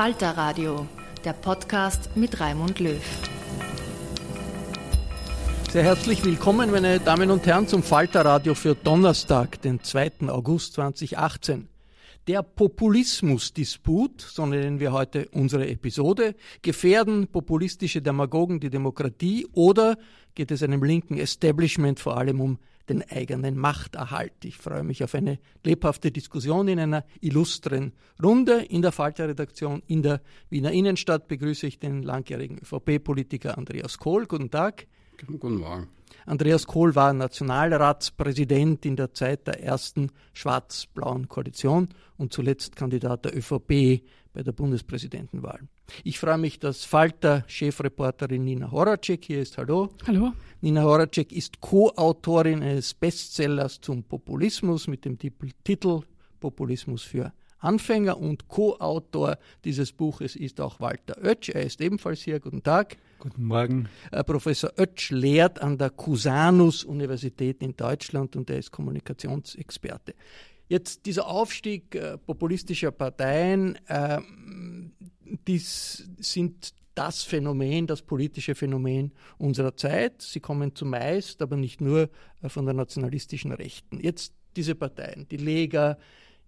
Falter 0.00 0.30
Radio, 0.30 0.88
der 1.26 1.34
Podcast 1.34 2.16
mit 2.16 2.40
Raimund 2.40 2.80
Löw. 2.80 3.02
Sehr 5.70 5.82
herzlich 5.82 6.24
willkommen, 6.24 6.70
meine 6.70 7.00
Damen 7.00 7.30
und 7.30 7.44
Herren, 7.44 7.68
zum 7.68 7.82
Falter 7.82 8.24
Radio 8.24 8.54
für 8.54 8.74
Donnerstag, 8.74 9.60
den 9.60 9.82
2. 9.82 10.28
August 10.28 10.72
2018. 10.72 11.68
Der 12.28 12.42
Populismusdisput, 12.42 14.22
so 14.22 14.46
nennen 14.46 14.80
wir 14.80 14.92
heute 14.92 15.28
unsere 15.32 15.68
Episode, 15.68 16.34
gefährden 16.62 17.26
populistische 17.26 18.00
Demagogen 18.00 18.58
die 18.58 18.70
Demokratie 18.70 19.46
oder 19.52 19.98
geht 20.34 20.50
es 20.50 20.62
einem 20.62 20.82
linken 20.82 21.18
Establishment 21.18 22.00
vor 22.00 22.16
allem 22.16 22.40
um 22.40 22.58
den 22.90 23.08
eigenen 23.08 23.56
Machterhalt. 23.56 24.44
Ich 24.44 24.58
freue 24.58 24.82
mich 24.82 25.02
auf 25.02 25.14
eine 25.14 25.38
lebhafte 25.64 26.10
Diskussion 26.10 26.68
in 26.68 26.78
einer 26.78 27.04
illustren 27.20 27.92
Runde. 28.22 28.64
In 28.68 28.82
der 28.82 28.92
Falter-Redaktion 28.92 29.82
in 29.86 30.02
der 30.02 30.20
Wiener 30.50 30.72
Innenstadt 30.72 31.28
begrüße 31.28 31.66
ich 31.66 31.78
den 31.78 32.02
langjährigen 32.02 32.58
ÖVP-Politiker 32.58 33.56
Andreas 33.56 33.98
Kohl. 33.98 34.26
Guten 34.26 34.50
Tag. 34.50 34.86
Guten 35.24 35.56
Morgen. 35.56 35.88
Andreas 36.26 36.66
Kohl 36.66 36.94
war 36.94 37.12
Nationalratspräsident 37.12 38.84
in 38.84 38.96
der 38.96 39.14
Zeit 39.14 39.46
der 39.46 39.62
ersten 39.62 40.10
schwarz-blauen 40.32 41.28
Koalition 41.28 41.88
und 42.16 42.32
zuletzt 42.32 42.76
Kandidat 42.76 43.24
der 43.24 43.36
ÖVP 43.36 44.02
bei 44.32 44.42
der 44.42 44.52
Bundespräsidentenwahl. 44.52 45.60
Ich 46.04 46.18
freue 46.18 46.38
mich, 46.38 46.58
dass 46.58 46.84
Falter-Chefreporterin 46.84 48.44
Nina 48.44 48.70
Horacek 48.70 49.24
hier 49.24 49.40
ist. 49.40 49.58
Hallo. 49.58 49.90
Hallo. 50.06 50.32
Nina 50.60 50.82
Horacek 50.82 51.32
ist 51.32 51.60
Co-Autorin 51.60 52.62
eines 52.62 52.94
Bestsellers 52.94 53.80
zum 53.80 54.02
Populismus 54.04 54.86
mit 54.86 55.04
dem 55.04 55.18
Titel 55.18 56.00
Populismus 56.38 57.02
für 57.02 57.32
Anfänger 57.60 58.18
und 58.18 58.48
Co-Autor 58.48 59.38
dieses 59.64 59.92
Buches 59.92 60.34
ist 60.34 60.60
auch 60.60 60.80
Walter 60.80 61.16
Oetsch. 61.22 61.50
Er 61.50 61.62
ist 61.62 61.80
ebenfalls 61.80 62.22
hier. 62.22 62.40
Guten 62.40 62.62
Tag. 62.62 62.96
Guten 63.18 63.44
Morgen. 63.44 63.88
Äh, 64.10 64.24
Professor 64.24 64.72
Oetsch 64.78 65.10
lehrt 65.10 65.60
an 65.60 65.76
der 65.76 65.90
Cusanus-Universität 65.90 67.62
in 67.62 67.76
Deutschland 67.76 68.34
und 68.36 68.48
er 68.48 68.58
ist 68.58 68.70
Kommunikationsexperte. 68.70 70.14
Jetzt 70.68 71.04
dieser 71.04 71.26
Aufstieg 71.26 71.94
äh, 71.94 72.16
populistischer 72.16 72.92
Parteien, 72.92 73.76
äh, 73.86 74.20
dies 75.46 76.08
sind 76.18 76.74
das 76.94 77.22
Phänomen, 77.22 77.86
das 77.86 78.02
politische 78.02 78.54
Phänomen 78.54 79.12
unserer 79.38 79.76
Zeit. 79.76 80.22
Sie 80.22 80.40
kommen 80.40 80.74
zumeist, 80.74 81.40
aber 81.40 81.56
nicht 81.56 81.80
nur 81.80 82.10
äh, 82.42 82.48
von 82.48 82.64
der 82.64 82.74
nationalistischen 82.74 83.52
Rechten. 83.52 84.00
Jetzt 84.00 84.34
diese 84.56 84.74
Parteien, 84.74 85.26
die 85.30 85.36
Lega 85.36 85.96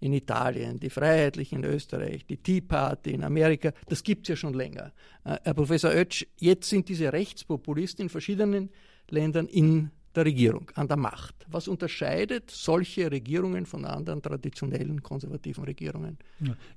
in 0.01 0.13
Italien, 0.13 0.81
die 0.81 0.91
Freiheitlichen 0.91 1.63
in 1.63 1.71
Österreich, 1.71 2.27
die 2.27 2.37
Tea 2.37 2.61
Party 2.61 3.13
in 3.13 3.23
Amerika, 3.23 3.73
das 3.87 4.03
gibt 4.03 4.23
es 4.23 4.29
ja 4.31 4.37
schon 4.37 4.55
länger. 4.55 4.93
Äh, 5.25 5.39
Herr 5.45 5.55
Professor 5.55 5.91
Oetsch, 5.91 6.27
jetzt 6.39 6.69
sind 6.69 6.89
diese 6.89 7.13
Rechtspopulisten 7.13 8.05
in 8.05 8.09
verschiedenen 8.09 8.71
Ländern 9.09 9.47
in 9.47 9.91
der 10.15 10.25
Regierung, 10.25 10.71
an 10.75 10.89
der 10.89 10.97
Macht. 10.97 11.35
Was 11.51 11.69
unterscheidet 11.69 12.51
solche 12.51 13.11
Regierungen 13.11 13.67
von 13.67 13.85
anderen 13.85 14.23
traditionellen 14.23 15.03
konservativen 15.03 15.65
Regierungen? 15.65 16.19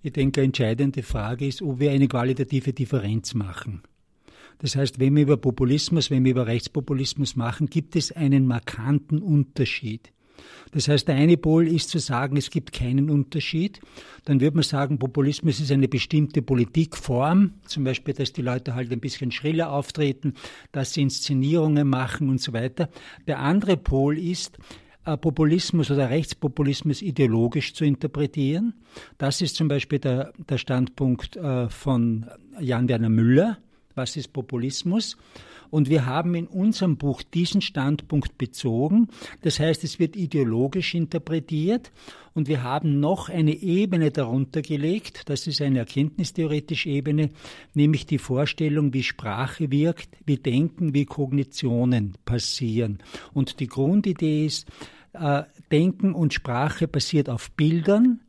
Ich 0.01 0.13
denke, 0.13 0.41
eine 0.41 0.45
entscheidende 0.45 1.03
Frage 1.03 1.47
ist, 1.47 1.61
ob 1.61 1.79
wir 1.79 1.91
eine 1.91 2.07
qualitative 2.07 2.73
Differenz 2.73 3.33
machen. 3.33 3.81
Das 4.59 4.75
heißt, 4.75 4.99
wenn 4.99 5.15
wir 5.15 5.23
über 5.23 5.37
Populismus, 5.37 6.09
wenn 6.09 6.23
wir 6.23 6.31
über 6.31 6.47
Rechtspopulismus 6.47 7.35
machen, 7.35 7.67
gibt 7.67 7.95
es 7.95 8.11
einen 8.11 8.47
markanten 8.47 9.19
Unterschied. 9.19 10.11
Das 10.71 10.87
heißt, 10.87 11.07
der 11.07 11.15
eine 11.15 11.37
Pol 11.37 11.67
ist 11.67 11.89
zu 11.89 11.99
sagen, 11.99 12.37
es 12.37 12.49
gibt 12.49 12.73
keinen 12.73 13.09
Unterschied. 13.09 13.79
Dann 14.25 14.41
würde 14.41 14.57
man 14.57 14.63
sagen, 14.63 14.99
Populismus 14.99 15.59
ist 15.59 15.71
eine 15.71 15.87
bestimmte 15.87 16.41
Politikform, 16.41 17.53
zum 17.65 17.83
Beispiel, 17.83 18.13
dass 18.13 18.33
die 18.33 18.41
Leute 18.41 18.75
halt 18.75 18.91
ein 18.91 18.99
bisschen 18.99 19.31
schriller 19.31 19.71
auftreten, 19.71 20.33
dass 20.71 20.93
sie 20.93 21.01
Inszenierungen 21.01 21.87
machen 21.87 22.29
und 22.29 22.41
so 22.41 22.53
weiter. 22.53 22.89
Der 23.27 23.39
andere 23.39 23.77
Pol 23.77 24.17
ist, 24.17 24.57
äh, 25.05 25.17
Populismus 25.17 25.91
oder 25.91 26.09
Rechtspopulismus 26.09 27.01
ideologisch 27.01 27.73
zu 27.73 27.85
interpretieren. 27.85 28.73
Das 29.17 29.41
ist 29.41 29.55
zum 29.55 29.67
Beispiel 29.67 29.99
der, 29.99 30.33
der 30.49 30.57
Standpunkt 30.57 31.37
äh, 31.37 31.69
von 31.69 32.25
Jan-Werner 32.59 33.09
Müller. 33.09 33.59
Was 33.93 34.17
ist 34.17 34.33
Populismus? 34.33 35.15
Und 35.69 35.89
wir 35.89 36.05
haben 36.05 36.35
in 36.35 36.47
unserem 36.47 36.97
Buch 36.97 37.21
diesen 37.21 37.61
Standpunkt 37.61 38.37
bezogen. 38.37 39.07
Das 39.41 39.59
heißt, 39.59 39.83
es 39.83 39.99
wird 39.99 40.15
ideologisch 40.15 40.93
interpretiert 40.95 41.91
und 42.33 42.47
wir 42.47 42.63
haben 42.63 42.99
noch 42.99 43.29
eine 43.29 43.53
Ebene 43.53 44.11
darunter 44.11 44.61
gelegt. 44.61 45.29
Das 45.29 45.47
ist 45.47 45.61
eine 45.61 45.79
erkenntnistheoretische 45.79 46.89
Ebene, 46.89 47.29
nämlich 47.73 48.05
die 48.05 48.17
Vorstellung, 48.17 48.93
wie 48.93 49.03
Sprache 49.03 49.71
wirkt, 49.71 50.09
wie 50.25 50.37
Denken, 50.37 50.93
wie 50.93 51.05
Kognitionen 51.05 52.17
passieren. 52.25 52.99
Und 53.33 53.59
die 53.59 53.67
Grundidee 53.67 54.45
ist, 54.45 54.67
äh, 55.13 55.43
Denken 55.71 56.13
und 56.13 56.33
Sprache 56.33 56.87
basiert 56.87 57.29
auf 57.29 57.51
Bildern, 57.51 58.19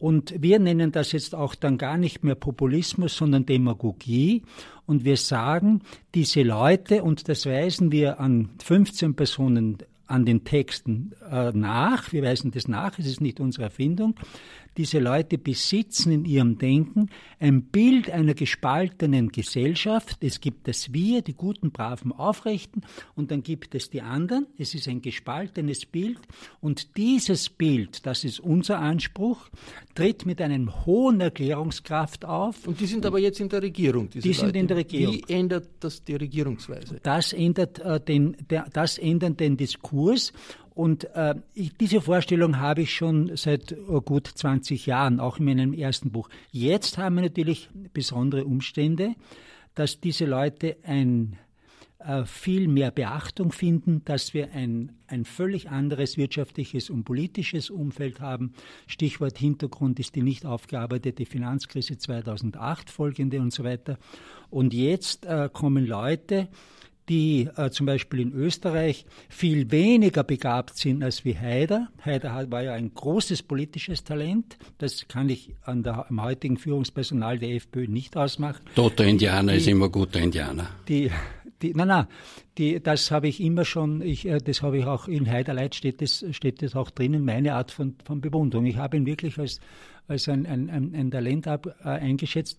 und 0.00 0.34
wir 0.38 0.58
nennen 0.58 0.92
das 0.92 1.12
jetzt 1.12 1.34
auch 1.34 1.54
dann 1.54 1.76
gar 1.76 1.98
nicht 1.98 2.24
mehr 2.24 2.34
Populismus, 2.34 3.14
sondern 3.14 3.44
Demagogie. 3.44 4.42
Und 4.90 5.04
wir 5.04 5.16
sagen, 5.16 5.82
diese 6.16 6.42
Leute, 6.42 7.04
und 7.04 7.28
das 7.28 7.46
weisen 7.46 7.92
wir 7.92 8.18
an 8.18 8.48
15 8.58 9.14
Personen 9.14 9.78
an 10.08 10.24
den 10.24 10.42
Texten 10.42 11.12
äh, 11.30 11.52
nach, 11.52 12.10
wir 12.10 12.24
weisen 12.24 12.50
das 12.50 12.66
nach, 12.66 12.98
es 12.98 13.06
ist 13.06 13.20
nicht 13.20 13.38
unsere 13.38 13.66
Erfindung, 13.66 14.16
diese 14.80 14.98
Leute 14.98 15.36
besitzen 15.36 16.10
in 16.10 16.24
ihrem 16.24 16.56
Denken 16.56 17.10
ein 17.38 17.64
Bild 17.64 18.10
einer 18.10 18.32
gespaltenen 18.32 19.28
Gesellschaft. 19.28 20.24
Es 20.24 20.40
gibt 20.40 20.66
das 20.68 20.94
Wir, 20.94 21.20
die 21.20 21.34
guten, 21.34 21.70
braven, 21.70 22.12
aufrechten, 22.12 22.80
und 23.14 23.30
dann 23.30 23.42
gibt 23.42 23.74
es 23.74 23.90
die 23.90 24.00
anderen. 24.00 24.46
Es 24.56 24.74
ist 24.74 24.88
ein 24.88 25.02
gespaltenes 25.02 25.84
Bild. 25.84 26.18
Und 26.62 26.96
dieses 26.96 27.50
Bild, 27.50 28.06
das 28.06 28.24
ist 28.24 28.40
unser 28.40 28.78
Anspruch, 28.78 29.50
tritt 29.94 30.24
mit 30.24 30.40
einem 30.40 30.86
hohen 30.86 31.20
Erklärungskraft 31.20 32.24
auf. 32.24 32.66
Und 32.66 32.80
die 32.80 32.86
sind 32.86 33.04
aber 33.04 33.18
jetzt 33.18 33.38
in 33.38 33.50
der 33.50 33.60
Regierung. 33.60 34.08
die 34.08 34.32
sind 34.32 34.46
Leute. 34.46 34.58
in 34.60 34.66
der 34.66 34.76
Regierung. 34.78 35.14
Wie 35.14 35.32
ändert 35.32 35.68
das 35.80 36.02
die 36.04 36.14
Regierungsweise? 36.14 37.00
Das 37.02 37.34
ändert, 37.34 37.80
äh, 37.80 38.00
den, 38.00 38.34
der, 38.48 38.66
das 38.72 38.96
ändert 38.96 39.40
den 39.40 39.58
Diskurs. 39.58 40.32
Und 40.74 41.04
äh, 41.14 41.34
ich, 41.54 41.76
diese 41.76 42.00
Vorstellung 42.00 42.58
habe 42.58 42.82
ich 42.82 42.94
schon 42.94 43.36
seit 43.36 43.76
oh, 43.88 44.00
gut 44.00 44.26
20 44.26 44.86
Jahren, 44.86 45.20
auch 45.20 45.38
in 45.38 45.44
meinem 45.44 45.72
ersten 45.72 46.10
Buch. 46.10 46.28
Jetzt 46.52 46.98
haben 46.98 47.16
wir 47.16 47.22
natürlich 47.22 47.68
besondere 47.92 48.44
Umstände, 48.44 49.14
dass 49.74 50.00
diese 50.00 50.26
Leute 50.26 50.76
ein 50.84 51.36
äh, 52.00 52.24
viel 52.24 52.66
mehr 52.66 52.90
Beachtung 52.90 53.52
finden, 53.52 54.02
dass 54.06 54.32
wir 54.32 54.52
ein, 54.52 54.92
ein 55.06 55.26
völlig 55.26 55.68
anderes 55.68 56.16
wirtschaftliches 56.16 56.88
und 56.88 57.04
politisches 57.04 57.68
Umfeld 57.68 58.20
haben. 58.20 58.54
Stichwort 58.86 59.36
Hintergrund 59.36 60.00
ist 60.00 60.14
die 60.14 60.22
nicht 60.22 60.46
aufgearbeitete 60.46 61.26
Finanzkrise 61.26 61.98
2008 61.98 62.88
folgende 62.88 63.38
und 63.38 63.52
so 63.52 63.64
weiter. 63.64 63.98
Und 64.48 64.72
jetzt 64.72 65.26
äh, 65.26 65.50
kommen 65.52 65.86
Leute, 65.86 66.48
die 67.10 67.48
äh, 67.56 67.70
zum 67.70 67.86
Beispiel 67.86 68.20
in 68.20 68.32
Österreich 68.32 69.04
viel 69.28 69.72
weniger 69.72 70.22
begabt 70.22 70.78
sind 70.78 71.02
als 71.02 71.24
wie 71.24 71.36
Haider. 71.36 71.88
Haider 72.04 72.50
war 72.50 72.62
ja 72.62 72.72
ein 72.72 72.94
großes 72.94 73.42
politisches 73.42 74.04
Talent. 74.04 74.56
Das 74.78 75.08
kann 75.08 75.28
ich 75.28 75.50
an 75.64 75.82
der, 75.82 76.08
am 76.08 76.22
heutigen 76.22 76.56
Führungspersonal 76.56 77.40
der 77.40 77.50
FPÖ 77.56 77.88
nicht 77.88 78.16
ausmachen. 78.16 78.60
Toter 78.76 79.04
Indianer 79.04 79.52
die, 79.52 79.58
ist 79.58 79.66
immer 79.66 79.88
guter 79.88 80.20
Indianer. 80.20 80.68
Die, 80.88 81.10
die, 81.60 81.74
nein, 81.74 81.88
nein, 81.88 82.06
die, 82.56 82.80
das 82.80 83.10
habe 83.10 83.26
ich 83.26 83.40
immer 83.40 83.64
schon, 83.64 84.02
ich, 84.02 84.24
äh, 84.26 84.38
das 84.38 84.62
habe 84.62 84.78
ich 84.78 84.84
auch 84.84 85.08
in 85.08 85.28
Heiderleit 85.28 85.74
steht 85.74 86.00
das, 86.00 86.24
steht 86.30 86.62
das 86.62 86.76
auch 86.76 86.90
drinnen, 86.90 87.24
meine 87.24 87.54
Art 87.54 87.72
von, 87.72 87.96
von 88.04 88.20
Bewunderung. 88.20 88.66
Ich 88.66 88.76
habe 88.76 88.96
ihn 88.96 89.04
wirklich 89.04 89.36
als 89.36 89.58
als 90.10 90.28
ein, 90.28 90.44
ein, 90.44 90.68
ein 90.94 91.10
Talent 91.10 91.46
ab, 91.46 91.66
äh, 91.84 91.88
eingeschätzt. 91.88 92.58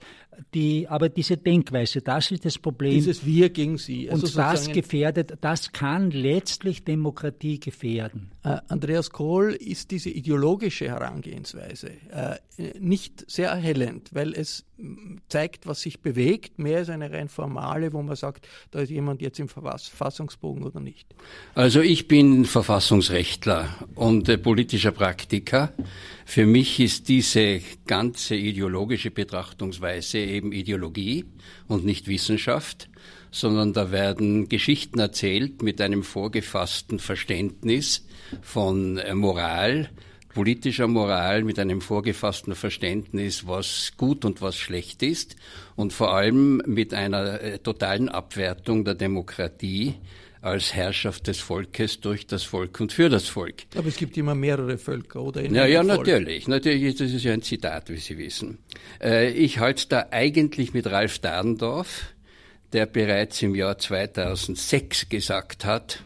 Die, 0.53 0.87
aber 0.87 1.09
diese 1.09 1.37
Denkweise, 1.37 2.01
das 2.01 2.31
ist 2.31 2.45
das 2.45 2.57
Problem. 2.57 2.93
Dieses 2.93 3.25
Wir 3.25 3.49
gegen 3.49 3.77
Sie. 3.77 4.09
Also 4.09 4.25
und 4.25 4.37
das 4.37 4.71
gefährdet, 4.71 5.33
das 5.41 5.71
kann 5.71 6.09
letztlich 6.11 6.83
Demokratie 6.83 7.59
gefährden. 7.59 8.31
Äh, 8.43 8.57
Andreas 8.69 9.11
Kohl 9.11 9.53
ist 9.53 9.91
diese 9.91 10.09
ideologische 10.09 10.87
Herangehensweise 10.87 11.91
äh, 12.11 12.37
nicht 12.79 13.29
sehr 13.29 13.49
erhellend, 13.49 14.09
weil 14.13 14.33
es 14.33 14.65
zeigt, 15.29 15.67
was 15.67 15.81
sich 15.81 16.01
bewegt, 16.01 16.57
mehr 16.57 16.79
als 16.79 16.89
eine 16.89 17.11
rein 17.11 17.29
formale, 17.29 17.93
wo 17.93 18.01
man 18.01 18.15
sagt, 18.15 18.47
da 18.71 18.79
ist 18.79 18.89
jemand 18.89 19.21
jetzt 19.21 19.39
im 19.39 19.47
Verfassungsbogen 19.47 20.63
oder 20.63 20.79
nicht. 20.79 21.07
Also 21.53 21.81
ich 21.81 22.07
bin 22.07 22.45
Verfassungsrechtler 22.45 23.69
und 23.93 24.27
äh, 24.27 24.39
politischer 24.39 24.91
Praktiker. 24.91 25.73
Für 26.25 26.47
mich 26.47 26.79
ist 26.79 27.09
diese 27.09 27.61
ganze 27.85 28.35
ideologische 28.35 29.11
Betrachtungsweise 29.11 30.17
eben 30.17 30.51
Ideologie 30.51 31.25
und 31.67 31.85
nicht 31.85 32.07
Wissenschaft, 32.07 32.89
sondern 33.31 33.73
da 33.73 33.91
werden 33.91 34.49
Geschichten 34.49 34.99
erzählt 34.99 35.63
mit 35.63 35.81
einem 35.81 36.03
vorgefassten 36.03 36.99
Verständnis 36.99 38.05
von 38.41 38.97
äh, 38.97 39.15
Moral, 39.15 39.89
politischer 40.33 40.87
Moral 40.87 41.43
mit 41.43 41.59
einem 41.59 41.81
vorgefassten 41.81 42.55
Verständnis, 42.55 43.47
was 43.47 43.93
gut 43.97 44.25
und 44.25 44.41
was 44.41 44.55
schlecht 44.57 45.03
ist 45.03 45.35
und 45.75 45.93
vor 45.93 46.13
allem 46.13 46.61
mit 46.65 46.93
einer 46.93 47.41
äh, 47.41 47.59
totalen 47.59 48.09
Abwertung 48.09 48.85
der 48.85 48.95
Demokratie 48.95 49.95
als 50.41 50.73
Herrschaft 50.73 51.27
des 51.27 51.39
Volkes 51.39 51.99
durch 51.99 52.25
das 52.25 52.43
Volk 52.43 52.79
und 52.79 52.91
für 52.91 53.09
das 53.09 53.27
Volk. 53.27 53.63
Aber 53.75 53.87
es 53.87 53.95
gibt 53.95 54.17
immer 54.17 54.33
mehrere 54.33 54.77
Völker, 54.77 55.21
oder? 55.21 55.43
ja, 55.43 55.67
ja, 55.67 55.83
natürlich. 55.83 56.47
Natürlich, 56.47 56.95
das 56.95 57.11
ist 57.11 57.23
ja 57.23 57.33
ein 57.33 57.43
Zitat, 57.43 57.89
wie 57.89 57.97
Sie 57.97 58.17
wissen. 58.17 58.57
Äh, 58.99 59.31
ich 59.31 59.59
halte 59.59 59.87
da 59.87 60.07
eigentlich 60.09 60.73
mit 60.73 60.87
Ralf 60.87 61.19
Dahrendorf, 61.19 62.13
der 62.73 62.85
bereits 62.85 63.41
im 63.41 63.55
Jahr 63.55 63.77
2006 63.77 65.09
gesagt 65.09 65.65
hat, 65.65 66.03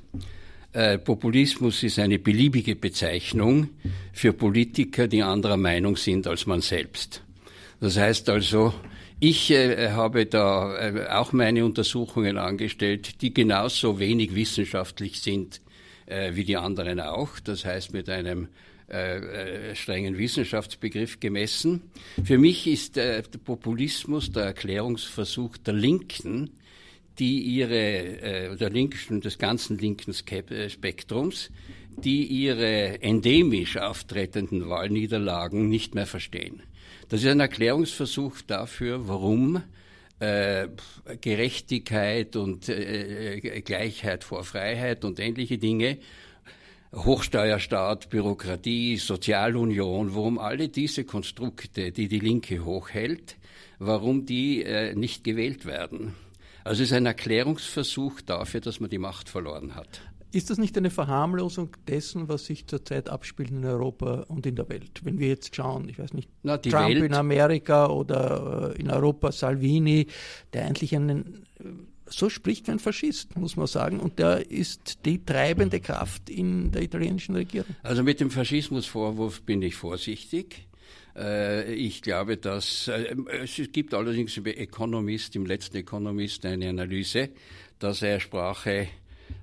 äh, 0.74 0.98
Populismus 0.98 1.84
ist 1.84 2.00
eine 2.00 2.20
beliebige 2.20 2.76
Bezeichnung 2.76 3.70
für 4.12 4.34
Politiker, 4.34 5.08
die 5.08 5.24
anderer 5.24 5.58
Meinung 5.58 5.96
sind 5.96 6.28
als 6.28 6.46
man 6.48 6.62
selbst. 6.62 7.22
Das 7.80 7.98
heißt 7.98 8.30
also, 8.30 8.74
ich 9.20 9.52
äh, 9.52 9.92
habe 9.92 10.26
da 10.26 10.78
äh, 10.78 11.08
auch 11.08 11.32
meine 11.32 11.64
Untersuchungen 11.64 12.38
angestellt, 12.38 13.22
die 13.22 13.34
genauso 13.34 14.00
wenig 14.00 14.36
wissenschaftlich 14.36 15.22
sind 15.22 15.62
äh, 16.06 16.36
wie 16.36 16.44
die 16.44 16.58
anderen 16.58 17.00
auch. 17.00 17.40
Das 17.40 17.64
heißt 17.64 17.94
mit 17.94 18.10
einem 18.10 18.50
äh, 18.88 19.72
äh, 19.72 19.76
strengen 19.76 20.18
Wissenschaftsbegriff 20.18 21.20
gemessen. 21.20 21.82
Für 22.24 22.38
mich 22.38 22.68
ist 22.68 22.98
der 22.98 23.24
Populismus 23.24 24.32
der 24.32 24.44
Erklärungsversuch 24.44 25.58
der 25.58 25.74
Linken, 25.74 26.52
die 27.18 27.40
ihre, 27.40 27.74
äh, 27.74 28.56
der 28.56 28.70
linken, 28.70 29.22
des 29.22 29.40
ganzen 29.40 29.80
linken 29.80 30.12
äh, 30.12 30.70
Spektrums, 30.70 31.50
die 31.98 32.26
ihre 32.26 33.02
endemisch 33.02 33.78
auftretenden 33.78 34.70
Wahlniederlagen 34.70 35.68
nicht 35.68 35.96
mehr 35.96 36.06
verstehen. 36.06 36.62
Das 37.10 37.22
ist 37.22 37.28
ein 37.28 37.40
Erklärungsversuch 37.40 38.42
dafür, 38.42 39.08
warum 39.08 39.64
äh, 40.20 40.68
Gerechtigkeit 41.22 42.36
und 42.36 42.70
äh, 42.70 43.62
Gleichheit 43.62 44.24
vor 44.24 44.44
Freiheit 44.44 45.06
und 45.06 45.20
ähnliche 45.20 45.58
Dinge, 45.58 45.98
Hochsteuerstaat, 46.96 48.10
Bürokratie, 48.10 48.98
Sozialunion, 48.98 50.16
warum 50.16 50.40
alle 50.40 50.70
diese 50.70 51.04
Konstrukte, 51.04 51.92
die 51.92 52.08
die 52.08 52.20
Linke 52.20 52.64
hochhält, 52.64 53.38
warum 53.80 54.26
die 54.26 54.64
äh, 54.64 54.96
nicht 54.96 55.24
gewählt 55.24 55.66
werden. 55.66 56.14
Also 56.64 56.84
es 56.84 56.90
ist 56.90 56.96
ein 56.96 57.06
Erklärungsversuch 57.06 58.22
dafür, 58.22 58.62
dass 58.62 58.80
man 58.80 58.90
die 58.90 58.98
Macht 58.98 59.30
verloren 59.30 59.76
hat. 59.76 60.02
Ist 60.32 60.50
das 60.50 60.58
nicht 60.58 60.78
eine 60.78 60.90
Verharmlosung 60.90 61.70
dessen, 61.88 62.28
was 62.28 62.46
sich 62.46 62.68
zurzeit 62.68 63.10
abspielt 63.10 63.52
in 63.52 63.64
Europa 63.64 64.26
und 64.28 64.46
in 64.46 64.56
der 64.56 64.68
Welt? 64.68 65.02
Wenn 65.04 65.20
wir 65.20 65.30
jetzt 65.30 65.56
schauen, 65.56 65.88
ich 65.88 66.00
weiß 66.00 66.14
nicht, 66.14 66.30
Na, 66.44 66.58
Trump 66.58 66.90
Welt. 66.90 67.04
in 67.04 67.14
Amerika 67.14 67.88
oder 67.88 68.74
äh, 68.76 68.82
in 68.82 68.90
Europa 68.90 69.32
Salvini, 69.32 70.08
der 70.52 70.66
eigentlich 70.66 70.94
einen 70.96 71.46
äh, 71.60 71.64
so 72.08 72.30
spricht 72.30 72.70
ein 72.70 72.80
Faschist, 72.80 73.36
muss 73.36 73.56
man 73.56 73.68
sagen. 73.68 74.00
Und 74.00 74.20
der 74.20 74.50
ist 74.52 75.06
die 75.06 75.24
treibende 75.24 75.80
Kraft 75.80 76.30
in 76.30 76.72
der 76.72 76.84
italienischen 76.84 77.36
Regierung. 77.36 77.76
Also 77.84 78.04
mit 78.04 78.20
dem 78.20 78.30
Faschismusvorwurf 78.30 79.42
bin 79.42 79.62
ich 79.62 79.76
vorsichtig. 79.76 80.68
Äh, 81.16 81.74
ich 81.74 82.02
glaube, 82.02 82.38
dass 82.38 82.88
äh, 82.88 83.16
es 83.44 83.60
gibt 83.72 83.94
allerdings 83.94 84.38
im 84.38 84.46
Economist, 84.46 85.36
im 85.36 85.46
letzten 85.46 85.78
Economist 85.78 86.46
eine 86.46 86.70
Analyse, 86.70 87.30
dass 87.80 88.02
er 88.02 88.20
Sprache 88.20 88.88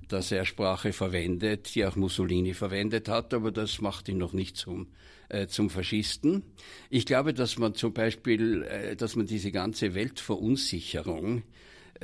dass 0.07 0.31
er 0.31 0.45
Sprache 0.45 0.93
verwendet, 0.93 1.73
die 1.73 1.85
auch 1.85 1.95
Mussolini 1.95 2.53
verwendet 2.53 3.09
hat, 3.09 3.33
aber 3.33 3.51
das 3.51 3.81
macht 3.81 4.07
ihn 4.07 4.17
noch 4.17 4.31
nicht 4.31 4.55
zum, 4.55 4.87
äh, 5.27 5.47
zum 5.47 5.69
Faschisten. 5.69 6.43
Ich 6.89 7.05
glaube, 7.05 7.33
dass 7.33 7.57
man 7.57 7.73
zum 7.73 7.93
Beispiel, 7.93 8.95
dass 8.97 9.15
man 9.15 9.25
diese 9.25 9.51
ganze 9.51 9.95
Weltverunsicherung 9.95 11.43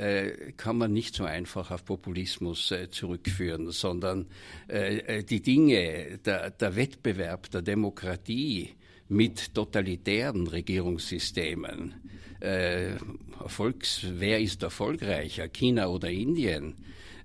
äh, 0.00 0.52
kann 0.56 0.78
man 0.78 0.94
nicht 0.94 1.14
so 1.14 1.24
einfach 1.24 1.70
auf 1.70 1.84
Populismus 1.84 2.70
äh, 2.70 2.88
zurückführen, 2.90 3.70
sondern 3.70 4.26
äh, 4.66 5.22
die 5.22 5.42
Dinge, 5.42 6.18
der, 6.24 6.50
der 6.50 6.74
Wettbewerb 6.74 7.50
der 7.50 7.60
Demokratie, 7.60 8.70
mit 9.08 9.54
totalitären 9.54 10.46
Regierungssystemen. 10.46 11.94
Erfolgs, 12.40 14.06
wer 14.08 14.40
ist 14.40 14.62
erfolgreicher, 14.62 15.48
China 15.48 15.88
oder 15.88 16.08
Indien? 16.08 16.76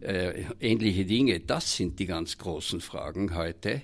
Äh, 0.01 0.45
ähnliche 0.59 1.05
Dinge, 1.05 1.39
das 1.41 1.77
sind 1.77 1.99
die 1.99 2.07
ganz 2.07 2.39
großen 2.39 2.81
Fragen 2.81 3.35
heute. 3.35 3.83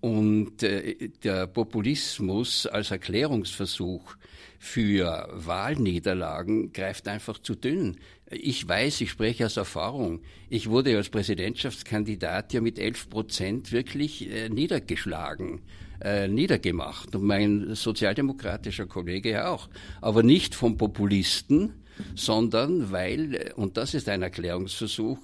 Und 0.00 0.62
der 0.62 1.46
Populismus 1.46 2.66
als 2.66 2.90
Erklärungsversuch 2.90 4.16
für 4.58 5.28
Wahlniederlagen 5.32 6.72
greift 6.72 7.08
einfach 7.08 7.38
zu 7.38 7.54
dünn. 7.54 7.96
Ich 8.30 8.66
weiß, 8.66 9.00
ich 9.02 9.10
spreche 9.10 9.46
aus 9.46 9.56
Erfahrung. 9.56 10.20
Ich 10.48 10.68
wurde 10.68 10.96
als 10.96 11.10
Präsidentschaftskandidat 11.10 12.52
ja 12.52 12.60
mit 12.60 12.78
11 12.78 13.08
Prozent 13.08 13.72
wirklich 13.72 14.28
äh, 14.30 14.48
niedergeschlagen 14.48 15.60
äh, 16.00 16.28
niedergemacht 16.28 17.14
und 17.14 17.24
mein 17.24 17.74
sozialdemokratischer 17.74 18.86
Kollege 18.86 19.48
auch. 19.48 19.68
Aber 20.00 20.22
nicht 20.22 20.54
vom 20.54 20.76
Populisten, 20.76 21.72
sondern 22.14 22.90
weil, 22.90 23.52
und 23.56 23.76
das 23.76 23.94
ist 23.94 24.08
ein 24.08 24.22
Erklärungsversuch, 24.22 25.18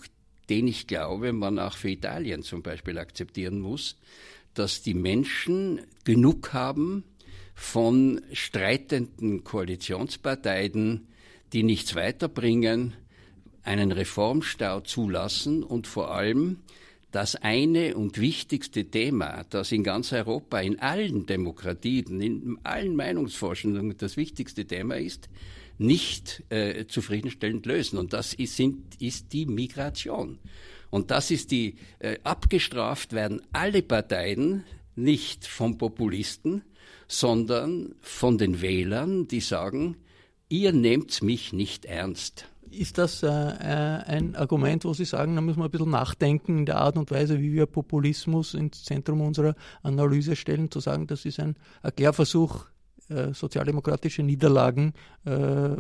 den 0.49 0.69
ich 0.69 0.87
glaube, 0.87 1.33
man 1.33 1.59
auch 1.59 1.75
für 1.77 1.91
Italien 1.91 2.43
zum 2.43 2.63
Beispiel 2.63 2.99
akzeptieren 2.99 3.59
muss, 3.59 3.97
dass 4.55 4.83
die 4.83 4.95
Menschen 4.95 5.81
genug 6.05 6.53
haben 6.53 7.05
von 7.55 8.21
streitenden 8.33 9.45
Koalitionsparteien, 9.45 11.07
die 11.53 11.63
nichts 11.63 11.95
weiterbringen, 11.95 12.95
einen 13.63 13.93
Reformstau 13.93 14.81
zulassen 14.81 15.63
und 15.63 15.87
vor 15.87 16.15
allem 16.15 16.59
das 17.13 17.37
eine 17.37 17.95
und 17.95 18.19
wichtigste 18.19 18.87
Thema, 18.87 19.45
das 19.51 19.71
in 19.71 19.85
ganz 19.85 20.13
Europa, 20.13 20.61
in 20.61 20.81
allen 20.81 21.27
Demokratien, 21.27 22.21
in 22.21 22.59
allen 22.65 22.97
Meinungsforschungen 22.97 23.95
das 23.99 24.17
wichtigste 24.17 24.65
Thema 24.65 24.97
ist, 24.97 25.29
nicht 25.79 26.43
äh, 26.49 26.87
zufriedenstellend 26.87 27.67
lösen. 27.67 27.99
Und 27.99 28.15
das 28.15 28.33
ist, 28.33 28.57
sind, 28.57 29.01
ist 29.01 29.33
die 29.33 29.47
Migration. 29.47 30.39
Und 30.91 31.11
das 31.11 31.31
ist 31.31 31.51
die, 31.51 31.77
äh, 31.99 32.19
abgestraft 32.25 33.13
werden 33.13 33.43
alle 33.53 33.83
Parteien 33.83 34.65
nicht 34.97 35.47
von 35.47 35.79
Populisten, 35.79 36.63
sondern 37.09 37.95
von 38.01 38.39
den 38.39 38.63
Wählern, 38.63 39.29
die 39.29 39.41
sagen, 39.41 39.97
ihr 40.53 40.73
nehmt 40.73 41.23
mich 41.23 41.55
nicht 41.55 41.87
ernst. 41.87 42.47
Ist 42.71 42.99
das 42.99 43.23
äh, 43.23 43.27
äh, 43.27 44.03
ein 44.07 44.37
Argument, 44.37 44.85
wo 44.85 44.93
Sie 44.93 45.07
sagen, 45.07 45.35
da 45.35 45.41
müssen 45.41 45.61
wir 45.61 45.65
ein 45.65 45.71
bisschen 45.71 45.91
nachdenken 45.91 46.59
in 46.59 46.67
der 46.67 46.77
Art 46.77 46.97
und 46.97 47.11
Weise, 47.11 47.41
wie 47.41 47.53
wir 47.53 47.67
Populismus 47.67 48.55
ins 48.55 48.85
Zentrum 48.85 49.23
unserer 49.23 49.55
Analyse 49.83 50.37
stellen, 50.37 50.71
zu 50.71 50.81
sagen, 50.81 51.07
das 51.07 51.25
ist 51.25 51.41
ein 51.41 51.57
Erklärversuch, 51.83 52.67
äh, 53.09 53.33
sozialdemokratische 53.33 54.23
Niederlagen 54.23 54.93
äh, 55.25 55.71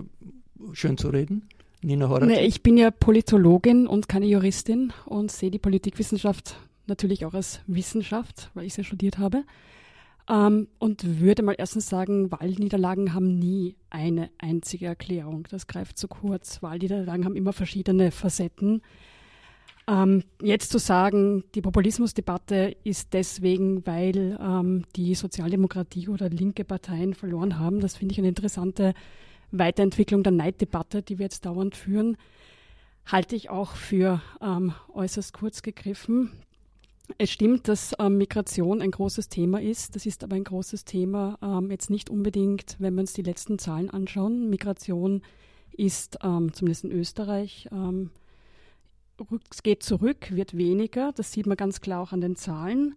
schön 0.73 0.97
zu 0.97 1.09
reden? 1.09 1.49
Nina 1.83 2.09
Horat? 2.09 2.29
Nee, 2.29 2.47
ich 2.47 2.63
bin 2.63 2.79
ja 2.79 2.91
Politologin 2.91 3.87
und 3.87 4.09
keine 4.09 4.27
Juristin 4.27 4.93
und 5.05 5.31
sehe 5.31 5.51
die 5.51 5.59
Politikwissenschaft 5.59 6.57
natürlich 6.87 7.27
auch 7.27 7.35
als 7.35 7.61
Wissenschaft, 7.67 8.51
weil 8.55 8.67
ich 8.67 8.75
sie 8.75 8.85
studiert 8.85 9.19
habe. 9.19 9.45
Ähm, 10.29 10.69
und 10.79 11.21
würde 11.21 11.43
mal 11.43 11.57
erstens 11.59 11.89
sagen, 11.89 12.31
Wahlniederlagen 12.31 13.15
haben 13.15 13.39
nie 13.39 13.77
eine 13.91 14.31
einzige 14.39 14.87
Erklärung. 14.87 15.47
Das 15.51 15.67
greift 15.67 15.99
zu 15.99 16.09
kurz. 16.09 16.63
Wahlniederlagen 16.63 17.25
haben 17.25 17.37
immer 17.37 17.53
verschiedene 17.53 18.11
Facetten. 18.11 18.83
Ähm, 19.89 20.23
jetzt 20.41 20.71
zu 20.71 20.79
sagen, 20.79 21.43
die 21.55 21.61
Populismusdebatte 21.61 22.77
ist 22.85 23.13
deswegen, 23.15 23.85
weil 23.85 24.39
ähm, 24.41 24.85
die 24.95 25.15
Sozialdemokratie 25.15 26.09
oder 26.09 26.29
linke 26.29 26.65
Parteien 26.65 27.15
verloren 27.15 27.59
haben, 27.59 27.81
das 27.81 27.97
finde 27.97 28.13
ich 28.13 28.19
eine 28.19 28.29
interessante 28.29 28.95
Weiterentwicklung 29.51 30.23
der 30.23 30.33
Neiddebatte, 30.33 31.03
die 31.03 31.19
wir 31.19 31.25
jetzt 31.25 31.45
dauernd 31.47 31.75
führen, 31.75 32.17
halte 33.07 33.35
ich 33.35 33.51
auch 33.51 33.75
für 33.75 34.23
ähm, 34.41 34.73
äußerst 34.95 35.33
kurz 35.33 35.63
gegriffen. 35.63 36.31
Es 37.19 37.31
stimmt, 37.31 37.69
dass 37.69 37.95
ähm, 37.99 38.19
Migration 38.19 38.81
ein 38.81 38.91
großes 38.91 39.29
Thema 39.29 39.61
ist. 39.61 39.95
Das 39.95 40.07
ist 40.07 40.25
aber 40.25 40.37
ein 40.37 40.45
großes 40.45 40.85
Thema 40.85 41.39
ähm, 41.43 41.71
jetzt 41.71 41.91
nicht 41.91 42.11
unbedingt, 42.11 42.77
wenn 42.79 42.95
wir 42.95 43.01
uns 43.01 43.13
die 43.13 43.23
letzten 43.23 43.59
Zahlen 43.59 43.91
anschauen. 43.91 44.49
Migration 44.49 45.23
ist 45.73 46.19
ähm, 46.23 46.53
zumindest 46.53 46.85
in 46.85 46.93
Österreich 46.93 47.69
ähm, 47.73 48.11
geht 49.63 49.83
zurück, 49.83 50.35
wird 50.35 50.57
weniger. 50.57 51.13
Das 51.13 51.33
sieht 51.33 51.47
man 51.47 51.57
ganz 51.57 51.81
klar 51.81 52.01
auch 52.01 52.13
an 52.13 52.21
den 52.21 52.37
Zahlen. 52.37 52.95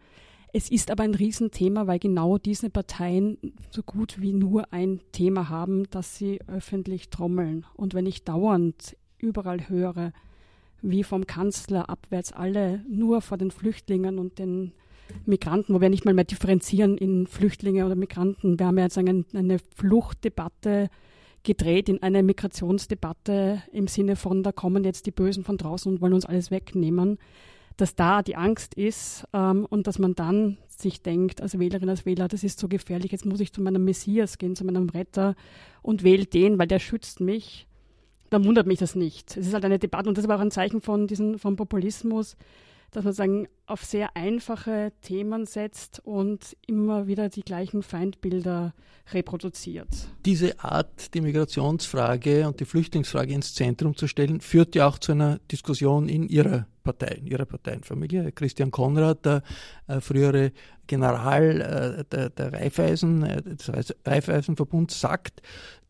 Es 0.53 0.71
ist 0.71 0.89
aber 0.89 1.03
ein 1.03 1.13
Riesenthema, 1.13 1.85
weil 1.85 1.99
genau 1.99 2.37
diese 2.37 2.69
Parteien 2.69 3.37
so 3.71 3.83
gut 3.83 4.21
wie 4.21 4.31
nur 4.31 4.71
ein 4.71 5.01
Thema 5.11 5.49
haben, 5.49 5.83
das 5.89 6.15
sie 6.15 6.39
öffentlich 6.47 7.09
trommeln. 7.09 7.65
Und 7.75 7.93
wenn 7.93 8.05
ich 8.05 8.23
dauernd 8.23 8.95
überall 9.17 9.67
höre, 9.67 10.13
wie 10.89 11.03
vom 11.03 11.27
Kanzler 11.27 11.89
abwärts 11.89 12.31
alle 12.31 12.83
nur 12.89 13.21
vor 13.21 13.37
den 13.37 13.51
Flüchtlingen 13.51 14.19
und 14.19 14.39
den 14.39 14.73
Migranten, 15.25 15.73
wo 15.73 15.81
wir 15.81 15.89
nicht 15.89 16.05
mal 16.05 16.13
mehr 16.13 16.23
differenzieren 16.23 16.97
in 16.97 17.27
Flüchtlinge 17.27 17.85
oder 17.85 17.95
Migranten. 17.95 18.59
Wir 18.59 18.67
haben 18.67 18.77
ja 18.77 18.85
jetzt 18.85 18.97
eine, 18.97 19.59
Fluchtdebatte 19.75 20.89
gedreht 21.43 21.89
in 21.89 22.01
eine 22.01 22.23
Migrationsdebatte 22.23 23.61
im 23.71 23.87
Sinne 23.87 24.15
von, 24.15 24.43
da 24.43 24.51
kommen 24.51 24.83
jetzt 24.83 25.05
die 25.05 25.11
Bösen 25.11 25.43
von 25.43 25.57
draußen 25.57 25.91
und 25.91 26.01
wollen 26.01 26.13
uns 26.13 26.25
alles 26.25 26.49
wegnehmen. 26.51 27.19
Dass 27.77 27.93
da 27.93 28.23
die 28.23 28.35
Angst 28.35 28.73
ist 28.75 29.25
ähm, 29.33 29.65
und 29.69 29.85
dass 29.85 29.99
man 29.99 30.15
dann 30.15 30.57
sich 30.67 31.01
denkt, 31.01 31.41
als 31.41 31.59
Wählerin, 31.59 31.89
als 31.89 32.05
Wähler, 32.05 32.27
das 32.27 32.43
ist 32.43 32.59
so 32.59 32.67
gefährlich, 32.67 33.11
jetzt 33.11 33.25
muss 33.25 33.41
ich 33.41 33.51
zu 33.51 33.61
meinem 33.61 33.83
Messias 33.83 34.37
gehen, 34.37 34.55
zu 34.55 34.65
meinem 34.65 34.89
Retter 34.89 35.35
und 35.81 36.03
wähle 36.03 36.25
den, 36.25 36.57
weil 36.57 36.67
der 36.67 36.79
schützt 36.79 37.19
mich 37.19 37.67
dann 38.29 38.45
wundert 38.45 38.67
mich 38.67 38.79
das 38.79 38.95
nicht. 38.95 39.37
Es 39.37 39.47
ist 39.47 39.53
halt 39.53 39.65
eine 39.65 39.79
Debatte 39.79 40.09
und 40.09 40.17
das 40.17 40.23
ist 40.23 40.29
aber 40.29 40.39
auch 40.39 40.43
ein 40.43 40.51
Zeichen 40.51 40.81
von 40.81 41.07
diesem, 41.07 41.39
vom 41.39 41.55
Populismus, 41.55 42.35
dass 42.91 43.03
man 43.03 43.13
sagen, 43.13 43.47
auf 43.65 43.83
sehr 43.83 44.15
einfache 44.15 44.93
Themen 45.01 45.45
setzt 45.45 45.99
und 46.03 46.55
immer 46.65 47.07
wieder 47.07 47.29
die 47.29 47.41
gleichen 47.41 47.83
Feindbilder 47.83 48.73
reproduziert. 49.11 49.87
Diese 50.25 50.59
Art, 50.59 51.13
die 51.13 51.21
Migrationsfrage 51.21 52.47
und 52.47 52.59
die 52.59 52.65
Flüchtlingsfrage 52.65 53.33
ins 53.33 53.53
Zentrum 53.53 53.95
zu 53.95 54.07
stellen, 54.07 54.39
führt 54.41 54.75
ja 54.75 54.87
auch 54.87 54.97
zu 54.97 55.11
einer 55.11 55.39
Diskussion 55.51 56.09
in 56.09 56.27
Ihrer 56.27 56.67
Partei, 56.83 57.17
in 57.19 57.27
Ihrer 57.27 57.45
Parteienfamilie. 57.45 58.31
Christian 58.31 58.71
Konrad, 58.71 59.25
der 59.25 59.43
äh, 59.87 59.99
frühere 59.99 60.51
General 60.87 61.61
äh, 61.61 62.03
der, 62.05 62.29
der 62.29 62.53
Raiffeisen, 62.53 63.23
äh, 63.23 63.41
des 63.41 63.93
Raiffeisenverbunds, 64.05 64.99
sagt, 64.99 65.41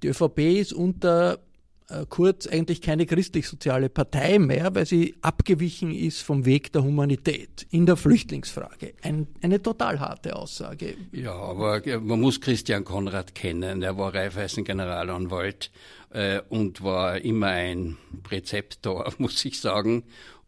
die 0.01 0.07
ÖVP 0.07 0.39
ist 0.59 0.73
unter 0.73 1.39
Kurz 2.09 2.47
eigentlich 2.47 2.81
keine 2.81 3.05
christlich-soziale 3.05 3.89
Partei 3.89 4.39
mehr, 4.39 4.73
weil 4.73 4.87
sie 4.87 5.15
abgewichen 5.21 5.91
ist 5.91 6.21
vom 6.21 6.45
Weg 6.45 6.73
der 6.73 6.83
Humanität 6.83 7.67
in 7.69 7.85
der 7.85 7.95
Flüchtlingsfrage. 7.95 8.93
Ein, 9.03 9.27
eine 9.43 9.61
total 9.61 9.99
harte 9.99 10.35
Aussage. 10.35 10.95
Ja, 11.11 11.33
aber 11.33 11.81
man 11.99 12.21
muss 12.21 12.41
Christian 12.41 12.85
Konrad 12.85 13.35
kennen. 13.35 13.83
Er 13.83 13.97
war 13.99 14.15
Raiffeisen-Generalanwalt 14.15 15.69
äh, 16.09 16.41
und 16.49 16.81
war 16.81 17.21
immer 17.21 17.47
ein 17.47 17.97
Präzeptor, 18.23 19.13
muss 19.19 19.45
ich 19.45 19.59
sagen 19.59 20.05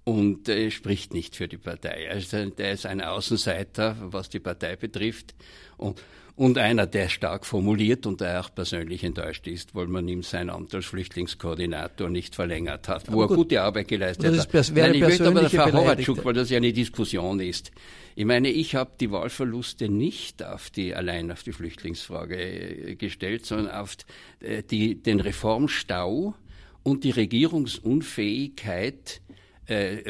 und 0.08 0.48
äh, 0.48 0.72
spricht 0.72 1.14
nicht 1.14 1.36
für 1.36 1.50
die 1.50 1.58
Partei. 1.58 2.10
Also 2.10 2.50
der 2.50 2.72
ist 2.72 2.86
ein 2.86 3.02
Außenseiter, 3.02 3.98
was 4.00 4.30
die 4.30 4.40
Partei 4.40 4.78
betrifft. 4.78 5.36
Und 5.76 6.02
und 6.38 6.58
einer, 6.60 6.86
der 6.86 7.10
stark 7.10 7.48
formuliert 7.48 8.06
und 8.06 8.22
der 8.22 8.40
auch 8.40 8.54
persönlich 8.54 9.04
enttäuscht 9.04 9.48
ist, 9.48 9.74
weil 9.74 9.88
man 9.88 10.08
ihm 10.08 10.22
sein 10.22 10.52
Amt 10.52 10.76
als 10.76 10.86
Flüchtlingskoordinator 10.86 12.10
nicht 12.10 12.36
verlängert 12.36 12.88
hat, 12.88 13.12
wo 13.12 13.24
er 13.24 13.28
gute 13.28 13.64
Arbeit 13.64 13.88
geleistet 13.88 14.38
hat. 14.38 14.48
Nein, 14.76 14.94
ich 14.94 15.02
möchte 15.02 15.28
aber 15.28 15.42
der 15.42 15.50
Frau 15.50 15.74
Horatschuk, 15.74 16.24
weil 16.24 16.36
das 16.36 16.52
ja 16.52 16.58
eine 16.58 16.72
Diskussion 16.72 17.40
ist. 17.40 17.72
Ich 18.16 18.26
meine, 18.26 18.50
ich 18.50 18.76
habe 18.76 18.92
die 19.00 19.10
Wahlverluste 19.10 19.90
nicht 19.90 20.44
auf 20.44 20.70
die, 20.70 20.94
allein 20.94 21.32
auf 21.32 21.42
die 21.42 21.54
Flüchtlingsfrage 21.54 22.38
äh, 22.38 22.94
gestellt, 22.96 23.48
sondern 23.48 23.72
auf 23.72 23.98
äh, 24.40 24.62
die, 24.62 25.02
den 25.02 25.20
Reformstau 25.20 26.36
und 26.84 27.04
die 27.04 27.12
Regierungsunfähigkeit 27.12 29.22
äh, 29.27 29.27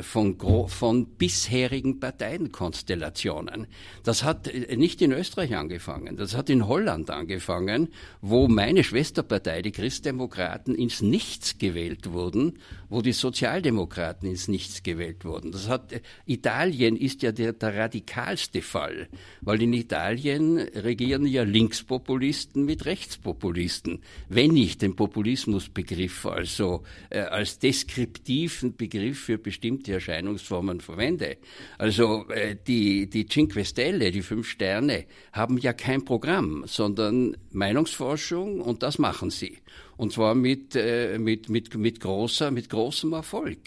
von, 0.02 0.38
von 0.68 1.08
bisherigen 1.18 2.00
Parteienkonstellationen. 2.00 3.66
Das 4.04 4.24
hat 4.24 4.48
äh, 4.48 4.78
nicht 4.78 5.02
in 5.02 5.12
Österreich 5.12 5.56
angefangen, 5.56 6.16
das 6.16 6.36
hat 6.36 6.52
in 6.52 6.68
Holland 6.68 7.10
angefangen, 7.10 7.90
wo 8.22 8.48
meine 8.48 8.84
Schwesterpartei, 8.84 9.64
die 9.64 9.72
Christdemokraten, 9.72 10.76
ins 10.76 11.02
Nichts 11.02 11.58
gewählt 11.58 12.12
wurden, 12.12 12.60
wo 12.90 13.02
die 13.02 13.14
Sozialdemokraten 13.14 14.30
ins 14.30 14.48
Nichts 14.48 14.84
gewählt 14.84 15.26
wurden. 15.26 15.52
Das 15.52 15.68
hat, 15.68 15.92
äh, 15.92 16.02
Italien 16.28 16.96
ist 16.96 17.24
ja 17.24 17.32
der, 17.32 17.54
der 17.54 17.76
radikalste 17.76 18.62
Fall, 18.62 19.08
weil 19.42 19.60
in 19.64 19.74
Italien 19.74 20.60
regieren 20.60 21.26
ja 21.26 21.42
Linkspopulisten 21.42 22.64
mit 22.64 22.86
Rechtspopulisten. 22.86 24.04
Wenn 24.30 24.56
ich 24.56 24.78
den 24.78 24.96
Populismusbegriff 24.96 26.28
also 26.28 26.84
äh, 27.10 27.22
als 27.22 27.58
deskriptiven 27.58 28.76
Begriff 28.76 29.22
für 29.22 29.47
bestimmte 29.48 29.94
Erscheinungsformen 29.94 30.82
verwende. 30.82 31.38
Also 31.78 32.28
äh, 32.28 32.58
die, 32.68 33.10
die 33.10 33.26
Cinque 33.28 33.64
Stelle, 33.64 34.12
die 34.12 34.22
fünf 34.22 34.50
Sterne, 34.50 35.06
haben 35.32 35.58
ja 35.58 35.72
kein 35.72 36.04
Programm, 36.04 36.66
sondern 36.68 37.38
Meinungsforschung 37.52 38.60
und 38.60 38.84
das 38.84 39.00
machen 39.00 39.30
sie. 39.30 39.60
Und 39.96 40.12
zwar 40.12 40.36
mit, 40.36 40.76
äh, 40.76 41.18
mit, 41.18 41.48
mit, 41.48 41.76
mit, 41.76 42.02
großer, 42.02 42.52
mit 42.52 42.70
großem 42.70 43.14
Erfolg. 43.14 43.60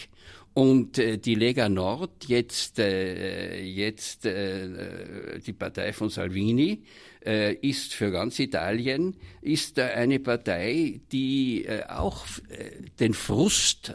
Und 0.52 0.98
äh, 0.98 1.16
die 1.16 1.34
Lega 1.34 1.70
Nord, 1.70 2.26
jetzt, 2.26 2.76
jetzt 2.76 4.24
die 4.26 5.52
Partei 5.54 5.92
von 5.94 6.10
Salvini, 6.10 6.82
ist 7.60 7.94
für 7.94 8.10
ganz 8.10 8.38
Italien, 8.38 9.14
ist 9.42 9.78
eine 9.78 10.18
Partei, 10.18 11.00
die 11.12 11.66
auch 11.88 12.24
den 12.98 13.12
Frust 13.12 13.94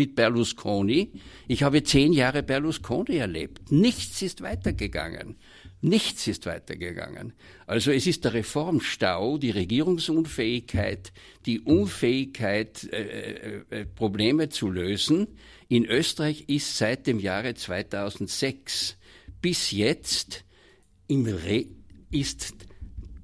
mit 0.00 0.14
Berlusconi. 0.14 1.12
Ich 1.46 1.62
habe 1.62 1.82
zehn 1.82 2.14
Jahre 2.14 2.42
Berlusconi 2.42 3.16
erlebt. 3.16 3.70
Nichts 3.70 4.22
ist 4.22 4.40
weitergegangen. 4.40 5.36
Nichts 5.82 6.26
ist 6.26 6.46
weitergegangen. 6.46 7.34
Also 7.66 7.90
es 7.90 8.06
ist 8.06 8.24
der 8.24 8.32
Reformstau, 8.32 9.36
die 9.36 9.50
Regierungsunfähigkeit, 9.50 11.12
die 11.44 11.60
Unfähigkeit, 11.60 12.90
äh, 12.90 13.02
äh, 13.02 13.62
äh 13.68 13.84
Probleme 13.84 14.48
zu 14.48 14.70
lösen. 14.70 15.26
In 15.68 15.84
Österreich 15.84 16.44
ist 16.48 16.78
seit 16.78 17.06
dem 17.06 17.18
Jahre 17.18 17.52
2006 17.52 18.96
bis 19.42 19.70
jetzt 19.70 20.46
im 21.08 21.26
Re 21.26 21.66
ist 22.10 22.54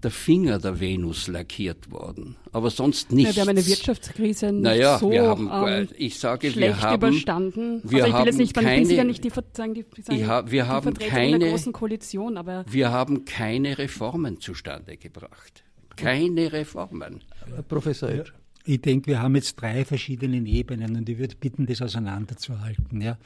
der 0.07 0.13
Finger 0.13 0.61
der 0.61 0.79
Venus 0.79 1.27
lackiert 1.27 1.91
worden, 1.91 2.37
aber 2.53 2.71
sonst 2.71 3.11
nicht. 3.11 3.27
Ja, 3.27 3.35
wir 3.35 3.43
haben 3.43 3.49
eine 3.49 3.67
Wirtschaftskrise 3.67 4.53
nicht 4.53 4.63
naja, 4.63 5.01
so 5.01 5.11
wir 5.11 5.27
haben, 5.27 5.51
ähm, 5.53 5.89
ich 5.97 6.21
sage, 6.21 6.53
schlecht 6.53 6.81
wir 6.81 6.81
haben, 6.81 6.95
überstanden. 6.95 7.81
Wir 7.83 8.05
also 8.05 8.17
ich 8.17 8.21
will 8.21 8.27
jetzt 8.27 8.35
haben 8.35 8.37
nicht, 8.37 8.55
keine, 8.55 8.71
ich 8.71 8.77
bin 8.77 8.87
sicher 8.87 9.05
nicht 9.05 9.25
die, 9.25 9.31
sagen, 9.31 9.75
die, 9.75 9.85
sagen, 10.03 10.29
hab, 10.29 10.53
wir 10.53 10.63
die 10.63 10.69
haben 10.69 10.95
keine, 10.95 11.41
der 11.41 11.51
großen 11.51 11.73
Koalition, 11.73 12.37
aber 12.37 12.65
wir 12.71 12.93
haben 12.93 13.25
keine 13.25 13.79
Reformen 13.79 14.41
zustande 14.41 14.97
gebracht. 14.97 15.65
Keine 15.97 16.53
Reformen. 16.53 17.25
Professor 17.67 18.09
Edge. 18.09 18.33
Ich 18.65 18.81
denke, 18.81 19.09
wir 19.09 19.21
haben 19.21 19.35
jetzt 19.35 19.61
drei 19.61 19.85
verschiedene 19.85 20.37
Ebenen 20.49 20.95
und 20.95 21.09
ich 21.09 21.19
würde 21.19 21.35
bitten, 21.35 21.67
das 21.67 21.83
auseinanderzuhalten. 21.83 23.01
Ja. 23.01 23.19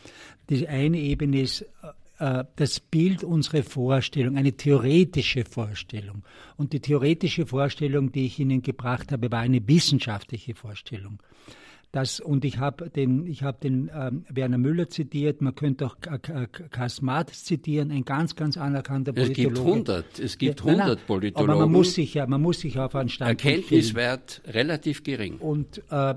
Die 0.49 0.67
eine 0.67 0.99
Ebene 0.99 1.43
ist 1.43 1.61
äh, 1.61 1.67
das 2.21 2.81
Bild, 2.81 3.25
unsere 3.25 3.63
Vorstellung, 3.63 4.37
eine 4.37 4.53
theoretische 4.53 5.45
Vorstellung. 5.45 6.23
Und 6.57 6.75
die 6.75 6.81
theoretische 6.81 7.47
Vorstellung, 7.47 8.13
die 8.13 8.27
ich 8.27 8.39
Ihnen 8.39 8.61
gebracht 8.61 9.11
habe, 9.11 9.33
war 9.33 9.41
eine 9.41 9.67
wissenschaftliche 9.67 10.55
Vorstellung. 10.55 11.23
Das, 11.93 12.21
und 12.21 12.45
ich 12.45 12.59
habe 12.59 12.89
den, 12.89 13.27
ich 13.27 13.43
hab 13.43 13.61
den 13.61 13.91
ähm, 13.93 14.25
Werner 14.29 14.59
Müller 14.59 14.89
zitiert, 14.89 15.43
man 15.43 15.57
könnte 15.57 15.87
auch 15.87 15.97
Karl 16.01 16.91
Marx 17.01 17.45
zitieren, 17.45 17.91
ein 17.91 18.05
ganz, 18.05 18.37
ganz 18.37 18.57
anerkannter 18.57 19.13
Politologe. 19.13 19.41
Es 19.41 19.55
gibt 19.57 19.59
100, 19.59 20.21
es 20.21 20.39
gibt 20.39 20.61
Ja, 20.61 20.67
nein, 20.67 20.81
100 20.83 20.99
nein, 20.99 21.07
Politologen. 21.09 21.51
Aber 21.51 21.63
man 21.63 21.73
muss 21.73 21.95
sich 21.95 22.15
ja, 22.15 22.29
man 22.29 22.43
muss 22.43 22.61
sich 22.61 22.79
auf 22.79 22.95
einen 22.95 23.09
Standpunkt. 23.09 23.45
Erkenntniswert 23.45 24.41
relativ 24.47 25.03
gering. 25.03 25.39
Und 25.39 25.83
äh, 25.91 26.15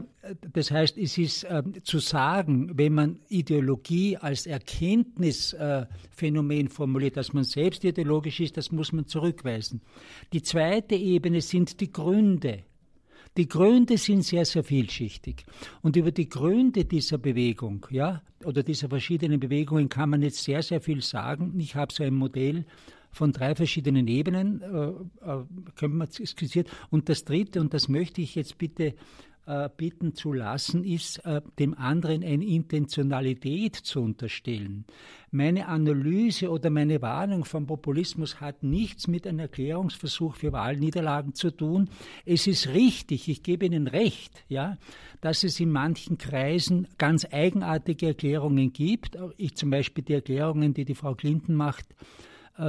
das 0.53 0.69
heißt, 0.69 0.95
es 0.97 1.17
ist 1.17 1.43
äh, 1.45 1.63
zu 1.83 1.97
sagen, 1.97 2.73
wenn 2.75 2.93
man 2.93 3.17
Ideologie 3.29 4.17
als 4.17 4.45
Erkenntnisphänomen 4.45 6.67
äh, 6.67 6.69
formuliert, 6.69 7.17
dass 7.17 7.33
man 7.33 7.45
selbst 7.45 7.83
ideologisch 7.83 8.39
ist, 8.39 8.57
das 8.57 8.71
muss 8.71 8.93
man 8.93 9.07
zurückweisen. 9.07 9.81
Die 10.33 10.43
zweite 10.43 10.93
Ebene 10.93 11.41
sind 11.41 11.81
die 11.81 11.91
Gründe. 11.91 12.59
Die 13.35 13.47
Gründe 13.47 13.97
sind 13.97 14.23
sehr, 14.23 14.45
sehr 14.45 14.63
vielschichtig. 14.63 15.45
Und 15.81 15.95
über 15.95 16.11
die 16.11 16.29
Gründe 16.29 16.85
dieser 16.85 17.17
Bewegung, 17.17 17.87
ja, 17.89 18.21
oder 18.43 18.61
dieser 18.61 18.89
verschiedenen 18.89 19.39
Bewegungen 19.39 19.89
kann 19.89 20.11
man 20.11 20.21
jetzt 20.21 20.43
sehr, 20.43 20.61
sehr 20.61 20.81
viel 20.81 21.01
sagen. 21.01 21.53
Ich 21.57 21.75
habe 21.75 21.91
so 21.91 22.03
ein 22.03 22.13
Modell 22.13 22.65
von 23.09 23.31
drei 23.31 23.55
verschiedenen 23.55 24.07
Ebenen, 24.07 24.61
äh, 24.61 25.29
äh, 25.29 25.43
können 25.75 25.97
wir 25.97 26.07
skizziert. 26.07 26.69
Und 26.89 27.09
das 27.09 27.25
dritte, 27.25 27.59
und 27.59 27.73
das 27.73 27.87
möchte 27.87 28.21
ich 28.21 28.35
jetzt 28.35 28.57
bitte 28.57 28.93
äh, 29.45 29.69
bitten 29.75 30.15
zu 30.15 30.31
lassen, 30.31 30.83
ist, 30.83 31.17
äh, 31.25 31.41
dem 31.59 31.73
anderen 31.73 32.23
eine 32.23 32.45
Intentionalität 32.45 33.75
zu 33.75 34.01
unterstellen. 34.01 34.85
Meine 35.31 35.67
Analyse 35.67 36.49
oder 36.49 36.69
meine 36.69 37.01
Warnung 37.01 37.43
vom 37.43 37.65
Populismus 37.65 38.39
hat 38.39 38.63
nichts 38.63 39.07
mit 39.07 39.25
einem 39.27 39.39
Erklärungsversuch 39.39 40.35
für 40.35 40.53
Wahlniederlagen 40.53 41.33
zu 41.33 41.51
tun. 41.51 41.89
Es 42.25 42.47
ist 42.47 42.69
richtig, 42.69 43.27
ich 43.27 43.43
gebe 43.43 43.65
Ihnen 43.65 43.87
recht, 43.87 44.45
ja, 44.47 44.77
dass 45.21 45.43
es 45.43 45.59
in 45.59 45.71
manchen 45.71 46.17
Kreisen 46.17 46.87
ganz 46.97 47.27
eigenartige 47.31 48.07
Erklärungen 48.07 48.71
gibt. 48.71 49.17
Ich 49.37 49.55
zum 49.55 49.71
Beispiel 49.71 50.03
die 50.03 50.13
Erklärungen, 50.13 50.73
die 50.73 50.85
die 50.85 50.95
Frau 50.95 51.15
Clinton 51.15 51.55
macht, 51.55 51.87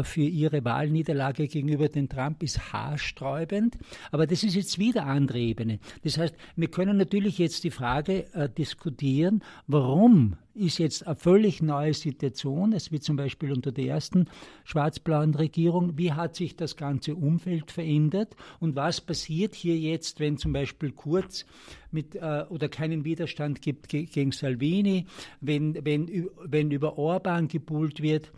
für 0.03 0.23
ihre 0.23 0.65
Wahlniederlage 0.65 1.49
gegenüber 1.49 1.89
dem 1.89 2.09
Trump 2.09 2.43
ist 2.43 2.73
haarsträubend. 2.73 3.77
Aber 4.11 4.27
das 4.27 4.43
ist 4.43 4.55
jetzt 4.55 4.79
wieder 4.79 5.07
andere 5.07 5.39
Ebene. 5.39 5.79
Das 6.03 6.19
heißt, 6.19 6.35
wir 6.57 6.69
können 6.69 6.97
natürlich 6.97 7.39
jetzt 7.39 7.65
die 7.65 7.71
Frage 7.71 8.33
äh, 8.35 8.49
diskutieren, 8.49 9.43
warum 9.67 10.37
ist 10.55 10.79
jetzt 10.79 11.07
eine 11.07 11.17
völlig 11.17 11.63
neue 11.63 11.95
Situation, 11.95 12.73
es 12.73 12.93
wie 12.93 13.01
zum 13.01 13.17
Beispiel 13.17 13.53
unter 13.53 13.73
der 13.73 13.87
ersten 13.87 14.27
schwarz-blauen 14.65 15.35
Regierung, 15.35 15.99
wie 15.99 16.13
hat 16.13 16.37
sich 16.37 16.57
das 16.57 16.77
ganze 16.77 17.17
Umfeld 17.17 17.73
verändert 17.73 18.37
und 18.61 18.77
was 18.77 19.01
passiert 19.01 19.55
hier 19.55 19.77
jetzt, 19.77 20.21
wenn 20.21 20.39
zum 20.39 20.53
Beispiel 20.53 20.93
Kurz 20.93 21.45
mit 21.91 22.15
äh, 22.15 22.45
oder 22.49 22.69
keinen 22.69 23.05
Widerstand 23.05 23.63
gibt 23.63 23.89
ge 23.89 24.05
gegen 24.05 24.33
Salvini, 24.33 25.07
wenn, 25.41 25.85
wenn, 25.85 26.29
wenn 26.45 26.71
über 26.71 26.99
Orban 26.99 27.49
gebuhlt 27.49 28.01
wird 28.01 28.33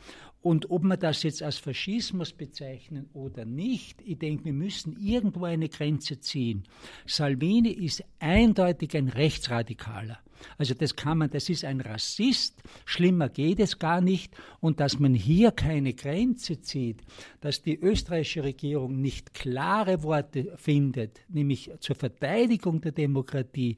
und 0.47 0.71
ob 0.71 0.85
wir 0.85 0.97
das 0.97 1.25
jetzt 1.25 1.43
als 1.43 1.59
Faschismus 1.59 2.33
bezeichnen 2.33 3.11
oder 3.15 3.45
nicht, 3.45 4.01
ich 4.05 4.17
denke, 4.17 4.45
wir 4.45 4.53
müssen 4.53 4.97
irgendwo 4.97 5.45
eine 5.45 5.69
Grenze 5.69 6.21
ziehen. 6.21 6.63
Salvini 7.05 7.71
ist 7.71 8.05
eindeutig 8.21 8.97
ein 8.97 9.09
Rechtsradikaler. 9.09 10.21
Also 10.59 10.75
das 10.75 10.97
kann 10.97 11.19
man, 11.19 11.31
das 11.31 11.49
ist 11.49 11.65
ein 11.65 11.81
Rassist, 11.81 12.63
schlimmer 12.85 13.29
geht 13.29 13.61
es 13.61 13.79
gar 13.79 14.01
nicht. 14.01 14.35
Und 14.61 14.81
dass 14.81 14.99
man 14.99 15.15
hier 15.15 15.53
keine 15.53 15.95
Grenze 15.95 16.61
zieht, 16.61 17.03
dass 17.41 17.63
die 17.63 17.79
österreichische 17.79 18.45
Regierung 18.45 19.01
nicht 19.01 19.35
klare 19.35 20.03
Worte 20.03 20.53
findet, 20.57 21.21
nämlich 21.29 21.71
zur 21.81 21.97
Verteidigung 21.97 22.81
der 22.81 22.93
Demokratie 22.93 23.77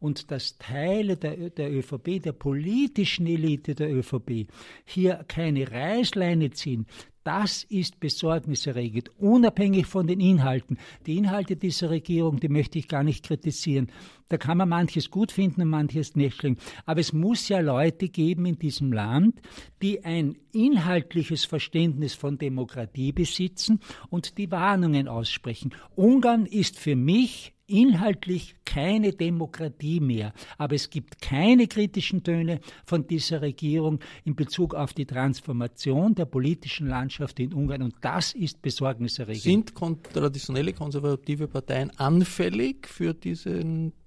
und 0.00 0.30
dass 0.30 0.58
Teile 0.58 1.16
der, 1.16 1.50
der 1.50 1.72
ÖVP, 1.72 2.22
der 2.22 2.32
politischen 2.32 3.26
Elite 3.26 3.74
der 3.74 3.92
ÖVP, 3.92 4.46
hier 4.84 5.24
keine 5.28 5.70
Reißleine 5.70 6.50
ziehen, 6.50 6.86
das 7.24 7.64
ist 7.64 8.00
besorgniserregend, 8.00 9.10
unabhängig 9.18 9.86
von 9.86 10.06
den 10.06 10.20
Inhalten. 10.20 10.78
Die 11.06 11.16
Inhalte 11.16 11.56
dieser 11.56 11.90
Regierung, 11.90 12.40
die 12.40 12.48
möchte 12.48 12.78
ich 12.78 12.88
gar 12.88 13.02
nicht 13.02 13.24
kritisieren. 13.24 13.90
Da 14.28 14.36
kann 14.36 14.58
man 14.58 14.68
manches 14.68 15.10
gut 15.10 15.32
finden 15.32 15.62
und 15.62 15.68
manches 15.68 16.16
nicht 16.16 16.36
schlimm. 16.36 16.56
Aber 16.86 17.00
es 17.00 17.12
muss 17.12 17.48
ja 17.48 17.60
Leute 17.60 18.08
geben 18.08 18.46
in 18.46 18.58
diesem 18.58 18.92
Land, 18.92 19.40
die 19.82 20.04
ein 20.04 20.36
inhaltliches 20.52 21.44
Verständnis 21.44 22.14
von 22.14 22.38
Demokratie 22.38 23.12
besitzen 23.12 23.80
und 24.10 24.38
die 24.38 24.50
Warnungen 24.50 25.08
aussprechen. 25.08 25.74
Ungarn 25.96 26.46
ist 26.46 26.78
für 26.78 26.96
mich 26.96 27.54
inhaltlich 27.68 28.56
keine 28.64 29.12
Demokratie 29.12 30.00
mehr. 30.00 30.32
Aber 30.56 30.74
es 30.74 30.90
gibt 30.90 31.20
keine 31.20 31.66
kritischen 31.66 32.22
Töne 32.22 32.60
von 32.84 33.06
dieser 33.06 33.42
Regierung 33.42 34.00
in 34.24 34.34
Bezug 34.34 34.74
auf 34.74 34.92
die 34.92 35.06
Transformation 35.06 36.14
der 36.14 36.24
politischen 36.24 36.88
Landschaft 36.88 37.38
in 37.40 37.52
Ungarn. 37.52 37.82
Und 37.82 37.94
das 38.00 38.32
ist 38.32 38.60
besorgniserregend. 38.62 39.42
Sind 39.42 39.74
traditionelle 40.12 40.72
konservative 40.72 41.46
Parteien 41.46 41.90
anfällig 41.98 42.86
für 42.88 43.14
diese 43.14 43.62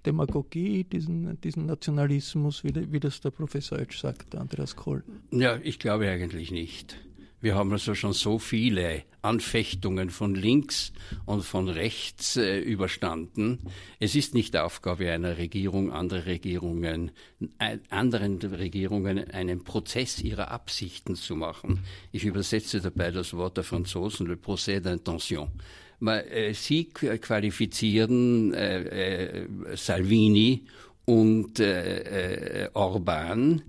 Demagogie, 0.05 0.83
diesen, 0.83 1.39
diesen 1.41 1.65
Nationalismus, 1.67 2.63
wie, 2.63 2.91
wie 2.91 2.99
das 2.99 3.21
der 3.21 3.31
Professor 3.31 3.79
Edge 3.79 3.97
sagt, 3.97 4.35
Andreas 4.35 4.75
Kohl? 4.75 5.03
Ja, 5.31 5.57
ich 5.61 5.79
glaube 5.79 6.09
eigentlich 6.09 6.51
nicht. 6.51 6.97
Wir 7.41 7.55
haben 7.55 7.71
also 7.71 7.95
schon 7.95 8.13
so 8.13 8.37
viele 8.37 9.01
Anfechtungen 9.23 10.11
von 10.11 10.35
links 10.35 10.93
und 11.25 11.43
von 11.43 11.69
rechts 11.69 12.37
äh, 12.37 12.59
überstanden. 12.59 13.59
Es 13.99 14.15
ist 14.15 14.35
nicht 14.35 14.55
Aufgabe 14.55 15.11
einer 15.11 15.37
Regierung, 15.37 15.91
andere 15.91 16.27
Regierungen, 16.27 17.11
äh, 17.57 17.79
anderen 17.89 18.37
Regierungen 18.37 19.31
einen 19.31 19.63
Prozess 19.63 20.21
ihrer 20.21 20.51
Absichten 20.51 21.15
zu 21.15 21.35
machen. 21.35 21.79
Ich 22.11 22.25
übersetze 22.25 22.79
dabei 22.79 23.09
das 23.09 23.33
Wort 23.33 23.57
der 23.57 23.63
Franzosen, 23.63 24.27
le 24.27 24.37
procès 24.37 24.79
d'intention. 24.79 25.49
Äh, 26.05 26.53
sie 26.53 26.85
qualifizieren 26.85 28.53
äh, 28.53 29.39
äh, 29.39 29.47
Salvini 29.75 30.65
und 31.05 31.59
äh, 31.59 32.69
Orban 32.73 33.63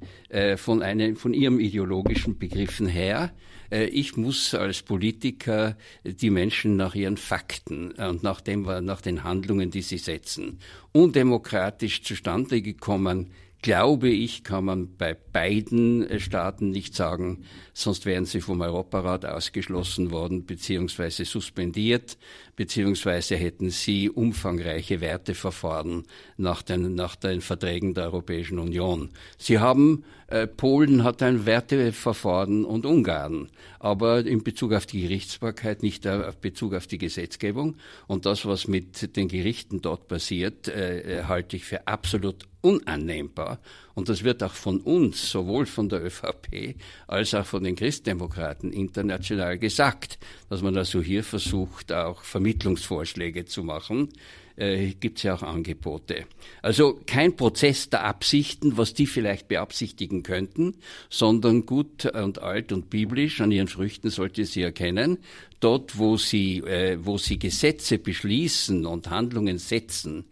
von, 0.57 0.83
einem, 0.83 1.17
von 1.17 1.35
ihrem 1.35 1.59
ideologischen 1.59 2.39
Begriffen 2.39 2.87
her 2.87 3.33
ich 3.73 4.17
muss 4.17 4.55
als 4.55 4.83
Politiker 4.83 5.77
die 6.05 6.31
Menschen 6.31 6.77
nach 6.77 6.95
ihren 6.95 7.17
Fakten 7.17 7.93
und 7.93 8.23
nach, 8.23 8.41
dem, 8.41 8.63
nach 8.63 9.01
den 9.01 9.25
Handlungen, 9.25 9.71
die 9.71 9.83
sie 9.83 9.99
setzen, 9.99 10.59
undemokratisch 10.93 12.03
zustande 12.03 12.61
gekommen, 12.61 13.31
glaube 13.63 14.09
ich, 14.09 14.43
kann 14.43 14.65
man 14.65 14.97
bei 14.97 15.15
beiden 15.15 16.07
äh, 16.09 16.21
Staaten 16.21 16.71
nicht 16.71 16.95
sagen, 16.95 17.45
sonst 17.73 18.05
wären 18.05 18.27
sie 18.27 18.41
vom 18.41 18.61
Europarat 18.61 19.25
ausgeschlossen 19.25 20.11
worden 20.11 20.45
beziehungsweise 20.45 21.25
suspendiert, 21.25 22.19
beziehungsweise 22.57 23.37
hätten 23.37 23.71
sie 23.71 24.11
umfangreiche 24.11 25.01
Werteverfahren 25.01 26.05
nach 26.37 26.63
den, 26.63 26.95
nach 26.95 27.17
den 27.17 27.41
Verträgen 27.41 27.95
der 27.95 28.05
Europäischen 28.05 28.59
Union. 28.59 29.11
Sie 29.39 29.59
haben, 29.59 30.05
äh, 30.27 30.47
Polen 30.47 31.03
hat 31.03 31.23
ein 31.23 31.47
Werteverfahren 31.47 32.65
und 32.65 32.85
Ungarn, 32.85 33.49
aber 33.79 34.25
in 34.25 34.45
Bezug 34.45 34.73
auf 34.75 34.87
die 34.87 35.03
Gerichtsbarkeit, 35.03 35.83
nicht 35.83 36.05
in 36.05 36.23
Bezug 36.41 36.75
auf 36.75 36.87
die 36.87 36.99
Gesetzgebung. 36.99 37.77
Und 38.07 38.27
das, 38.27 38.45
was 38.45 38.69
mit 38.69 39.17
den 39.17 39.29
Gerichten 39.29 39.81
dort 39.81 40.09
passiert, 40.09 40.69
äh, 40.69 41.21
äh 41.21 41.25
halte 41.25 41.57
ich 41.57 41.65
für 41.65 41.87
absolut 41.87 42.47
unannehmbar. 42.61 43.59
Und 43.95 44.09
das 44.09 44.25
wird 44.25 44.43
auch 44.43 44.55
von 44.55 44.81
uns, 44.81 45.31
sowohl 45.31 45.67
von 45.67 45.89
der 45.89 46.05
ÖVP 46.05 46.77
als 47.07 47.35
auch 47.35 47.47
von 47.47 47.65
den 47.65 47.77
Christdemokraten 47.77 48.73
international 48.73 49.59
gesagt, 49.59 50.19
dass 50.49 50.63
man 50.63 50.77
also 50.77 51.03
hier 51.03 51.25
versucht, 51.25 51.93
auch 51.93 52.23
Vermittlungsvorschläge 52.23 53.45
zu 53.45 53.63
machen. 53.63 54.09
äh, 54.57 54.93
gibt 54.95 55.19
es 55.19 55.25
ja 55.25 55.35
auch 55.35 55.43
Angebote. 55.43 56.25
Also 56.61 57.01
kein 57.07 57.37
Prozess 57.37 57.91
der 57.91 58.05
Absichten, 58.05 58.77
was 58.77 58.95
die 58.95 59.07
vielleicht 59.07 59.49
beabsichtigen 59.49 60.23
könnten, 60.23 60.75
sondern 61.09 61.67
gut 61.67 62.07
und 62.07 62.41
alt 62.41 62.73
und 62.73 62.91
biblisch, 62.91 63.41
an 63.41 63.53
ihren 63.53 63.69
Früchten 63.69 64.11
sollte 64.11 64.45
sie 64.45 64.63
erkennen, 64.63 65.19
dort, 65.63 65.99
wo 65.99 66.17
sie, 66.17 66.59
äh, 66.59 66.99
wo 67.01 67.19
sie 67.19 67.39
Gesetze 67.39 67.99
beschließen 67.99 68.85
und 68.87 69.11
Handlungen 69.11 69.59
setzen, 69.59 70.25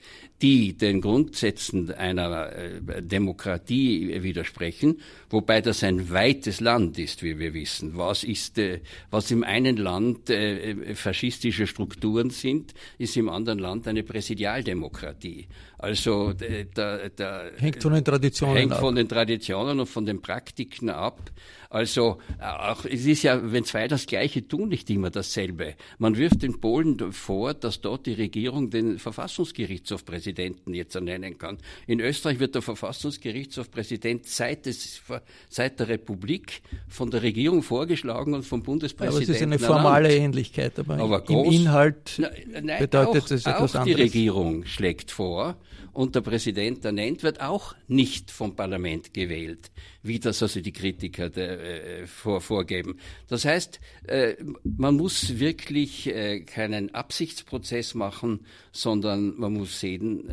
die 0.43 0.73
den 0.73 1.01
Grundsätzen 1.03 1.93
einer 1.93 2.53
äh, 2.53 3.03
Demokratie 3.03 4.23
widersprechen, 4.23 5.01
wobei 5.29 5.61
das 5.61 5.85
ein 5.85 6.11
weites 6.11 6.61
Land 6.61 6.99
ist, 6.99 7.23
wie 7.23 7.38
wir 7.38 7.53
wissen. 7.53 7.97
Was 7.97 8.25
ist, 8.25 8.59
äh, 8.59 8.81
was 9.11 9.31
im 9.31 9.45
einen 9.45 9.77
Land 9.77 10.31
äh, 10.31 10.95
faschistische 10.95 11.66
Strukturen 11.66 12.31
sind, 12.31 12.73
ist 12.97 13.16
im 13.16 13.29
anderen 13.29 13.59
Land 13.59 13.87
eine 13.87 14.03
Präsidialdemokratie. 14.03 15.47
Also 15.77 16.35
da, 16.75 17.09
da 17.09 17.43
hängt 17.57 17.83
von 17.83 17.95
den 17.95 18.05
Traditionen 18.05 18.57
hängt 18.57 18.73
ab. 18.73 18.81
von 18.81 18.95
den 18.95 19.09
Traditionen 19.09 19.81
und 19.81 19.87
von 19.87 20.05
den 20.05 20.21
Praktiken 20.21 20.90
ab. 20.90 21.31
Also 21.72 22.18
auch 22.40 22.85
es 22.85 23.06
ist 23.06 23.22
ja, 23.22 23.40
wenn 23.52 23.64
zwei 23.64 23.87
das 23.87 24.06
Gleiche 24.06 24.46
tun, 24.46 24.70
nicht 24.70 24.90
immer 24.90 25.11
dasselbe. 25.11 25.76
Man 25.98 26.16
wirft 26.16 26.42
den 26.42 26.61
Polen 26.61 27.12
vor, 27.12 27.54
dass 27.54 27.80
dort 27.80 28.06
die 28.06 28.12
Regierung 28.14 28.70
den 28.70 28.98
Verfassungsgerichtshof 28.98 30.04
Präsidenten 30.04 30.74
jetzt 30.74 30.96
ernennen 30.96 31.38
kann. 31.38 31.59
In 31.87 32.00
Österreich 32.00 32.40
wird 32.40 32.56
der 32.56 32.62
Verfassungsgerichtshof 32.62 33.70
Präsident 33.70 34.26
seit, 34.26 34.66
des, 34.66 35.00
seit 35.48 35.78
der 35.78 35.87
Republik 35.87 36.61
von 36.88 37.09
der 37.09 37.22
Regierung 37.22 37.62
vorgeschlagen 37.62 38.35
und 38.35 38.44
vom 38.44 38.64
Bundespräsidenten. 38.64 39.30
Aber 39.30 39.33
es 39.33 39.40
ist 39.40 39.42
eine 39.42 39.59
formale 39.61 40.09
ernannt. 40.09 40.24
Ähnlichkeit, 40.24 40.76
aber, 40.76 40.98
aber 40.98 41.20
groß, 41.20 41.46
im 41.46 41.52
Inhalt 41.52 42.20
nein, 42.61 42.80
bedeutet 42.80 43.24
auch, 43.26 43.30
es 43.30 43.46
etwas 43.46 43.76
auch 43.76 43.80
anderes. 43.83 43.85
Die 43.85 44.02
Regierung 44.02 44.64
schlägt 44.64 45.12
vor 45.12 45.56
und 45.92 46.14
der 46.14 46.20
Präsident 46.20 46.85
ernennt 46.85 47.22
wird 47.22 47.40
auch 47.40 47.74
nicht 47.88 48.30
vom 48.30 48.54
Parlament 48.54 49.12
gewählt, 49.12 49.70
wie 50.02 50.18
das 50.18 50.42
also 50.42 50.61
die 50.61 50.72
Kritiker 50.72 51.30
der, 51.30 51.60
äh, 51.61 52.07
vor, 52.07 52.40
vorgeben. 52.40 52.99
Das 53.29 53.44
heißt, 53.44 53.81
äh, 54.07 54.35
man 54.64 54.96
muss 54.96 55.38
wirklich 55.38 56.07
äh, 56.09 56.40
keinen 56.40 56.94
Absichtsprozess 56.94 57.94
machen, 57.94 58.40
sondern 58.73 59.38
man 59.38 59.53
muss 59.53 59.81
sehen, 59.81 60.31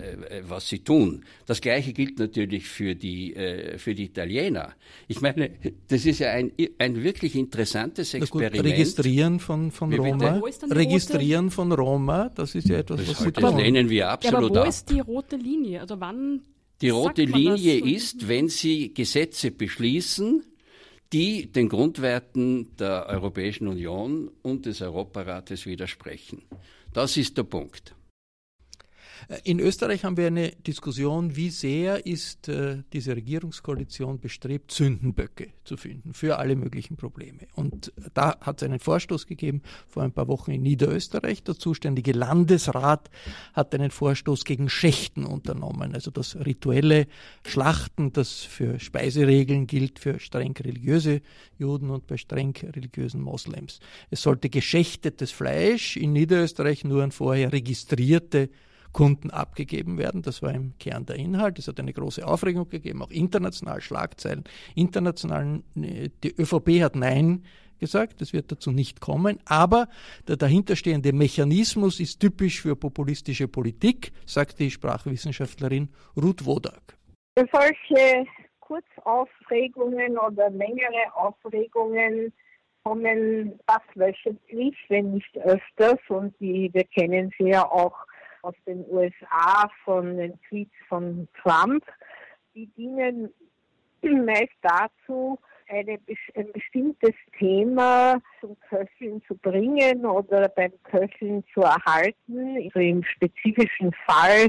was 0.47 0.69
sie 0.69 0.79
tun. 0.79 1.25
Das 1.45 1.59
Gleiche 1.59 1.91
gilt 1.91 2.19
natürlich 2.19 2.67
für 2.67 2.93
die, 2.93 3.33
für 3.77 3.95
die 3.95 4.05
Italiener. 4.05 4.73
Ich 5.07 5.21
meine, 5.21 5.49
das 5.87 6.05
ist 6.05 6.19
ja 6.19 6.29
ein, 6.29 6.51
ein 6.77 7.03
wirklich 7.03 7.35
interessantes 7.35 8.13
Experiment. 8.13 8.57
Gut, 8.57 8.65
registrieren 8.65 9.39
von, 9.39 9.71
von 9.71 9.91
Roma. 9.91 10.39
Registrieren 10.69 11.49
von 11.49 11.71
Roma, 11.71 12.29
das 12.29 12.53
ist 12.53 12.69
ja 12.69 12.77
etwas, 12.77 12.99
das 12.99 13.09
was 13.09 13.19
Sie 13.19 13.31
tun. 13.31 13.43
Das 13.43 13.55
lehnen 13.55 13.89
wir 13.89 14.09
absolut 14.09 14.41
ja, 14.41 14.47
aber 14.47 14.55
wo 14.55 14.59
ab. 14.59 14.67
ist 14.67 14.89
die 14.91 14.99
rote 14.99 15.35
Linie? 15.35 15.81
Also 15.81 15.99
wann 15.99 16.41
die 16.81 16.89
rote 16.89 17.23
Linie 17.23 17.79
ist, 17.79 18.27
wenn 18.27 18.49
Sie 18.49 18.93
Gesetze 18.93 19.51
beschließen, 19.51 20.43
die 21.13 21.51
den 21.51 21.69
Grundwerten 21.69 22.75
der 22.77 23.07
Europäischen 23.07 23.67
Union 23.67 24.29
und 24.41 24.65
des 24.65 24.81
Europarates 24.81 25.65
widersprechen. 25.65 26.43
Das 26.93 27.17
ist 27.17 27.37
der 27.37 27.43
Punkt. 27.43 27.96
In 29.43 29.59
Österreich 29.59 30.03
haben 30.03 30.17
wir 30.17 30.27
eine 30.27 30.51
Diskussion, 30.51 31.35
wie 31.35 31.49
sehr 31.49 32.05
ist 32.05 32.47
äh, 32.47 32.83
diese 32.93 33.15
Regierungskoalition 33.15 34.19
bestrebt, 34.19 34.71
Sündenböcke 34.71 35.49
zu 35.63 35.77
finden 35.77 36.13
für 36.13 36.37
alle 36.39 36.55
möglichen 36.55 36.97
Probleme. 36.97 37.47
Und 37.53 37.91
da 38.13 38.37
hat 38.41 38.61
es 38.61 38.67
einen 38.67 38.79
Vorstoß 38.79 39.27
gegeben 39.27 39.61
vor 39.87 40.03
ein 40.03 40.11
paar 40.11 40.27
Wochen 40.27 40.51
in 40.51 40.61
Niederösterreich. 40.61 41.43
Der 41.43 41.57
zuständige 41.57 42.13
Landesrat 42.13 43.09
hat 43.53 43.73
einen 43.75 43.91
Vorstoß 43.91 44.45
gegen 44.45 44.69
Schächten 44.69 45.25
unternommen, 45.25 45.93
also 45.93 46.11
das 46.11 46.35
rituelle 46.35 47.07
Schlachten, 47.45 48.13
das 48.13 48.39
für 48.41 48.79
Speiseregeln 48.79 49.67
gilt 49.67 49.99
für 49.99 50.19
streng 50.19 50.55
religiöse 50.57 51.21
Juden 51.57 51.89
und 51.89 52.07
bei 52.07 52.17
streng 52.17 52.55
religiösen 52.63 53.21
Moslems. 53.21 53.79
Es 54.09 54.21
sollte 54.21 54.49
geschächtetes 54.49 55.31
Fleisch 55.31 55.97
in 55.97 56.13
Niederösterreich 56.13 56.83
nur 56.83 57.03
an 57.03 57.11
vorher 57.11 57.51
registrierte 57.51 58.49
Kunden 58.93 59.31
abgegeben 59.31 59.97
werden. 59.97 60.21
Das 60.21 60.41
war 60.41 60.53
im 60.53 60.77
Kern 60.79 61.05
der 61.05 61.17
Inhalt. 61.17 61.59
Es 61.59 61.67
hat 61.67 61.79
eine 61.79 61.93
große 61.93 62.25
Aufregung 62.25 62.69
gegeben, 62.69 63.01
auch 63.01 63.11
international 63.11 63.81
Schlagzeilen. 63.81 64.43
International, 64.75 65.61
die 65.75 66.35
ÖVP 66.37 66.81
hat 66.81 66.95
Nein 66.95 67.43
gesagt, 67.79 68.21
es 68.21 68.33
wird 68.33 68.51
dazu 68.51 68.71
nicht 68.71 69.01
kommen, 69.01 69.39
aber 69.45 69.87
der 70.27 70.35
dahinterstehende 70.35 71.13
Mechanismus 71.13 71.99
ist 71.99 72.19
typisch 72.19 72.61
für 72.61 72.75
populistische 72.75 73.47
Politik, 73.47 74.11
sagt 74.25 74.59
die 74.59 74.71
Sprachwissenschaftlerin 74.71 75.89
Ruth 76.15 76.45
Wodak. 76.45 76.97
Solche 77.35 78.25
Kurzaufregungen 78.59 80.17
oder 80.17 80.49
längere 80.49 81.13
Aufregungen 81.15 82.33
kommen 82.83 83.59
fast 83.67 83.95
wöchentlich, 83.95 84.75
wenn 84.89 85.13
nicht 85.13 85.37
öfters 85.37 85.99
und 86.09 86.33
die, 86.39 86.69
wir 86.73 86.85
kennen 86.85 87.31
sie 87.37 87.49
ja 87.49 87.63
auch 87.69 88.06
aus 88.41 88.55
den 88.65 88.85
USA 88.89 89.69
von 89.83 90.17
den 90.17 90.39
Tweets 90.47 90.75
von 90.87 91.27
Trump, 91.41 91.83
die 92.55 92.67
dienen 92.77 93.33
meist 94.01 94.53
dazu, 94.61 95.39
eine, 95.69 95.99
ein 96.35 96.51
bestimmtes 96.53 97.13
Thema 97.37 98.21
zum 98.39 98.57
Köcheln 98.69 99.21
zu 99.27 99.35
bringen 99.35 100.05
oder 100.05 100.47
beim 100.49 100.71
Köcheln 100.83 101.43
zu 101.53 101.61
erhalten. 101.61 102.57
Also 102.63 102.79
Im 102.79 103.03
spezifischen 103.03 103.93
Fall 104.05 104.47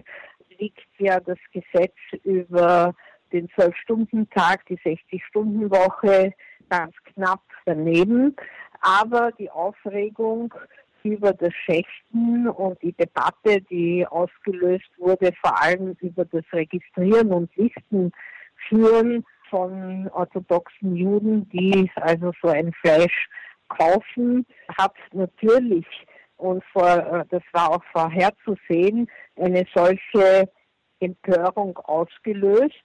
liegt 0.59 0.87
ja 0.99 1.21
das 1.21 1.39
Gesetz 1.53 1.97
über 2.23 2.95
den 3.33 3.49
Zwölf-Stunden-Tag, 3.51 4.65
die 4.67 4.79
60-Stunden-Woche 4.79 6.33
ganz 6.69 6.95
knapp 7.15 7.43
daneben. 7.67 8.37
Aber 8.81 9.33
die 9.33 9.51
Aufregung 9.51 10.55
über 11.03 11.33
das 11.33 11.53
Schächten 11.53 12.49
und 12.49 12.81
die 12.83 12.93
Debatte, 12.93 13.61
die 13.71 14.07
ausgelöst 14.07 14.91
wurde, 14.99 15.33
vor 15.41 15.61
allem 15.63 15.97
über 16.01 16.25
das 16.25 16.45
Registrieren 16.53 17.33
und 17.33 17.55
Listen 17.57 18.13
führen 18.69 19.25
von 19.51 20.09
orthodoxen 20.13 20.97
Juden, 20.97 21.49
die 21.51 21.91
also 21.97 22.33
so 22.43 22.49
ein 22.49 22.73
Fleisch 22.83 23.29
kaufen, 23.69 24.47
hat 24.77 24.95
natürlich 25.13 25.87
und 26.39 26.65
vor, 26.73 27.27
das 27.31 27.43
war 27.53 27.73
auch 27.73 27.85
vorherzusehen, 27.93 29.09
eine 29.37 29.67
solche 29.75 30.49
Empörung 31.01 31.77
ausgelöst. 31.79 32.85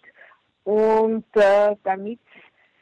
Und 0.63 1.25
äh, 1.35 1.75
damit 1.83 2.19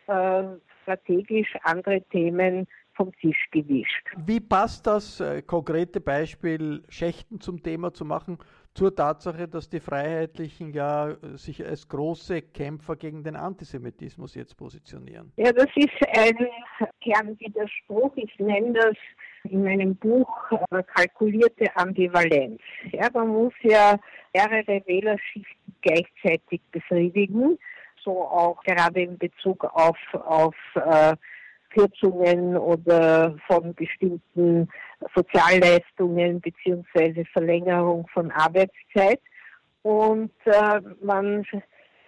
äh, 0.07 0.43
strategisch 0.81 1.55
andere 1.63 2.01
Themen 2.03 2.67
vom 3.01 3.11
Tisch 3.17 3.47
gewischt. 3.51 4.07
Wie 4.25 4.39
passt 4.39 4.85
das 4.85 5.19
äh, 5.19 5.41
konkrete 5.41 5.99
Beispiel 5.99 6.83
Schächten 6.87 7.39
zum 7.39 7.63
Thema 7.63 7.91
zu 7.93 8.05
machen 8.05 8.37
zur 8.75 8.95
Tatsache, 8.95 9.47
dass 9.47 9.69
die 9.69 9.79
Freiheitlichen 9.79 10.71
ja 10.71 11.09
äh, 11.09 11.15
sich 11.35 11.65
als 11.65 11.87
große 11.87 12.43
Kämpfer 12.43 12.95
gegen 12.95 13.23
den 13.23 13.35
Antisemitismus 13.35 14.35
jetzt 14.35 14.55
positionieren? 14.55 15.31
Ja, 15.37 15.51
das 15.51 15.67
ist 15.75 15.89
ein 16.15 16.37
Kernwiderspruch. 17.01 18.11
Ich 18.17 18.37
nenne 18.37 18.73
das 18.73 18.95
in 19.45 19.63
meinem 19.63 19.95
Buch 19.95 20.29
äh, 20.51 20.83
kalkulierte 20.83 21.75
Ambivalenz. 21.75 22.61
Ja, 22.91 23.09
man 23.13 23.29
muss 23.29 23.53
ja 23.63 23.97
mehrere 24.33 24.83
Wählerschichten 24.85 25.75
gleichzeitig 25.81 26.61
befriedigen, 26.71 27.57
so 28.03 28.21
auch 28.21 28.61
gerade 28.63 29.01
in 29.01 29.17
Bezug 29.17 29.63
auf, 29.63 29.97
auf 30.13 30.55
äh, 30.75 31.15
Kürzungen 31.73 32.57
oder 32.57 33.35
von 33.47 33.73
bestimmten 33.73 34.69
Sozialleistungen 35.15 36.41
beziehungsweise 36.41 37.25
Verlängerung 37.33 38.07
von 38.13 38.31
Arbeitszeit. 38.31 39.19
Und 39.83 40.31
äh, 40.45 40.79
man 41.01 41.45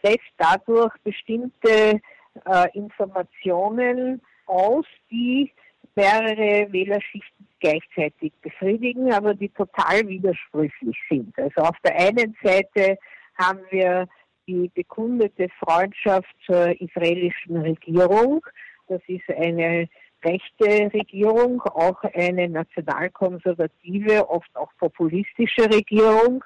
lässt 0.03 0.19
dadurch 0.37 0.93
bestimmte 1.03 1.99
äh, 2.45 2.67
Informationen 2.73 4.21
aus, 4.45 4.85
die 5.09 5.51
mehrere 5.95 6.71
Wählerschichten 6.71 7.47
gleichzeitig 7.59 8.33
befriedigen, 8.41 9.13
aber 9.13 9.33
die 9.33 9.49
total 9.49 10.07
widersprüchlich 10.07 10.97
sind. 11.09 11.37
Also 11.37 11.61
auf 11.61 11.77
der 11.83 11.95
einen 11.95 12.35
Seite 12.43 12.97
haben 13.37 13.59
wir 13.71 14.07
die 14.47 14.69
bekundete 14.73 15.47
Freundschaft 15.59 16.33
zur 16.45 16.79
israelischen 16.81 17.57
Regierung, 17.57 18.45
das 18.87 19.01
ist 19.07 19.29
eine 19.29 19.87
rechte 20.23 20.93
Regierung, 20.93 21.61
auch 21.61 22.01
eine 22.03 22.47
nationalkonservative, 22.49 24.29
oft 24.29 24.55
auch 24.55 24.71
populistische 24.79 25.69
Regierung, 25.71 26.43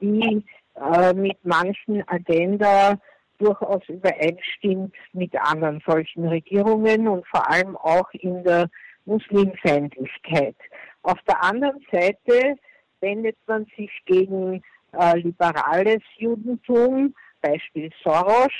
die 0.00 0.44
äh, 0.74 1.12
mit 1.12 1.36
manchen 1.44 2.08
Agenda 2.08 2.98
durchaus 3.38 3.82
übereinstimmt 3.88 4.94
mit 5.12 5.34
anderen 5.36 5.80
solchen 5.86 6.26
Regierungen 6.26 7.06
und 7.06 7.26
vor 7.28 7.48
allem 7.50 7.76
auch 7.76 8.10
in 8.12 8.42
der 8.44 8.68
Muslimfeindlichkeit. 9.04 10.56
Auf 11.02 11.18
der 11.26 11.42
anderen 11.42 11.84
Seite 11.90 12.56
wendet 13.00 13.36
man 13.46 13.66
sich 13.76 13.90
gegen 14.06 14.62
äh, 14.92 15.16
liberales 15.18 16.02
Judentum, 16.16 17.14
Beispiel 17.40 17.90
Soros, 18.02 18.52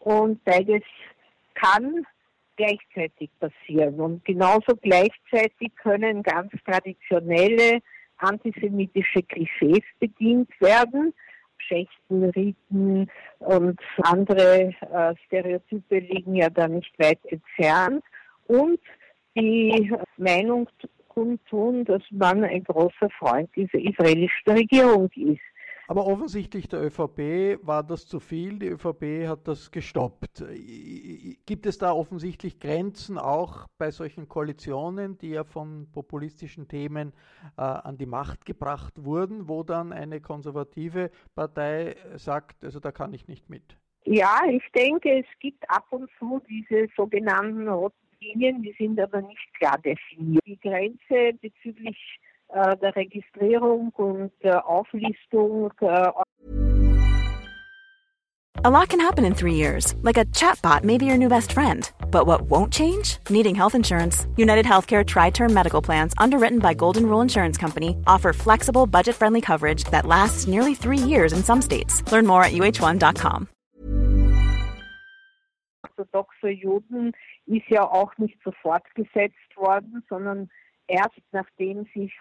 und 0.00 0.44
beides 0.44 0.82
kann 1.54 2.04
gleichzeitig 2.56 3.30
passieren. 3.40 4.00
Und 4.00 4.24
genauso 4.24 4.76
gleichzeitig 4.80 5.74
können 5.76 6.22
ganz 6.22 6.52
traditionelle 6.64 7.80
antisemitische 8.18 9.22
Klischees 9.22 9.82
bedient 9.98 10.50
werden. 10.60 11.14
Schächten, 11.58 12.24
Riten 12.24 13.10
und 13.38 13.80
andere 14.02 14.74
äh, 14.92 15.14
Stereotype 15.26 15.98
liegen 15.98 16.34
ja 16.34 16.50
da 16.50 16.68
nicht 16.68 16.92
weit 16.98 17.20
entfernt. 17.26 18.04
Und 18.46 18.80
die 19.34 19.92
Meinung 20.16 20.68
kundtun, 21.08 21.84
dass 21.84 22.02
man 22.10 22.44
ein 22.44 22.64
großer 22.64 23.08
Freund 23.18 23.48
dieser 23.56 23.78
israelischen 23.78 24.52
Regierung 24.52 25.10
ist. 25.14 25.40
Aber 25.86 26.06
offensichtlich 26.06 26.68
der 26.68 26.82
ÖVP 26.82 27.58
war 27.66 27.82
das 27.82 28.06
zu 28.06 28.20
viel. 28.20 28.58
Die 28.58 28.68
ÖVP 28.68 29.28
hat 29.28 29.46
das 29.46 29.70
gestoppt. 29.70 30.44
Gibt 31.46 31.66
es 31.66 31.78
da 31.78 31.92
offensichtlich 31.92 32.58
Grenzen 32.58 33.18
auch 33.18 33.66
bei 33.78 33.90
solchen 33.90 34.28
Koalitionen, 34.28 35.18
die 35.18 35.30
ja 35.30 35.44
von 35.44 35.88
populistischen 35.92 36.68
Themen 36.68 37.12
äh, 37.58 37.62
an 37.62 37.98
die 37.98 38.06
Macht 38.06 38.46
gebracht 38.46 38.94
wurden, 39.04 39.48
wo 39.48 39.62
dann 39.62 39.92
eine 39.92 40.20
konservative 40.20 41.10
Partei 41.34 41.96
sagt, 42.16 42.64
also 42.64 42.80
da 42.80 42.90
kann 42.92 43.12
ich 43.12 43.28
nicht 43.28 43.50
mit? 43.50 43.76
Ja, 44.06 44.40
ich 44.50 44.64
denke, 44.74 45.20
es 45.20 45.38
gibt 45.40 45.68
ab 45.68 45.86
und 45.90 46.10
zu 46.18 46.40
diese 46.48 46.88
sogenannten 46.96 47.68
roten 47.68 47.94
Linien, 48.20 48.62
die 48.62 48.74
sind 48.78 49.00
aber 49.00 49.22
nicht 49.22 49.54
klar 49.54 49.78
definiert. 49.78 50.44
Die 50.46 50.58
Grenze 50.60 51.38
bezüglich 51.40 51.96
Eh, 52.54 52.60
äh, 52.60 52.76
der 52.76 52.96
Registrierung 52.96 53.90
und 53.96 54.32
der 54.42 54.56
eh, 54.56 54.58
Auflistung. 54.58 55.72
Äh 55.80 55.86
eh, 55.86 56.12
a 58.64 58.70
lot 58.70 58.88
can 58.88 59.00
happen 59.00 59.24
in 59.24 59.34
three 59.34 59.54
years, 59.54 59.94
like 60.02 60.16
a 60.16 60.24
chatbot 60.26 60.84
may 60.84 60.96
be 60.96 61.04
your 61.04 61.18
new 61.18 61.28
best 61.28 61.52
friend. 61.52 61.90
But 62.10 62.26
what 62.26 62.42
won't 62.42 62.72
change? 62.72 63.18
Needing 63.28 63.54
health 63.54 63.74
insurance. 63.74 64.26
United 64.36 64.64
Healthcare 64.64 65.04
Tri 65.04 65.30
Term 65.30 65.52
Medical 65.52 65.82
Plans, 65.82 66.14
underwritten 66.16 66.60
by 66.60 66.74
Golden 66.74 67.06
Rule 67.06 67.20
Insurance 67.20 67.58
Company, 67.58 67.96
offer 68.06 68.32
flexible, 68.32 68.86
budget 68.86 69.16
friendly 69.16 69.40
coverage 69.40 69.84
that 69.90 70.06
lasts 70.06 70.46
nearly 70.46 70.74
three 70.74 70.98
years 70.98 71.32
in 71.32 71.42
some 71.42 71.60
states. 71.60 72.02
Learn 72.12 72.26
more 72.26 72.44
at 72.44 72.52
uh1.com. 72.52 73.48
Orthodoxe 75.82 76.50
Juden 76.50 77.12
ist 77.46 77.68
ja 77.68 77.82
auch 77.82 78.16
nicht 78.18 78.36
sofort 78.42 78.82
gesetzt 78.94 79.56
worden, 79.56 80.02
sondern 80.08 80.48
erst 80.88 81.20
nachdem 81.32 81.86
sich 81.94 82.12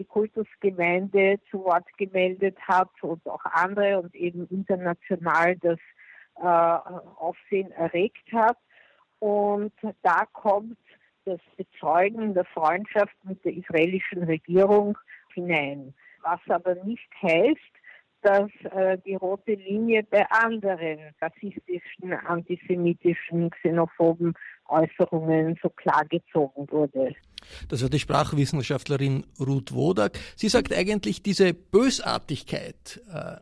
die 0.00 0.06
Kultusgemeinde 0.06 1.38
zu 1.50 1.62
Wort 1.62 1.86
gemeldet 1.98 2.56
hat 2.66 2.88
und 3.02 3.24
auch 3.28 3.44
andere 3.44 4.00
und 4.00 4.14
eben 4.14 4.48
international 4.48 5.56
das 5.56 5.78
äh, 6.36 6.42
Aufsehen 6.42 7.70
erregt 7.72 8.32
hat. 8.32 8.56
Und 9.18 9.74
da 10.02 10.24
kommt 10.32 10.78
das 11.26 11.40
Bezeugen 11.58 12.32
der 12.32 12.46
Freundschaft 12.46 13.14
mit 13.24 13.44
der 13.44 13.52
israelischen 13.52 14.22
Regierung 14.24 14.96
hinein. 15.34 15.94
Was 16.22 16.40
aber 16.48 16.76
nicht 16.76 17.08
heißt, 17.22 17.74
dass 18.22 18.50
äh, 18.72 18.98
die 19.04 19.14
rote 19.14 19.54
Linie 19.54 20.02
bei 20.04 20.28
anderen 20.30 20.98
rassistischen, 21.20 22.12
antisemitischen, 22.12 23.50
xenophoben 23.50 24.34
Äußerungen 24.68 25.58
so 25.62 25.68
klar 25.70 26.04
gezogen 26.08 26.66
wurde. 26.70 27.14
Das 27.68 27.82
war 27.82 27.88
die 27.88 27.98
Sprachwissenschaftlerin 27.98 29.24
Ruth 29.38 29.74
Wodak. 29.74 30.18
Sie 30.36 30.48
sagt 30.48 30.72
eigentlich, 30.72 31.22
diese 31.22 31.54
Bösartigkeit, 31.54 33.00
äh, 33.12 33.36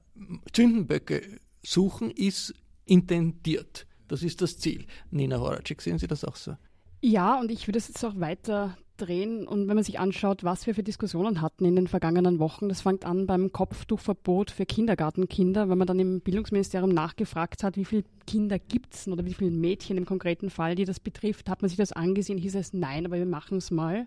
Zündenböcke 0.52 1.22
suchen, 1.62 2.10
ist 2.10 2.54
intendiert. 2.84 3.86
Das 4.08 4.22
ist 4.22 4.40
das 4.40 4.58
Ziel. 4.58 4.86
Nina 5.10 5.38
Horacek, 5.38 5.82
sehen 5.82 5.98
Sie 5.98 6.06
das 6.06 6.24
auch 6.24 6.36
so? 6.36 6.56
Ja, 7.00 7.38
und 7.38 7.50
ich 7.50 7.68
würde 7.68 7.78
es 7.78 7.88
jetzt 7.88 8.04
auch 8.04 8.18
weiter 8.18 8.76
drehen. 9.00 9.46
Und 9.46 9.68
wenn 9.68 9.74
man 9.74 9.84
sich 9.84 9.98
anschaut, 9.98 10.44
was 10.44 10.66
wir 10.66 10.74
für 10.74 10.82
Diskussionen 10.82 11.40
hatten 11.40 11.64
in 11.64 11.76
den 11.76 11.86
vergangenen 11.86 12.38
Wochen, 12.38 12.68
das 12.68 12.82
fängt 12.82 13.04
an 13.04 13.26
beim 13.26 13.52
Kopftuchverbot 13.52 14.50
für 14.50 14.66
Kindergartenkinder, 14.66 15.68
wenn 15.68 15.78
man 15.78 15.86
dann 15.86 15.98
im 15.98 16.20
Bildungsministerium 16.20 16.90
nachgefragt 16.90 17.62
hat, 17.64 17.76
wie 17.76 17.84
viele 17.84 18.04
Kinder 18.26 18.58
gibt 18.58 18.94
es 18.94 19.08
oder 19.08 19.24
wie 19.24 19.34
viele 19.34 19.50
Mädchen 19.50 19.96
im 19.96 20.04
konkreten 20.04 20.50
Fall, 20.50 20.74
die 20.74 20.84
das 20.84 21.00
betrifft, 21.00 21.48
hat 21.48 21.62
man 21.62 21.68
sich 21.68 21.78
das 21.78 21.92
angesehen, 21.92 22.38
hieß 22.38 22.56
es 22.56 22.72
nein, 22.72 23.06
aber 23.06 23.16
wir 23.16 23.26
machen 23.26 23.58
es 23.58 23.70
mal. 23.70 24.06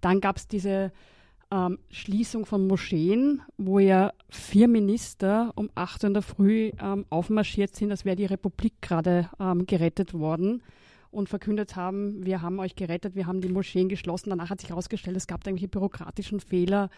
Dann 0.00 0.20
gab 0.20 0.36
es 0.38 0.48
diese 0.48 0.92
ähm, 1.52 1.78
Schließung 1.90 2.46
von 2.46 2.66
Moscheen, 2.66 3.42
wo 3.58 3.78
ja 3.78 4.12
vier 4.30 4.68
Minister 4.68 5.52
um 5.54 5.70
8 5.74 6.04
Uhr 6.04 6.08
in 6.08 6.14
der 6.14 6.22
Früh 6.22 6.72
ähm, 6.80 7.04
aufmarschiert 7.10 7.76
sind, 7.76 7.90
als 7.90 8.04
wäre 8.04 8.16
die 8.16 8.26
Republik 8.26 8.74
gerade 8.80 9.28
ähm, 9.38 9.66
gerettet 9.66 10.14
worden 10.14 10.62
und 11.10 11.28
verkündet 11.28 11.76
haben, 11.76 12.24
wir 12.24 12.42
haben 12.42 12.58
euch 12.60 12.76
gerettet, 12.76 13.14
wir 13.14 13.26
haben 13.26 13.40
die 13.40 13.48
Moscheen 13.48 13.88
geschlossen. 13.88 14.30
Danach 14.30 14.50
hat 14.50 14.60
sich 14.60 14.70
herausgestellt, 14.70 15.16
es 15.16 15.26
gab 15.26 15.46
irgendwelche 15.46 15.68
bürokratischen 15.68 16.40
Fehler 16.40 16.90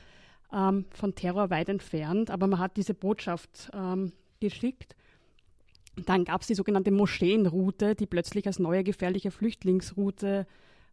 ähm, 0.53 0.85
von 0.91 1.15
Terror 1.15 1.51
weit 1.51 1.69
entfernt, 1.69 2.31
aber 2.31 2.47
man 2.47 2.59
hat 2.59 2.77
diese 2.77 2.95
Botschaft 2.95 3.71
ähm, 3.73 4.13
geschickt. 4.41 4.95
Dann 6.07 6.25
gab 6.25 6.41
es 6.43 6.47
die 6.47 6.55
sogenannte 6.55 6.91
Moscheenroute, 6.91 7.95
die 7.95 8.07
plötzlich 8.07 8.47
als 8.47 8.59
neue 8.59 8.83
gefährliche 8.83 9.31
Flüchtlingsroute 9.31 10.47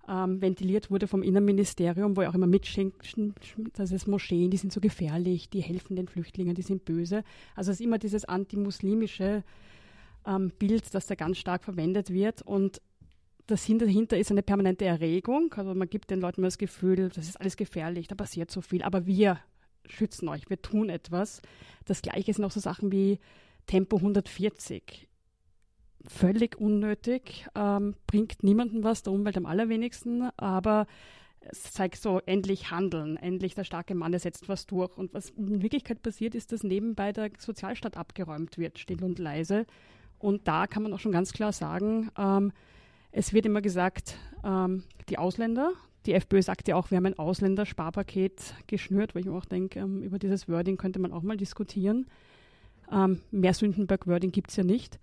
ähm, 0.08 0.41
ventiliert 0.41 0.89
wurde 0.89 1.08
vom 1.08 1.23
Innenministerium, 1.23 2.17
wo 2.17 2.21
er 2.21 2.29
auch 2.29 2.36
immer 2.36 2.47
mitschenkt, 2.47 3.15
dass 3.73 3.91
es 3.91 4.08
Moscheen, 4.08 4.49
die 4.49 4.58
sind 4.58 4.73
so 4.73 4.82
gefährlich, 4.82 5.49
die 5.49 5.62
helfen 5.62 5.95
den 5.95 6.08
Flüchtlingen, 6.08 6.55
die 6.55 6.62
sind 6.62 6.86
böse. 6.86 7.23
Also 7.55 7.71
es 7.71 7.79
ist 7.79 7.86
immer 7.86 7.97
dieses 7.97 8.25
antimuslimische 8.25 9.43
ähm, 10.25 10.51
Bild, 10.58 10.93
das 10.93 11.05
da 11.05 11.15
ganz 11.15 11.38
stark 11.38 11.63
verwendet 11.63 12.12
wird. 12.12 12.41
Und 12.41 12.82
der 13.49 13.57
Sinn 13.57 13.79
dahinter 13.79 14.17
ist 14.17 14.31
eine 14.31 14.43
permanente 14.43 14.85
Erregung. 14.85 15.53
Also 15.55 15.73
man 15.73 15.89
gibt 15.89 16.09
den 16.12 16.21
Leuten 16.21 16.41
das 16.41 16.57
Gefühl, 16.57 17.09
das 17.09 17.27
ist 17.27 17.39
alles 17.39 17.57
gefährlich, 17.57 18.07
da 18.07 18.15
passiert 18.15 18.51
so 18.51 18.62
viel, 18.62 18.83
aber 18.83 19.05
wir 19.05 19.39
schützen 19.88 20.27
euch, 20.29 20.49
wir 20.49 20.62
tun 20.62 20.89
etwas. 20.89 21.41
Das 21.85 22.01
gleiche 22.01 22.33
sind 22.33 22.45
auch 22.45 22.51
so 22.51 22.59
Sachen 22.59 22.91
wie 22.91 23.19
Tempo 23.65 23.97
140. 23.97 25.07
Völlig 26.07 26.57
unnötig, 26.57 27.45
ähm, 27.55 27.95
bringt 28.07 28.41
niemandem 28.43 28.83
was, 28.83 29.03
der 29.03 29.12
Umwelt 29.12 29.38
am 29.38 29.45
allerwenigsten, 29.45 30.29
aber 30.38 30.88
es 31.41 31.71
zeigt 31.71 31.97
so, 31.97 32.19
endlich 32.25 32.71
handeln, 32.71 33.17
endlich 33.17 33.55
der 33.55 33.63
starke 33.63 33.95
Mann, 33.95 34.12
der 34.12 34.19
setzt 34.19 34.49
was 34.49 34.65
durch. 34.65 34.97
Und 34.97 35.13
was 35.13 35.31
in 35.31 35.62
Wirklichkeit 35.62 36.01
passiert, 36.01 36.35
ist, 36.35 36.51
dass 36.51 36.63
nebenbei 36.63 37.12
der 37.12 37.31
Sozialstaat 37.38 37.97
abgeräumt 37.97 38.57
wird, 38.57 38.79
still 38.79 39.03
und 39.03 39.19
leise. 39.19 39.65
Und 40.19 40.47
da 40.47 40.67
kann 40.67 40.83
man 40.83 40.93
auch 40.93 40.99
schon 40.99 41.12
ganz 41.12 41.31
klar 41.31 41.53
sagen, 41.53 42.12
ähm, 42.17 42.51
es 43.11 43.33
wird 43.33 43.45
immer 43.45 43.61
gesagt, 43.61 44.17
ähm, 44.43 44.83
die 45.09 45.17
Ausländer, 45.17 45.73
die 46.05 46.13
FPÖ 46.13 46.41
sagt 46.41 46.67
ja 46.67 46.75
auch, 46.75 46.91
wir 46.91 46.97
haben 46.97 47.07
ein 47.07 47.19
Ausländer-Sparpaket 47.19 48.55
geschnürt, 48.67 49.15
wo 49.15 49.19
ich 49.19 49.25
mir 49.25 49.33
auch 49.33 49.45
denke, 49.45 49.79
ähm, 49.79 50.03
über 50.03 50.19
dieses 50.19 50.47
Wording 50.47 50.77
könnte 50.77 50.99
man 50.99 51.11
auch 51.11 51.23
mal 51.23 51.37
diskutieren. 51.37 52.07
Ähm, 52.91 53.21
mehr 53.31 53.53
Sündenberg-Wording 53.53 54.31
gibt 54.31 54.51
es 54.51 54.55
ja 54.55 54.63
nicht. 54.63 54.99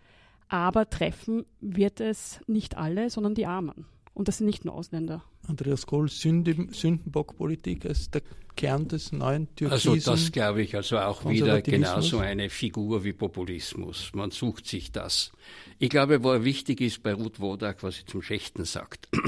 Aber 0.48 0.88
treffen 0.88 1.44
wird 1.60 2.00
es 2.00 2.40
nicht 2.46 2.76
alle, 2.76 3.10
sondern 3.10 3.34
die 3.34 3.46
Armen. 3.46 3.86
Und 4.14 4.28
das 4.28 4.38
sind 4.38 4.46
nicht 4.46 4.64
nur 4.64 4.74
Ausländer. 4.74 5.22
Andreas 5.48 5.86
Kohl, 5.86 6.08
Sündenbock-Politik 6.08 7.84
ist 7.84 8.14
der 8.14 8.22
Kern 8.56 8.88
des 8.88 9.12
neuen 9.12 9.54
Türkisen. 9.54 9.92
Also 9.92 10.10
das 10.10 10.32
glaube 10.32 10.62
ich 10.62 10.74
also 10.74 10.98
auch 10.98 11.28
wieder 11.28 11.60
genauso 11.60 12.18
eine 12.18 12.48
Figur 12.50 13.04
wie 13.04 13.12
Populismus. 13.12 14.10
Man 14.14 14.30
sucht 14.30 14.66
sich 14.66 14.92
das. 14.92 15.30
Ich 15.78 15.90
glaube, 15.90 16.24
wo 16.24 16.42
wichtig 16.42 16.80
ist 16.80 17.02
bei 17.02 17.12
Ruth 17.12 17.38
Wodak, 17.38 17.82
was 17.82 17.96
sie 17.96 18.06
zum 18.06 18.22
Schächten 18.22 18.64
sagt. 18.64 19.08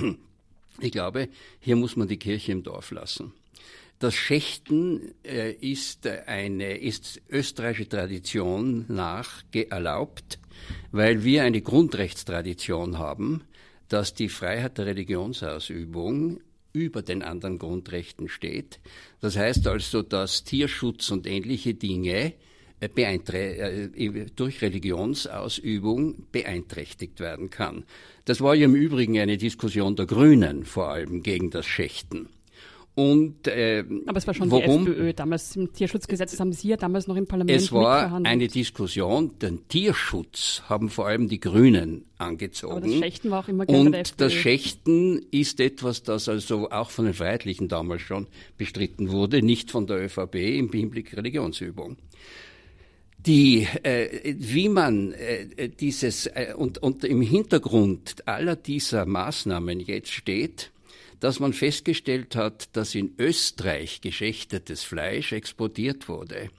Ich 0.81 0.92
glaube, 0.92 1.28
hier 1.59 1.74
muss 1.74 1.96
man 1.96 2.07
die 2.07 2.18
Kirche 2.18 2.52
im 2.52 2.62
Dorf 2.62 2.92
lassen. 2.92 3.33
Das 3.98 4.14
Schächten 4.14 5.12
äh, 5.24 5.50
ist 5.50 6.07
eine 6.07 6.76
ist 6.76 7.20
österreichische 7.28 7.88
Tradition 7.88 8.85
nach 8.87 9.42
erlaubt, 9.52 10.38
weil 10.92 11.24
wir 11.24 11.42
eine 11.42 11.61
Grundrechtstradition 11.62 12.98
haben, 12.98 13.42
dass 13.88 14.14
die 14.14 14.29
Freiheit 14.29 14.79
der 14.79 14.87
Religionsausübung 14.87 16.40
über 16.72 17.03
den 17.03 17.22
anderen 17.22 17.59
Grundrechten 17.59 18.29
steht. 18.29 18.79
Das 19.20 19.37
heißt 19.37 19.66
also, 19.66 20.03
dass 20.03 20.44
Tierschutz 20.44 21.11
und 21.11 21.27
ähnliche 21.27 21.74
Dinge 21.74 22.35
äh, 22.81 22.87
äh, 22.87 24.27
durch 24.37 24.62
Religionsausübung 24.62 26.27
beeinträchtigt 26.31 27.18
werden 27.18 27.51
kann. 27.51 27.85
Das 28.24 28.40
war 28.40 28.55
ja 28.55 28.66
im 28.66 28.77
Übrigen 28.77 29.18
eine 29.18 29.37
Diskussion 29.37 29.96
der 29.96 30.07
Grünen 30.07 30.64
vor 30.64 30.88
allem 30.90 31.22
gegen 31.22 31.51
das 31.51 31.66
Schächten. 31.66 32.29
Und, 32.98 33.46
äh, 33.46 33.84
Aber 34.06 34.18
es 34.18 34.26
war 34.26 34.34
schon 34.34 34.50
warum? 34.50 34.84
die 34.84 34.90
FPÖ 34.90 35.12
damals 35.12 35.54
im 35.54 35.72
Tierschutzgesetz, 35.72 36.32
das 36.32 36.40
haben 36.40 36.52
Sie 36.52 36.66
ja 36.66 36.76
damals 36.76 37.06
noch 37.06 37.14
im 37.14 37.28
Parlament 37.28 37.56
Es 37.56 37.70
war 37.70 38.12
eine 38.24 38.48
Diskussion, 38.48 39.38
den 39.38 39.68
Tierschutz 39.68 40.64
haben 40.68 40.90
vor 40.90 41.06
allem 41.06 41.28
die 41.28 41.38
Grünen 41.38 42.06
angezogen. 42.18 42.72
Aber 42.72 42.80
das 42.80 42.94
Schächten 42.94 43.30
war 43.30 43.44
auch 43.44 43.48
immer 43.48 43.66
gern 43.66 43.84
bei 43.84 43.90
der 43.92 44.00
Und 44.00 44.06
FPÖ. 44.08 44.24
das 44.24 44.32
Schächten 44.32 45.24
ist 45.30 45.61
etwas, 45.61 46.02
das 46.02 46.28
also 46.28 46.70
auch 46.70 46.90
von 46.90 47.04
den 47.04 47.14
Freiheitlichen 47.14 47.68
damals 47.68 48.02
schon 48.02 48.26
bestritten 48.56 49.12
wurde, 49.12 49.42
nicht 49.42 49.70
von 49.70 49.87
der 49.87 50.04
ÖVP 50.04 50.34
im 50.34 50.72
Hinblick 50.72 51.16
Religionsübung. 51.16 51.98
Die, 53.24 53.64
äh, 53.84 54.34
wie 54.40 54.68
man 54.68 55.12
äh, 55.12 55.68
dieses 55.68 56.26
äh, 56.26 56.52
und, 56.56 56.78
und 56.78 57.04
im 57.04 57.22
Hintergrund 57.22 58.26
aller 58.26 58.56
dieser 58.56 59.06
Maßnahmen 59.06 59.78
jetzt 59.78 60.11
steht, 60.11 60.72
dass 61.20 61.40
man 61.40 61.52
festgestellt 61.52 62.37
hat, 62.37 62.76
dass 62.76 62.94
in 62.94 63.14
Österreich 63.18 64.00
geschächtetes 64.00 64.83
Fleisch 64.83 65.33
exportiert 65.33 66.09
wurde 66.09 66.50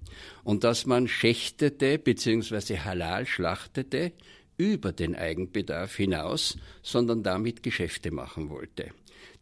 und 0.44 0.64
dass 0.64 0.86
man 0.86 1.08
schächtete 1.08 1.98
bzw. 1.98 2.80
halal 2.80 3.26
schlachtete 3.26 4.12
über 4.58 4.92
den 4.92 5.16
Eigenbedarf 5.16 5.96
hinaus, 5.96 6.58
sondern 6.84 7.24
damit 7.24 7.64
Geschäfte 7.64 8.12
machen 8.12 8.50
wollte. 8.50 8.92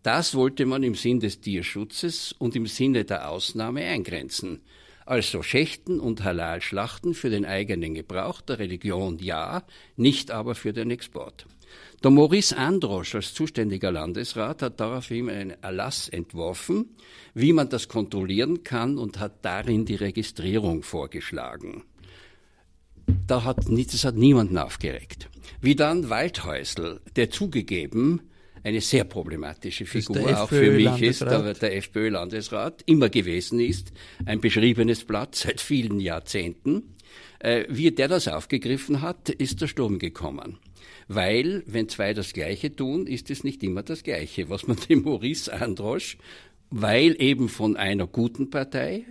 Das 0.03 0.35
wollte 0.35 0.65
man 0.65 0.83
im 0.83 0.95
Sinn 0.95 1.19
des 1.19 1.41
Tierschutzes 1.41 2.33
und 2.33 2.55
im 2.55 2.67
Sinne 2.67 3.03
der 3.03 3.29
Ausnahme 3.29 3.83
eingrenzen. 3.83 4.61
Also 5.05 5.41
Schächten 5.41 5.99
und 5.99 6.23
Halal 6.23 6.61
schlachten 6.61 7.13
für 7.13 7.29
den 7.29 7.45
eigenen 7.45 7.95
Gebrauch 7.95 8.41
der 8.41 8.59
Religion 8.59 9.17
ja, 9.19 9.63
nicht 9.95 10.31
aber 10.31 10.53
für 10.53 10.73
den 10.73 10.91
Export. 10.91 11.47
Der 12.03 12.11
Maurice 12.11 12.55
Androsch 12.55 13.15
als 13.15 13.33
zuständiger 13.33 13.91
Landesrat 13.91 14.61
hat 14.61 14.79
daraufhin 14.79 15.29
einen 15.29 15.61
Erlass 15.63 16.07
entworfen, 16.09 16.95
wie 17.33 17.53
man 17.53 17.69
das 17.69 17.87
kontrollieren 17.87 18.63
kann 18.63 18.99
und 18.99 19.19
hat 19.19 19.43
darin 19.43 19.85
die 19.85 19.95
Registrierung 19.95 20.83
vorgeschlagen. 20.83 21.83
Da 23.25 23.43
hat, 23.43 23.65
das 23.67 24.03
hat 24.05 24.15
niemanden 24.15 24.59
aufgeregt. 24.59 25.29
Wie 25.59 25.75
dann 25.75 26.09
Waldhäusl, 26.09 26.99
der 27.15 27.31
zugegeben 27.31 28.21
eine 28.63 28.81
sehr 28.81 29.05
problematische 29.05 29.85
Figur 29.85 30.41
auch 30.41 30.49
für 30.49 30.71
mich 30.71 31.01
ist, 31.01 31.21
der, 31.21 31.53
der 31.53 31.77
FPÖ-Landesrat, 31.77 32.83
immer 32.85 33.09
gewesen 33.09 33.59
ist, 33.59 33.91
ein 34.25 34.41
beschriebenes 34.41 35.03
Blatt 35.03 35.35
seit 35.35 35.61
vielen 35.61 35.99
Jahrzehnten. 35.99 36.95
Äh, 37.39 37.65
wie 37.69 37.91
der 37.91 38.07
das 38.07 38.27
aufgegriffen 38.27 39.01
hat, 39.01 39.29
ist 39.29 39.61
der 39.61 39.67
Sturm 39.67 39.99
gekommen. 39.99 40.59
Weil, 41.07 41.63
wenn 41.65 41.89
zwei 41.89 42.13
das 42.13 42.33
Gleiche 42.33 42.75
tun, 42.75 43.07
ist 43.07 43.29
es 43.29 43.43
nicht 43.43 43.63
immer 43.63 43.83
das 43.83 44.03
Gleiche. 44.03 44.49
Was 44.49 44.67
man 44.67 44.77
dem 44.89 45.03
Maurice 45.03 45.51
Androsch, 45.53 46.17
weil 46.69 47.15
eben 47.21 47.49
von 47.49 47.77
einer 47.77 48.07
guten 48.07 48.49
Partei, 48.49 49.05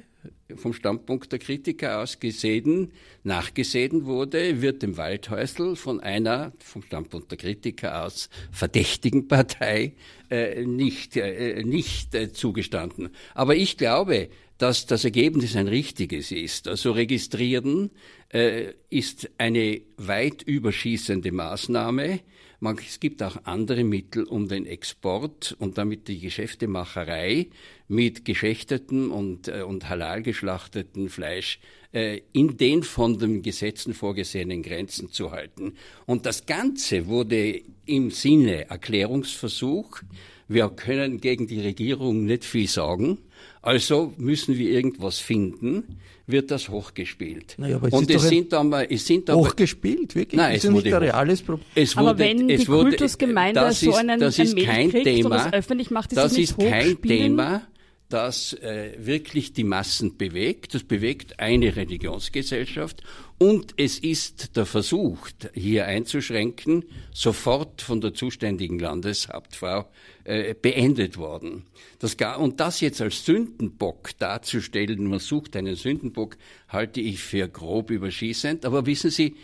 vom 0.54 0.72
Standpunkt 0.72 1.32
der 1.32 1.38
Kritiker 1.38 2.00
aus 2.00 2.20
gesehen, 2.20 2.92
nachgesehen 3.24 4.04
wurde, 4.06 4.62
wird 4.62 4.82
dem 4.82 4.96
Waldhäusl 4.96 5.74
von 5.76 6.00
einer, 6.00 6.52
vom 6.58 6.82
Standpunkt 6.82 7.30
der 7.30 7.38
Kritiker 7.38 8.04
aus, 8.04 8.28
verdächtigen 8.52 9.28
Partei 9.28 9.94
äh, 10.30 10.64
nicht, 10.64 11.16
äh, 11.16 11.62
nicht 11.64 12.14
äh, 12.14 12.32
zugestanden. 12.32 13.10
Aber 13.34 13.56
ich 13.56 13.76
glaube, 13.76 14.28
dass 14.58 14.86
das 14.86 15.04
Ergebnis 15.04 15.56
ein 15.56 15.68
richtiges 15.68 16.32
ist. 16.32 16.68
Also 16.68 16.92
registrieren 16.92 17.90
äh, 18.32 18.72
ist 18.90 19.30
eine 19.38 19.82
weit 19.96 20.42
überschießende 20.42 21.32
Maßnahme. 21.32 22.20
Man, 22.58 22.78
es 22.78 23.00
gibt 23.00 23.22
auch 23.22 23.36
andere 23.44 23.84
Mittel, 23.84 24.24
um 24.24 24.48
den 24.48 24.64
Export 24.64 25.54
und 25.58 25.76
damit 25.76 26.08
die 26.08 26.20
Geschäftemacherei 26.20 27.48
mit 27.86 28.24
geschächtetem 28.24 29.12
und, 29.12 29.48
äh, 29.48 29.62
und 29.62 29.90
halal 29.90 30.22
geschlachtetem 30.22 31.10
Fleisch 31.10 31.60
äh, 31.92 32.22
in 32.32 32.56
den 32.56 32.82
von 32.82 33.18
den 33.18 33.42
Gesetzen 33.42 33.92
vorgesehenen 33.92 34.62
Grenzen 34.62 35.12
zu 35.12 35.32
halten. 35.32 35.74
Und 36.06 36.24
das 36.24 36.46
Ganze 36.46 37.06
wurde 37.06 37.60
im 37.84 38.10
Sinne 38.10 38.70
Erklärungsversuch. 38.70 40.00
Wir 40.48 40.70
können 40.70 41.20
gegen 41.20 41.46
die 41.46 41.60
Regierung 41.60 42.24
nicht 42.24 42.44
viel 42.44 42.68
sagen. 42.68 43.18
Also 43.66 44.12
müssen 44.16 44.56
wir 44.56 44.70
irgendwas 44.70 45.18
finden, 45.18 45.98
wird 46.28 46.50
das 46.52 46.68
hochgespielt. 46.68 47.54
Naja, 47.58 47.76
aber 47.76 47.88
es 47.88 47.94
und 47.94 48.08
ist 48.10 48.22
es 48.22 48.28
sind, 48.28 48.54
aber, 48.54 48.90
es 48.90 49.06
sind 49.06 49.28
aber 49.28 49.40
Hochgespielt, 49.40 50.14
wirklich? 50.14 50.38
Nein, 50.40 50.54
ist 50.54 50.64
es 50.64 50.70
nicht 50.70 50.84
wurde 50.84 50.96
ein 50.96 51.02
reales 51.02 51.42
Problem. 51.42 51.66
es 51.74 51.96
Aber 51.96 52.10
wurde, 52.10 52.18
wenn 52.20 52.50
es 52.50 52.60
die 52.62 52.68
wurde, 52.68 52.88
Kultusgemeinde 52.90 53.60
das 53.60 53.80
so 53.80 53.90
ist, 53.90 53.96
einen- 53.96 54.20
das 54.20 54.38
ein 54.38 54.46
ist 54.46 54.56
kein 54.56 54.90
kriegt 54.90 55.06
und 55.06 55.14
Thema, 55.14 55.36
das 55.36 55.52
öffentlich 55.52 55.90
macht, 55.90 56.12
ist 56.12 56.16
das 56.16 56.24
das 56.30 56.38
nicht 56.38 56.50
ist 56.50 56.58
kein? 56.58 57.02
Thema, 57.02 57.62
das 58.08 58.52
äh, 58.54 58.92
wirklich 58.98 59.52
die 59.52 59.64
Massen 59.64 60.16
bewegt. 60.16 60.74
Das 60.74 60.84
bewegt 60.84 61.40
eine 61.40 61.74
Religionsgesellschaft 61.74 63.02
und 63.38 63.74
es 63.76 63.98
ist 63.98 64.56
der 64.56 64.64
Versuch, 64.64 65.28
hier 65.52 65.86
einzuschränken, 65.86 66.84
sofort 67.12 67.82
von 67.82 68.00
der 68.00 68.14
zuständigen 68.14 68.78
Landeshauptfrau 68.78 69.90
äh, 70.24 70.54
beendet 70.54 71.18
worden. 71.18 71.64
Das, 71.98 72.16
ga- 72.16 72.36
und 72.36 72.60
das 72.60 72.80
jetzt 72.80 73.02
als 73.02 73.26
Sündenbock 73.26 74.16
darzustellen, 74.18 75.04
man 75.06 75.18
sucht 75.18 75.54
einen 75.56 75.74
Sündenbock, 75.74 76.38
halte 76.68 77.00
ich 77.00 77.20
für 77.20 77.46
grob 77.48 77.90
überschießend. 77.90 78.64
Aber 78.64 78.86
wissen 78.86 79.10
Sie, 79.10 79.36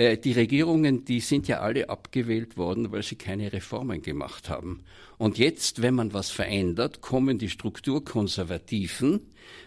äh, 0.00 0.16
die 0.16 0.32
Regierungen, 0.32 1.04
die 1.04 1.20
sind 1.20 1.46
ja 1.46 1.60
alle 1.60 1.90
abgewählt 1.90 2.56
worden, 2.56 2.90
weil 2.90 3.02
sie 3.02 3.16
keine 3.16 3.52
Reformen 3.52 4.00
gemacht 4.00 4.48
haben. 4.48 4.80
Und 5.18 5.36
jetzt, 5.36 5.82
wenn 5.82 5.94
man 5.94 6.14
was 6.14 6.30
verändert, 6.30 7.02
kommen 7.02 7.36
die 7.36 7.50
Strukturkonservativen, 7.50 9.20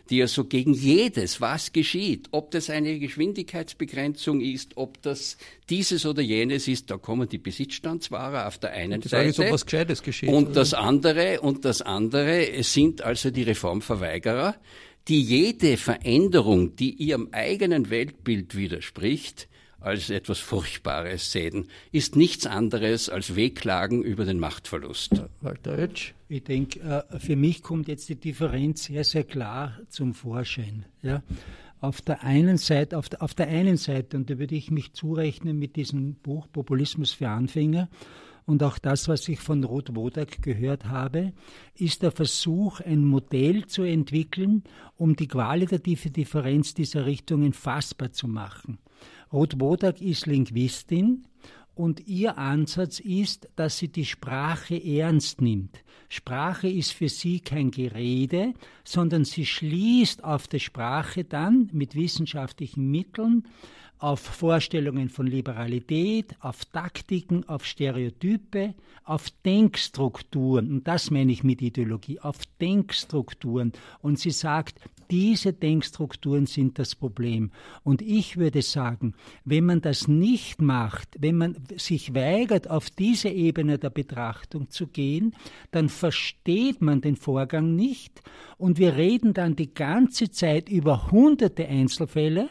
die 0.10 0.18
ja 0.18 0.28
so 0.28 0.46
gegen 0.46 0.74
jedes, 0.74 1.40
was 1.40 1.72
geschieht, 1.72 2.30
ob 2.32 2.50
das 2.50 2.72
eine 2.72 2.98
Geschwindigkeitsbegrenzung 2.98 4.42
ist, 4.42 4.76
ob 4.76 5.00
das 5.04 5.38
dieses 5.70 6.04
oder 6.08 6.24
jenes 6.24 6.68
ist, 6.68 6.90
da 6.90 6.98
kommen 6.98 7.30
die 7.30 7.38
Besitzstandswahrer 7.38 8.48
auf 8.48 8.58
der 8.58 8.72
einen 8.72 9.02
Die 9.02 9.10
Frage 9.10 9.30
ist, 9.30 9.36
Seite. 9.36 9.50
ob 9.50 9.54
was 9.54 9.66
Gescheites 9.66 10.02
geschieht. 10.02 10.30
Und 10.30 10.56
das 10.56 10.74
andere, 10.74 11.42
und 11.42 11.64
das 11.64 11.84
andere 11.84 12.64
sind 12.64 13.04
also 13.04 13.30
die 13.30 13.44
Reformverweigerer, 13.44 14.56
die 15.08 15.22
jede 15.22 15.78
Veränderung, 15.78 16.76
die 16.76 16.90
ihrem 16.90 17.30
eigenen 17.34 17.92
Weltbild 17.92 18.56
widerspricht, 18.56 19.48
als 19.84 20.10
etwas 20.10 20.40
Furchtbares 20.40 21.32
sehen, 21.32 21.68
ist 21.92 22.16
nichts 22.16 22.46
anderes 22.48 23.10
als 23.10 23.36
Wehklagen 23.36 24.02
über 24.02 24.26
den 24.26 24.40
Machtverlust. 24.40 25.24
Walter 25.42 25.78
Oetsch. 25.78 26.14
Ich 26.30 26.44
denke, 26.44 26.80
äh, 26.80 27.20
für 27.20 27.36
mich 27.36 27.62
kommt 27.62 27.88
jetzt 27.88 28.10
die 28.10 28.16
Differenz 28.16 28.86
sehr, 28.86 29.04
sehr 29.04 29.24
klar 29.24 29.80
zum 29.90 30.14
Vorschein. 30.14 30.86
Ja. 31.02 31.22
Auf 31.80 32.02
der 32.02 32.24
einen 32.24 32.58
Seite, 32.58 32.98
auf 32.98 33.10
der, 33.10 33.22
auf 33.22 33.34
der 33.34 33.50
einen 33.50 33.78
Seite, 33.78 34.16
und 34.16 34.30
da 34.30 34.40
würde 34.40 34.56
ich 34.56 34.72
mich 34.72 34.94
zurechnen 34.94 35.60
mit 35.60 35.76
diesem 35.76 36.16
Buch 36.16 36.48
Populismus 36.52 37.12
für 37.12 37.28
Anfänger, 37.28 37.90
und 38.46 38.62
auch 38.62 38.78
das, 38.78 39.08
was 39.08 39.28
ich 39.30 39.40
von 39.40 39.64
Ruth 39.64 39.96
Wodak 39.96 40.42
gehört 40.42 40.86
habe, 40.86 41.32
ist 41.76 42.04
der 42.04 42.12
Versuch, 42.12 42.82
ein 42.82 43.06
Modell 43.06 43.68
zu 43.68 43.84
entwickeln, 43.84 44.64
um 44.98 45.16
die 45.16 45.28
qualitative 45.28 46.10
Differenz 46.10 46.74
dieser 46.74 47.06
Richtungen 47.06 47.54
fassbar 47.54 48.12
zu 48.12 48.28
machen. 48.28 48.80
Ruth 49.34 49.60
Wodak 49.60 50.00
ist 50.00 50.28
Linguistin 50.28 51.26
und 51.74 52.08
ihr 52.08 52.38
Ansatz 52.38 53.00
ist, 53.00 53.50
dass 53.56 53.80
sie 53.80 53.88
die 53.88 54.06
Sprache 54.06 54.76
ernst 54.76 55.42
nimmt. 55.42 55.84
Sprache 56.08 56.68
ist 56.68 56.92
für 56.92 57.10
sie 57.10 57.40
kein 57.40 57.72
Gerede, 57.72 58.54
sondern 58.84 59.26
sie 59.26 59.48
schließt 59.48 60.24
auf 60.24 60.48
der 60.48 60.60
Sprache 60.60 61.24
dann 61.24 61.68
mit 61.74 61.96
wissenschaftlichen 61.96 62.92
Mitteln 62.92 63.48
auf 64.04 64.20
Vorstellungen 64.20 65.08
von 65.08 65.28
Liberalität, 65.28 66.36
auf 66.42 66.66
Taktiken, 66.66 67.48
auf 67.48 67.66
Stereotype, 67.66 68.74
auf 69.06 69.30
Denkstrukturen. 69.46 70.70
Und 70.70 70.90
das 70.90 71.10
meine 71.10 71.32
ich 71.32 71.46
mit 71.46 71.62
Ideologie, 71.62 72.20
auf 72.20 72.40
Denkstrukturen. 72.60 73.72
Und 74.02 74.20
sie 74.20 74.32
sagt, 74.32 74.82
diese 75.10 75.54
Denkstrukturen 75.54 76.48
sind 76.48 76.80
das 76.80 76.96
Problem. 76.96 77.52
Und 77.86 78.02
ich 78.02 78.36
würde 78.36 78.62
sagen, 78.62 79.14
wenn 79.46 79.66
man 79.66 79.80
das 79.80 80.10
nicht 80.10 80.62
macht, 80.62 81.16
wenn 81.20 81.38
man 81.38 81.56
sich 81.78 82.14
weigert, 82.14 82.70
auf 82.70 82.90
diese 82.90 83.30
Ebene 83.30 83.80
der 83.80 83.90
Betrachtung 83.90 84.70
zu 84.70 84.88
gehen, 84.88 85.34
dann 85.72 85.88
versteht 85.88 86.82
man 86.82 87.00
den 87.00 87.16
Vorgang 87.16 87.74
nicht. 87.78 88.22
Und 88.58 88.80
wir 88.80 88.98
reden 88.98 89.34
dann 89.34 89.56
die 89.56 89.74
ganze 89.74 90.30
Zeit 90.30 90.68
über 90.68 91.10
hunderte 91.10 91.66
Einzelfälle, 91.70 92.50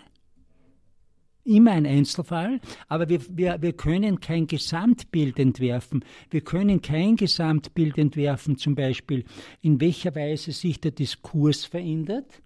immer 1.44 1.72
ein 1.72 1.86
Einzelfall, 1.86 2.60
aber 2.88 3.08
wir, 3.08 3.20
wir, 3.30 3.60
wir 3.60 3.72
können 3.72 4.20
kein 4.20 4.46
Gesamtbild 4.46 5.38
entwerfen. 5.38 6.04
Wir 6.30 6.42
können 6.42 6.82
kein 6.82 7.16
Gesamtbild 7.16 7.98
entwerfen, 7.98 8.56
zum 8.56 8.74
Beispiel, 8.74 9.24
in 9.60 9.80
welcher 9.80 10.14
Weise 10.14 10.52
sich 10.52 10.80
der 10.80 10.92
Diskurs 10.92 11.64
verändert. 11.64 12.42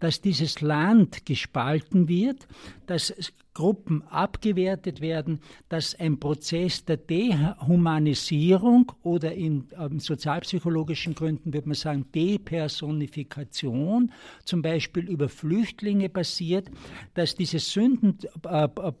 Dass 0.00 0.20
dieses 0.20 0.60
Land 0.60 1.24
gespalten 1.26 2.08
wird, 2.08 2.46
dass 2.86 3.14
Gruppen 3.54 4.02
abgewertet 4.10 5.00
werden, 5.00 5.40
dass 5.70 5.98
ein 5.98 6.20
Prozess 6.20 6.84
der 6.84 6.98
Dehumanisierung 6.98 8.92
oder 9.02 9.32
in 9.32 9.68
ähm, 9.80 9.98
sozialpsychologischen 9.98 11.14
Gründen 11.14 11.54
würde 11.54 11.68
man 11.68 11.74
sagen 11.74 12.04
Depersonifikation 12.14 14.12
zum 14.44 14.60
Beispiel 14.60 15.08
über 15.08 15.30
Flüchtlinge 15.30 16.10
passiert, 16.10 16.70
dass 17.14 17.34
diese 17.34 17.58
Sünden 17.58 18.18
äh, 18.44 18.68
äh, 18.68 18.92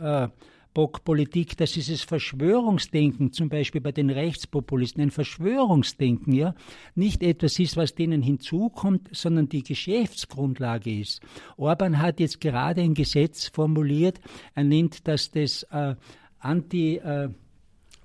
äh, 0.00 0.28
Bockpolitik, 0.74 1.56
dass 1.56 1.72
dieses 1.72 2.02
Verschwörungsdenken, 2.02 3.32
zum 3.32 3.48
Beispiel 3.48 3.80
bei 3.80 3.92
den 3.92 4.10
Rechtspopulisten, 4.10 5.02
ein 5.02 5.10
Verschwörungsdenken, 5.10 6.32
ja, 6.32 6.54
nicht 6.94 7.22
etwas 7.22 7.58
ist, 7.58 7.76
was 7.76 7.94
denen 7.94 8.22
hinzukommt, 8.22 9.08
sondern 9.12 9.48
die 9.48 9.62
Geschäftsgrundlage 9.62 11.00
ist. 11.00 11.20
Orban 11.56 12.00
hat 12.00 12.20
jetzt 12.20 12.40
gerade 12.40 12.80
ein 12.80 12.94
Gesetz 12.94 13.48
formuliert, 13.48 14.20
er 14.54 14.64
nennt 14.64 15.06
das 15.06 15.30
das 15.30 15.62
äh, 15.64 15.94
Anti, 16.38 16.96
äh, 16.96 17.28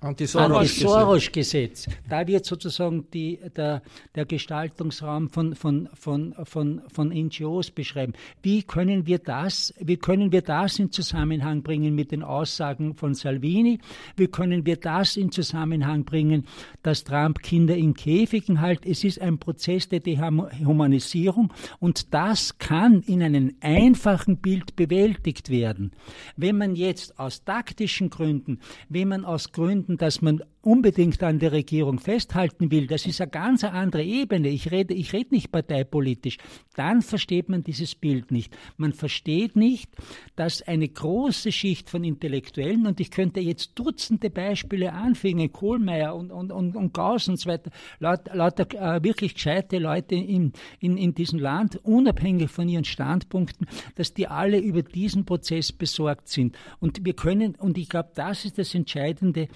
Anti-Soros-Gesetz. 0.00 1.88
da 2.08 2.24
wird 2.26 2.44
sozusagen 2.44 3.10
die, 3.12 3.40
der, 3.56 3.82
der 4.14 4.26
Gestaltungsraum 4.26 5.28
von, 5.28 5.56
von, 5.56 5.88
von, 5.92 6.34
von, 6.44 6.82
von 6.86 7.08
NGOs 7.08 7.72
beschreiben. 7.72 8.12
Wie 8.40 8.62
können 8.62 9.06
wir 9.06 9.18
das, 9.18 9.74
wie 9.80 9.96
können 9.96 10.30
wir 10.30 10.42
das 10.42 10.78
in 10.78 10.92
Zusammenhang 10.92 11.62
bringen 11.62 11.96
mit 11.96 12.12
den 12.12 12.22
Aussagen 12.22 12.94
von 12.94 13.14
Salvini? 13.14 13.80
Wie 14.16 14.28
können 14.28 14.64
wir 14.64 14.76
das 14.76 15.16
in 15.16 15.32
Zusammenhang 15.32 16.04
bringen, 16.04 16.46
dass 16.84 17.02
Trump 17.02 17.42
Kinder 17.42 17.76
in 17.76 17.94
Käfigen 17.94 18.60
hält? 18.60 18.86
Es 18.86 19.02
ist 19.02 19.20
ein 19.20 19.38
Prozess 19.38 19.88
der 19.88 19.98
Dehumanisierung 19.98 21.52
und 21.80 22.14
das 22.14 22.58
kann 22.58 23.02
in 23.02 23.20
einem 23.20 23.56
einfachen 23.60 24.36
Bild 24.36 24.76
bewältigt 24.76 25.50
werden. 25.50 25.90
Wenn 26.36 26.56
man 26.56 26.76
jetzt 26.76 27.18
aus 27.18 27.42
taktischen 27.42 28.10
Gründen, 28.10 28.60
wenn 28.88 29.08
man 29.08 29.24
aus 29.24 29.50
Gründen 29.50 29.87
finden, 29.88 29.96
dass 29.96 30.20
man 30.22 30.42
unbedingt 30.60 31.22
an 31.22 31.38
der 31.38 31.52
Regierung 31.52 31.98
festhalten 31.98 32.70
will, 32.70 32.86
das 32.86 33.06
ist 33.06 33.20
eine 33.20 33.30
ganz 33.30 33.64
andere 33.64 34.02
Ebene. 34.02 34.48
Ich 34.48 34.70
rede, 34.70 34.92
ich 34.92 35.12
rede 35.12 35.34
nicht 35.34 35.50
parteipolitisch. 35.50 36.36
Dann 36.74 37.00
versteht 37.00 37.48
man 37.48 37.62
dieses 37.62 37.94
Bild 37.94 38.30
nicht. 38.30 38.54
Man 38.76 38.92
versteht 38.92 39.56
nicht, 39.56 39.90
dass 40.36 40.60
eine 40.62 40.88
große 40.88 41.52
Schicht 41.52 41.88
von 41.88 42.04
Intellektuellen, 42.04 42.86
und 42.86 43.00
ich 43.00 43.10
könnte 43.10 43.40
jetzt 43.40 43.78
Dutzende 43.78 44.30
Beispiele 44.30 44.92
anfangen, 44.92 45.50
Kohlmeier 45.52 46.14
und, 46.14 46.30
und, 46.30 46.52
und, 46.52 46.76
und 46.76 46.92
Gauss 46.92 47.28
und 47.28 47.38
so 47.38 47.48
weiter, 47.48 47.70
lauter, 47.98 48.34
lauter 48.34 48.96
äh, 48.96 49.02
wirklich 49.02 49.34
gescheite 49.34 49.78
Leute 49.78 50.16
in, 50.16 50.52
in, 50.80 50.98
in 50.98 51.14
diesem 51.14 51.38
Land, 51.38 51.76
unabhängig 51.84 52.50
von 52.50 52.68
ihren 52.68 52.84
Standpunkten, 52.84 53.66
dass 53.94 54.12
die 54.12 54.26
alle 54.26 54.58
über 54.58 54.82
diesen 54.82 55.24
Prozess 55.24 55.72
besorgt 55.72 56.28
sind. 56.28 56.56
Und 56.80 57.04
wir 57.06 57.14
können, 57.14 57.54
und 57.54 57.78
ich 57.78 57.88
glaube, 57.88 58.10
das 58.14 58.44
ist 58.44 58.58
das 58.58 58.74
Entscheidende, 58.74 59.48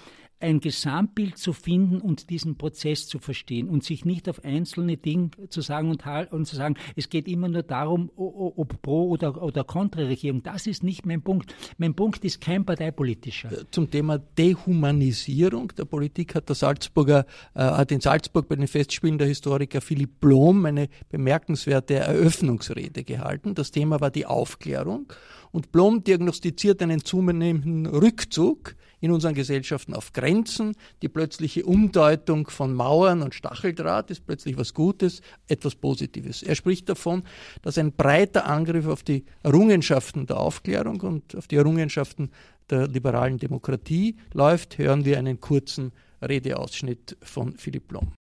ein 0.43 0.59
Gesamtbild 0.59 1.37
zu 1.37 1.53
finden 1.53 1.99
und 1.99 2.29
diesen 2.29 2.57
Prozess 2.57 3.07
zu 3.07 3.17
verstehen 3.17 3.69
und 3.69 3.83
sich 3.83 4.05
nicht 4.05 4.27
auf 4.29 4.43
einzelne 4.43 4.97
Dinge 4.97 5.31
zu 5.49 5.61
sagen 5.61 5.89
und, 5.89 6.05
und 6.31 6.45
zu 6.45 6.55
sagen, 6.55 6.75
es 6.95 7.09
geht 7.09 7.27
immer 7.27 7.47
nur 7.47 7.63
darum, 7.63 8.11
ob 8.15 8.81
pro 8.81 9.09
oder, 9.09 9.41
oder 9.41 9.63
Kontraregierung. 9.63 10.43
Das 10.43 10.67
ist 10.67 10.83
nicht 10.83 11.05
mein 11.05 11.21
Punkt. 11.21 11.55
Mein 11.77 11.95
Punkt 11.95 12.25
ist 12.25 12.41
kein 12.41 12.65
parteipolitischer. 12.65 13.51
Äh, 13.51 13.65
zum 13.71 13.89
Thema 13.89 14.19
Dehumanisierung 14.19 15.71
der 15.77 15.85
Politik 15.85 16.35
hat 16.35 16.49
der 16.49 16.55
Salzburger, 16.55 17.25
äh, 17.55 17.61
hat 17.61 17.91
in 17.91 18.01
Salzburg 18.01 18.47
bei 18.49 18.57
den 18.57 18.67
Festspielen 18.67 19.17
der 19.17 19.27
Historiker 19.27 19.79
Philipp 19.79 20.19
Blom 20.19 20.65
eine 20.65 20.89
bemerkenswerte 21.09 21.95
Eröffnungsrede 21.95 23.03
gehalten. 23.03 23.55
Das 23.55 23.71
Thema 23.71 24.01
war 24.01 24.11
die 24.11 24.25
Aufklärung. 24.25 25.11
Und 25.51 25.71
Blom 25.71 26.03
diagnostiziert 26.03 26.81
einen 26.81 27.05
zunehmenden 27.05 27.85
Rückzug 27.85 28.75
in 29.03 29.11
unseren 29.11 29.33
Gesellschaften 29.33 29.93
auf 29.93 30.13
Grenzen. 30.13 30.77
Die 31.01 31.09
plötzliche 31.09 31.65
Umdeutung 31.65 32.49
von 32.49 32.73
Mauern 32.73 33.21
und 33.21 33.35
Stacheldraht 33.35 34.09
ist 34.09 34.25
plötzlich 34.25 34.57
was 34.57 34.73
Gutes, 34.73 35.21
etwas 35.49 35.75
Positives. 35.75 36.41
Er 36.41 36.55
spricht 36.55 36.87
davon, 36.87 37.23
dass 37.63 37.77
ein 37.77 37.91
breiter 37.91 38.45
Angriff 38.45 38.87
auf 38.87 39.03
die 39.03 39.25
Errungenschaften 39.43 40.25
der 40.25 40.37
Aufklärung 40.39 41.01
und 41.01 41.35
auf 41.35 41.49
die 41.49 41.57
Errungenschaften 41.57 42.31
der 42.69 42.87
liberalen 42.87 43.39
Demokratie 43.39 44.15
läuft. 44.31 44.77
Hören 44.77 45.03
wir 45.03 45.19
einen 45.19 45.41
kurzen 45.41 45.91
Redeausschnitt 46.21 47.17
von 47.21 47.57
Philipp 47.57 47.89
Blom. 47.89 48.13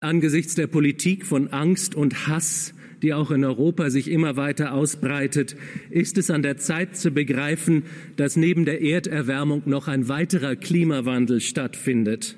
Angesichts 0.00 0.54
der 0.54 0.66
Politik 0.66 1.26
von 1.26 1.48
Angst 1.48 1.94
und 1.94 2.28
Hass 2.28 2.74
die 3.02 3.14
auch 3.14 3.30
in 3.30 3.44
Europa 3.44 3.90
sich 3.90 4.10
immer 4.10 4.36
weiter 4.36 4.72
ausbreitet, 4.74 5.56
ist 5.90 6.18
es 6.18 6.30
an 6.30 6.42
der 6.42 6.56
Zeit 6.56 6.96
zu 6.96 7.10
begreifen, 7.10 7.84
dass 8.16 8.36
neben 8.36 8.64
der 8.64 8.82
Erderwärmung 8.82 9.62
noch 9.66 9.88
ein 9.88 10.08
weiterer 10.08 10.56
Klimawandel 10.56 11.40
stattfindet. 11.40 12.36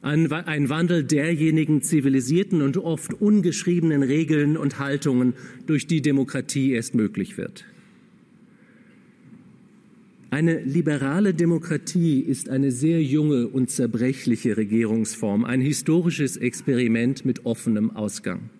Ein, 0.00 0.30
ein, 0.30 0.68
Wandel 0.68 1.04
derjenigen 1.04 1.82
zivilisierten 1.82 2.62
und 2.62 2.76
oft 2.76 3.14
ungeschriebenen 3.14 4.02
Regeln 4.02 4.56
und 4.56 4.78
Haltungen, 4.78 5.34
durch 5.66 5.86
die 5.86 6.02
Demokratie 6.02 6.72
erst 6.72 6.94
möglich 6.94 7.36
wird. 7.36 7.64
Eine 10.30 10.60
liberale 10.60 11.32
Demokratie 11.32 12.20
ist 12.20 12.50
eine 12.50 12.70
sehr 12.70 13.02
junge 13.02 13.48
und 13.48 13.70
zerbrechliche 13.70 14.58
Regierungsform, 14.58 15.44
ein 15.46 15.62
historisches 15.62 16.36
Experiment 16.36 17.24
mit 17.24 17.46
offenem 17.46 17.96
Ausgang. 17.96 18.50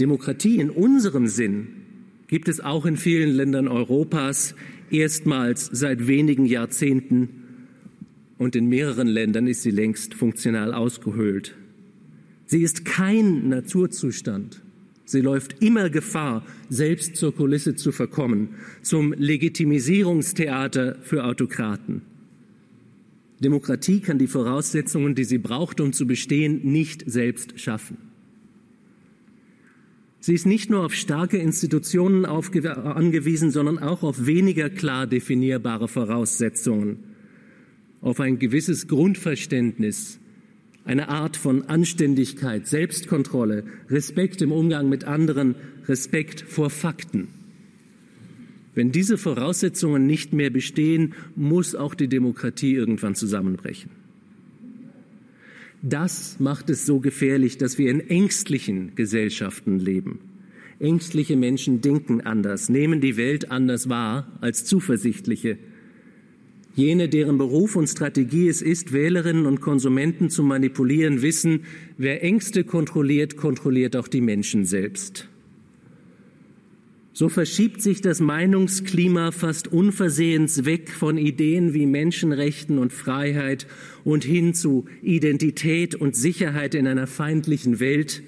Demokratie 0.00 0.58
in 0.58 0.70
unserem 0.70 1.28
Sinn 1.28 1.68
gibt 2.26 2.48
es 2.48 2.60
auch 2.60 2.84
in 2.84 2.96
vielen 2.96 3.30
Ländern 3.30 3.68
Europas 3.68 4.56
erstmals 4.90 5.66
seit 5.66 6.08
wenigen 6.08 6.46
Jahrzehnten 6.46 7.28
und 8.38 8.56
in 8.56 8.66
mehreren 8.66 9.06
Ländern 9.06 9.46
ist 9.46 9.62
sie 9.62 9.70
längst 9.70 10.14
funktional 10.14 10.74
ausgehöhlt. 10.74 11.54
Sie 12.46 12.62
ist 12.62 12.84
kein 12.84 13.48
Naturzustand. 13.48 14.62
Sie 15.12 15.20
läuft 15.20 15.62
immer 15.62 15.90
Gefahr, 15.90 16.42
selbst 16.70 17.16
zur 17.16 17.36
Kulisse 17.36 17.76
zu 17.76 17.92
verkommen, 17.92 18.54
zum 18.80 19.12
Legitimisierungstheater 19.12 20.96
für 21.02 21.24
Autokraten. 21.24 22.00
Demokratie 23.38 24.00
kann 24.00 24.16
die 24.16 24.26
Voraussetzungen, 24.26 25.14
die 25.14 25.24
sie 25.24 25.36
braucht, 25.36 25.82
um 25.82 25.92
zu 25.92 26.06
bestehen, 26.06 26.60
nicht 26.64 27.04
selbst 27.06 27.60
schaffen. 27.60 27.98
Sie 30.20 30.32
ist 30.32 30.46
nicht 30.46 30.70
nur 30.70 30.86
auf 30.86 30.94
starke 30.94 31.36
Institutionen 31.36 32.24
angewiesen, 32.24 33.50
sondern 33.50 33.78
auch 33.78 34.02
auf 34.02 34.24
weniger 34.24 34.70
klar 34.70 35.06
definierbare 35.06 35.88
Voraussetzungen, 35.88 37.00
auf 38.00 38.18
ein 38.18 38.38
gewisses 38.38 38.88
Grundverständnis, 38.88 40.20
eine 40.84 41.08
Art 41.08 41.36
von 41.36 41.62
Anständigkeit, 41.64 42.66
Selbstkontrolle, 42.66 43.64
Respekt 43.88 44.42
im 44.42 44.52
Umgang 44.52 44.88
mit 44.88 45.04
anderen, 45.04 45.54
Respekt 45.88 46.40
vor 46.40 46.70
Fakten. 46.70 47.28
Wenn 48.74 48.90
diese 48.90 49.18
Voraussetzungen 49.18 50.06
nicht 50.06 50.32
mehr 50.32 50.50
bestehen, 50.50 51.14
muss 51.36 51.74
auch 51.74 51.94
die 51.94 52.08
Demokratie 52.08 52.74
irgendwann 52.74 53.14
zusammenbrechen. 53.14 53.90
Das 55.82 56.38
macht 56.38 56.70
es 56.70 56.86
so 56.86 57.00
gefährlich, 57.00 57.58
dass 57.58 57.76
wir 57.76 57.90
in 57.90 58.00
ängstlichen 58.00 58.94
Gesellschaften 58.94 59.78
leben. 59.78 60.20
Ängstliche 60.78 61.36
Menschen 61.36 61.80
denken 61.80 62.20
anders, 62.20 62.68
nehmen 62.68 63.00
die 63.00 63.16
Welt 63.16 63.50
anders 63.50 63.88
wahr 63.88 64.38
als 64.40 64.64
zuversichtliche. 64.64 65.58
Jene, 66.74 67.08
deren 67.08 67.36
Beruf 67.36 67.76
und 67.76 67.86
Strategie 67.86 68.48
es 68.48 68.62
ist, 68.62 68.92
Wählerinnen 68.92 69.44
und 69.44 69.60
Konsumenten 69.60 70.30
zu 70.30 70.42
manipulieren, 70.42 71.20
wissen, 71.20 71.64
wer 71.98 72.22
Ängste 72.22 72.64
kontrolliert, 72.64 73.36
kontrolliert 73.36 73.94
auch 73.94 74.08
die 74.08 74.22
Menschen 74.22 74.64
selbst. 74.64 75.28
So 77.14 77.28
verschiebt 77.28 77.82
sich 77.82 78.00
das 78.00 78.20
Meinungsklima 78.20 79.32
fast 79.32 79.68
unversehens 79.68 80.64
weg 80.64 80.90
von 80.90 81.18
Ideen 81.18 81.74
wie 81.74 81.84
Menschenrechten 81.84 82.78
und 82.78 82.90
Freiheit 82.90 83.66
und 84.02 84.24
hin 84.24 84.54
zu 84.54 84.86
Identität 85.02 85.94
und 85.94 86.16
Sicherheit 86.16 86.74
in 86.74 86.86
einer 86.86 87.06
feindlichen 87.06 87.80
Welt 87.80 88.22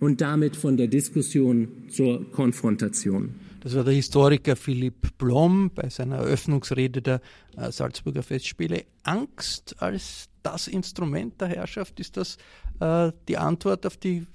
und 0.00 0.20
damit 0.20 0.56
von 0.56 0.76
der 0.76 0.88
Diskussion 0.88 1.68
zur 1.88 2.28
Konfrontation. 2.32 3.30
Das 3.60 3.76
war 3.76 3.84
der 3.84 3.92
Historiker 3.92 4.56
Philipp 4.56 5.18
Blom 5.18 5.70
bei 5.74 5.90
seiner 5.90 6.16
Eröffnungsrede 6.16 7.02
der 7.02 7.20
Salzburger 7.68 8.22
Festspiele. 8.22 8.84
Angst 9.02 9.76
als 9.80 10.28
das 10.42 10.68
Instrument 10.68 11.40
der 11.40 11.48
Herrschaft, 11.48 12.00
ist 12.00 12.16
das 12.16 12.38
äh, 12.80 13.12
die 13.28 13.36
Antwort 13.36 13.84
auf 13.86 13.96
die, 13.96 14.26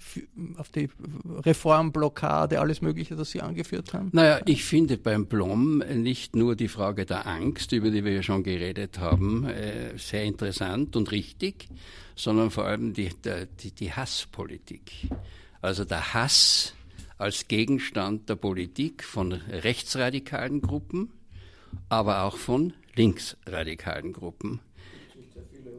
auf 0.58 0.70
die 0.70 0.90
Reformblockade, 1.26 2.60
alles 2.60 2.82
Mögliche, 2.82 3.16
das 3.16 3.32
Sie 3.32 3.42
angeführt 3.42 3.94
haben? 3.94 4.10
Naja, 4.14 4.40
ich 4.46 4.64
finde 4.64 4.98
beim 4.98 5.26
Blom 5.26 5.80
nicht 5.80 6.36
nur 6.36 6.56
die 6.56 6.68
Frage 6.68 7.06
der 7.06 7.26
Angst, 7.26 7.72
über 7.72 7.90
die 7.90 8.04
wir 8.04 8.14
ja 8.14 8.24
schon 8.24 8.44
geredet 8.44 9.00
haben, 9.00 9.46
äh, 9.46 9.98
sehr 9.98 10.24
interessant 10.24 10.96
und 10.96 11.12
richtig, 11.12 11.68
sondern 12.16 12.52
vor 12.52 12.66
allem 12.66 12.94
die, 12.94 13.10
die, 13.62 13.72
die 13.72 13.92
Hasspolitik. 13.92 15.10
Also 15.62 15.84
der 15.84 16.14
Hass 16.14 16.74
als 17.18 17.48
Gegenstand 17.48 18.30
der 18.30 18.36
Politik 18.36 19.04
von 19.04 19.32
rechtsradikalen 19.32 20.62
Gruppen, 20.62 21.12
aber 21.90 22.24
auch 22.24 22.38
von 22.38 22.74
linksradikalen 22.96 24.14
Gruppen. 24.14 24.60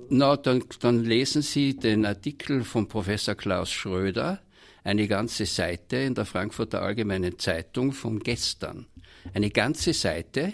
Na, 0.09 0.37
dann, 0.37 0.63
dann 0.81 1.05
lesen 1.05 1.43
Sie 1.43 1.77
den 1.77 2.07
Artikel 2.07 2.63
von 2.63 2.87
Professor 2.87 3.35
Klaus 3.35 3.73
Schröder, 3.73 4.41
eine 4.85 5.09
ganze 5.09 5.47
Seite 5.47 5.97
in 5.97 6.15
der 6.15 6.27
Frankfurter 6.27 6.81
Allgemeinen 6.83 7.39
Zeitung 7.39 7.93
von 7.93 8.21
gestern. 8.21 8.87
Eine 9.35 9.51
ganze 9.51 9.93
Seite, 9.93 10.53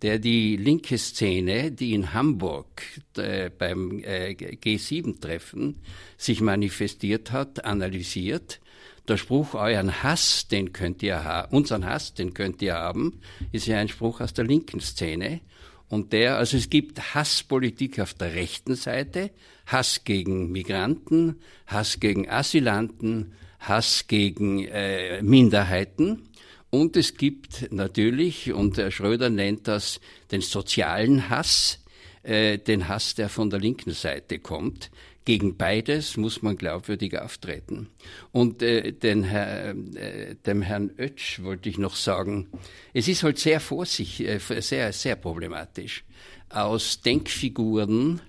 der 0.00 0.18
die 0.18 0.56
linke 0.56 0.96
Szene, 0.96 1.72
die 1.72 1.92
in 1.92 2.14
Hamburg 2.14 2.82
äh, 3.16 3.50
beim 3.50 3.98
äh, 4.02 4.30
G7-Treffen 4.30 5.78
sich 6.16 6.40
manifestiert 6.40 7.32
hat, 7.32 7.64
analysiert. 7.64 8.60
Der 9.08 9.18
Spruch, 9.18 9.54
euren 9.54 10.02
Hass, 10.02 10.48
den 10.48 10.72
könnt 10.72 11.02
ihr 11.02 11.22
haben, 11.22 11.54
unseren 11.54 11.84
Hass, 11.86 12.14
den 12.14 12.34
könnt 12.34 12.60
ihr 12.62 12.74
haben, 12.74 13.20
ist 13.52 13.66
ja 13.66 13.78
ein 13.78 13.88
Spruch 13.88 14.20
aus 14.20 14.32
der 14.32 14.44
linken 14.44 14.80
Szene. 14.80 15.40
Und 15.88 16.12
der, 16.12 16.36
also 16.36 16.56
es 16.56 16.68
gibt 16.68 17.14
Hasspolitik 17.14 18.00
auf 18.00 18.14
der 18.14 18.34
rechten 18.34 18.74
Seite, 18.74 19.30
Hass 19.66 20.02
gegen 20.04 20.50
Migranten, 20.50 21.36
Hass 21.66 22.00
gegen 22.00 22.28
Asylanten, 22.28 23.32
Hass 23.60 24.06
gegen 24.08 24.64
äh, 24.66 25.22
Minderheiten. 25.22 26.28
Und 26.70 26.96
es 26.96 27.16
gibt 27.16 27.72
natürlich, 27.72 28.52
und 28.52 28.76
Herr 28.76 28.90
Schröder 28.90 29.30
nennt 29.30 29.68
das 29.68 30.00
den 30.30 30.40
sozialen 30.40 31.30
Hass, 31.30 31.84
äh, 32.22 32.58
den 32.58 32.88
Hass, 32.88 33.14
der 33.14 33.28
von 33.28 33.50
der 33.50 33.60
linken 33.60 33.92
Seite 33.92 34.40
kommt. 34.40 34.90
Gegen 35.26 35.56
beides 35.56 36.16
muss 36.16 36.40
man 36.42 36.56
glaubwürdig 36.56 37.18
auftreten. 37.18 37.88
Und 38.30 38.62
äh, 38.62 38.92
den 38.92 39.24
Herr, 39.24 39.70
äh, 39.70 40.36
dem 40.46 40.62
Herrn 40.62 40.92
Oetsch 40.98 41.42
wollte 41.42 41.68
ich 41.68 41.78
noch 41.78 41.96
sagen, 41.96 42.46
es 42.94 43.08
ist 43.08 43.24
halt 43.24 43.38
sehr 43.38 43.58
vorsichtig, 43.58 44.28
äh, 44.28 44.60
sehr, 44.60 44.92
sehr 44.92 45.16
problematisch, 45.16 46.04
aus 46.48 47.00
Denkfiguren 47.00 48.20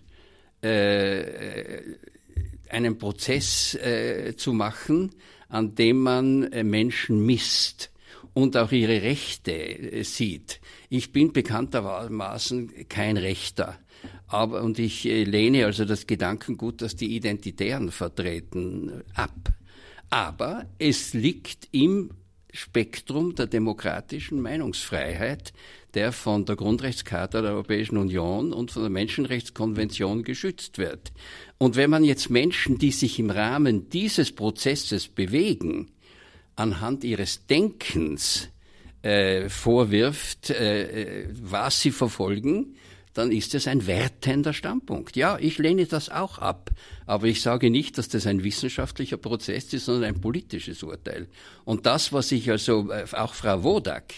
äh, 0.61 1.81
einen 2.69 2.97
Prozess 2.97 3.75
äh, 3.75 4.35
zu 4.35 4.53
machen, 4.53 5.11
an 5.49 5.75
dem 5.75 5.99
man 5.99 6.51
äh, 6.51 6.63
Menschen 6.63 7.23
misst 7.23 7.91
und 8.33 8.57
auch 8.57 8.71
ihre 8.71 9.03
Rechte 9.03 9.51
äh, 9.51 10.03
sieht. 10.03 10.61
Ich 10.89 11.11
bin 11.11 11.31
bekanntermaßen 11.31 12.87
kein 12.89 13.17
Rechter. 13.17 13.77
Aber, 14.27 14.61
und 14.61 14.77
ich 14.77 15.05
äh, 15.05 15.23
lehne 15.23 15.65
also 15.65 15.85
das 15.85 16.05
Gedankengut, 16.05 16.81
das 16.81 16.95
die 16.95 17.15
Identitären 17.15 17.91
vertreten, 17.91 19.03
ab. 19.13 19.53
Aber 20.09 20.65
es 20.79 21.13
liegt 21.13 21.69
im 21.71 22.11
Spektrum 22.53 23.35
der 23.35 23.47
demokratischen 23.47 24.41
Meinungsfreiheit, 24.41 25.53
der 25.93 26.11
von 26.11 26.45
der 26.45 26.55
Grundrechtscharta 26.55 27.41
der 27.41 27.51
Europäischen 27.51 27.97
Union 27.97 28.53
und 28.53 28.71
von 28.71 28.83
der 28.83 28.91
Menschenrechtskonvention 28.91 30.23
geschützt 30.23 30.77
wird. 30.77 31.11
Und 31.57 31.75
wenn 31.75 31.89
man 31.89 32.03
jetzt 32.03 32.29
Menschen, 32.29 32.77
die 32.77 32.91
sich 32.91 33.19
im 33.19 33.29
Rahmen 33.29 33.89
dieses 33.89 34.31
Prozesses 34.31 35.07
bewegen, 35.07 35.91
anhand 36.55 37.03
ihres 37.03 37.45
Denkens 37.45 38.49
äh, 39.01 39.49
vorwirft, 39.49 40.49
äh, 40.49 41.23
äh, 41.23 41.29
was 41.41 41.81
sie 41.81 41.91
verfolgen, 41.91 42.76
dann 43.17 43.31
ist 43.31 43.55
es 43.55 43.67
ein 43.67 43.87
wertender 43.87 44.53
Standpunkt. 44.53 45.15
Ja, 45.15 45.37
ich 45.39 45.57
lehne 45.57 45.85
das 45.87 46.09
auch 46.09 46.37
ab. 46.37 46.69
Aber 47.05 47.25
ich 47.25 47.41
sage 47.41 47.69
nicht, 47.71 47.97
dass 47.97 48.09
das 48.09 48.27
ein 48.27 48.43
wissenschaftlicher 48.43 49.17
Prozess 49.17 49.73
ist, 49.73 49.85
sondern 49.85 50.15
ein 50.15 50.21
politisches 50.21 50.83
Urteil. 50.83 51.27
Und 51.65 51.85
das, 51.85 52.13
was 52.13 52.31
ich 52.31 52.49
also, 52.51 52.91
äh, 52.91 53.05
auch 53.13 53.33
Frau 53.33 53.63
Wodak 53.63 54.13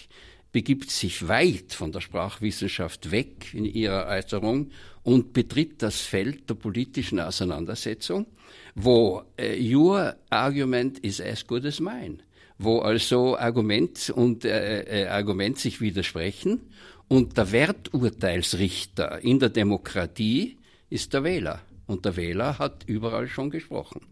begibt 0.52 0.90
sich 0.90 1.28
weit 1.28 1.72
von 1.72 1.92
der 1.92 2.00
Sprachwissenschaft 2.00 3.10
weg 3.10 3.54
in 3.54 3.64
ihrer 3.64 4.06
Äußerung 4.06 4.70
und 5.02 5.32
betritt 5.32 5.82
das 5.82 6.00
Feld 6.00 6.50
der 6.50 6.54
politischen 6.54 7.20
Auseinandersetzung, 7.20 8.26
wo 8.74 9.22
äh, 9.36 9.56
your 9.74 10.14
argument 10.28 10.98
is 10.98 11.20
as 11.20 11.46
good 11.46 11.64
as 11.64 11.80
mine 11.80 12.18
wo 12.62 12.80
also 12.80 13.38
Argument 13.38 14.10
und 14.14 14.44
äh, 14.44 15.04
äh, 15.04 15.06
Argument 15.08 15.58
sich 15.58 15.80
widersprechen 15.80 16.60
und 17.08 17.36
der 17.36 17.52
Werturteilsrichter 17.52 19.20
in 19.22 19.38
der 19.38 19.48
Demokratie 19.48 20.58
ist 20.90 21.14
der 21.14 21.24
Wähler 21.24 21.60
und 21.86 22.04
der 22.04 22.16
Wähler 22.16 22.58
hat 22.58 22.84
überall 22.86 23.28
schon 23.28 23.50
gesprochen. 23.50 24.02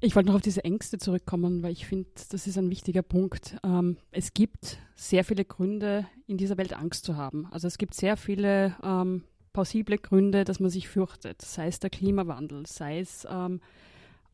Ich 0.00 0.16
wollte 0.16 0.28
noch 0.28 0.36
auf 0.36 0.42
diese 0.42 0.64
Ängste 0.64 0.98
zurückkommen, 0.98 1.62
weil 1.62 1.72
ich 1.72 1.86
finde, 1.86 2.08
das 2.30 2.46
ist 2.46 2.58
ein 2.58 2.70
wichtiger 2.70 3.02
Punkt. 3.02 3.56
Ähm, 3.64 3.96
es 4.10 4.34
gibt 4.34 4.78
sehr 4.96 5.24
viele 5.24 5.44
Gründe, 5.44 6.06
in 6.26 6.38
dieser 6.38 6.58
Welt 6.58 6.72
Angst 6.72 7.04
zu 7.04 7.16
haben. 7.16 7.46
Also 7.52 7.68
es 7.68 7.78
gibt 7.78 7.94
sehr 7.94 8.16
viele 8.16 8.76
ähm, 8.82 9.22
plausible 9.52 9.98
Gründe, 9.98 10.44
dass 10.44 10.60
man 10.60 10.70
sich 10.70 10.88
fürchtet, 10.88 11.42
sei 11.42 11.68
es 11.68 11.78
der 11.78 11.90
Klimawandel, 11.90 12.66
sei 12.66 12.98
es 12.98 13.26
ähm, 13.30 13.60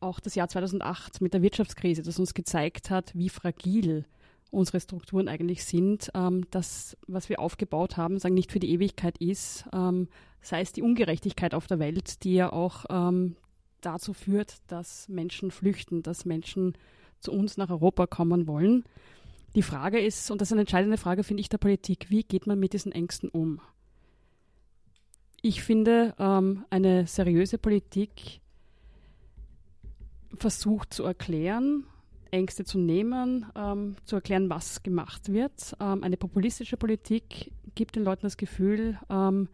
auch 0.00 0.20
das 0.20 0.34
Jahr 0.34 0.48
2008 0.48 1.20
mit 1.20 1.34
der 1.34 1.42
Wirtschaftskrise, 1.42 2.02
das 2.02 2.18
uns 2.18 2.34
gezeigt 2.34 2.90
hat, 2.90 3.12
wie 3.14 3.28
fragil 3.28 4.04
unsere 4.50 4.80
Strukturen 4.80 5.28
eigentlich 5.28 5.64
sind, 5.64 6.10
ähm, 6.14 6.46
das, 6.50 6.96
was 7.06 7.28
wir 7.28 7.40
aufgebaut 7.40 7.96
haben, 7.96 8.18
sagen 8.18 8.34
nicht 8.34 8.52
für 8.52 8.60
die 8.60 8.70
Ewigkeit 8.70 9.18
ist, 9.18 9.66
ähm, 9.72 10.08
sei 10.40 10.60
es 10.60 10.72
die 10.72 10.82
Ungerechtigkeit 10.82 11.54
auf 11.54 11.66
der 11.66 11.78
Welt, 11.78 12.24
die 12.24 12.34
ja 12.34 12.52
auch 12.52 12.86
ähm, 12.88 13.36
dazu 13.80 14.12
führt, 14.12 14.56
dass 14.68 15.08
Menschen 15.08 15.50
flüchten, 15.50 16.02
dass 16.02 16.24
Menschen 16.24 16.76
zu 17.20 17.32
uns 17.32 17.56
nach 17.56 17.70
Europa 17.70 18.06
kommen 18.06 18.46
wollen. 18.46 18.84
Die 19.54 19.62
Frage 19.62 19.98
ist, 19.98 20.30
und 20.30 20.40
das 20.40 20.48
ist 20.48 20.52
eine 20.52 20.62
entscheidende 20.62 20.98
Frage, 20.98 21.24
finde 21.24 21.40
ich, 21.40 21.48
der 21.48 21.58
Politik, 21.58 22.06
wie 22.10 22.22
geht 22.22 22.46
man 22.46 22.58
mit 22.58 22.72
diesen 22.72 22.92
Ängsten 22.92 23.28
um? 23.28 23.60
Ich 25.40 25.62
finde, 25.62 26.14
ähm, 26.18 26.64
eine 26.70 27.06
seriöse 27.06 27.58
Politik 27.58 28.40
versucht 30.38 30.92
zu 30.94 31.04
erklären, 31.04 31.84
Ängste 32.30 32.64
zu 32.64 32.78
nehmen, 32.78 33.46
ähm, 33.56 33.96
zu 34.04 34.16
erklären, 34.16 34.50
was 34.50 34.82
gemacht 34.82 35.32
wird. 35.32 35.74
Ähm, 35.80 36.02
eine 36.02 36.16
populistische 36.16 36.76
Politik 36.76 37.52
gibt 37.74 37.96
den 37.96 38.04
Leuten 38.04 38.22
das 38.22 38.36
Gefühl, 38.36 38.98
ähm, 39.08 39.48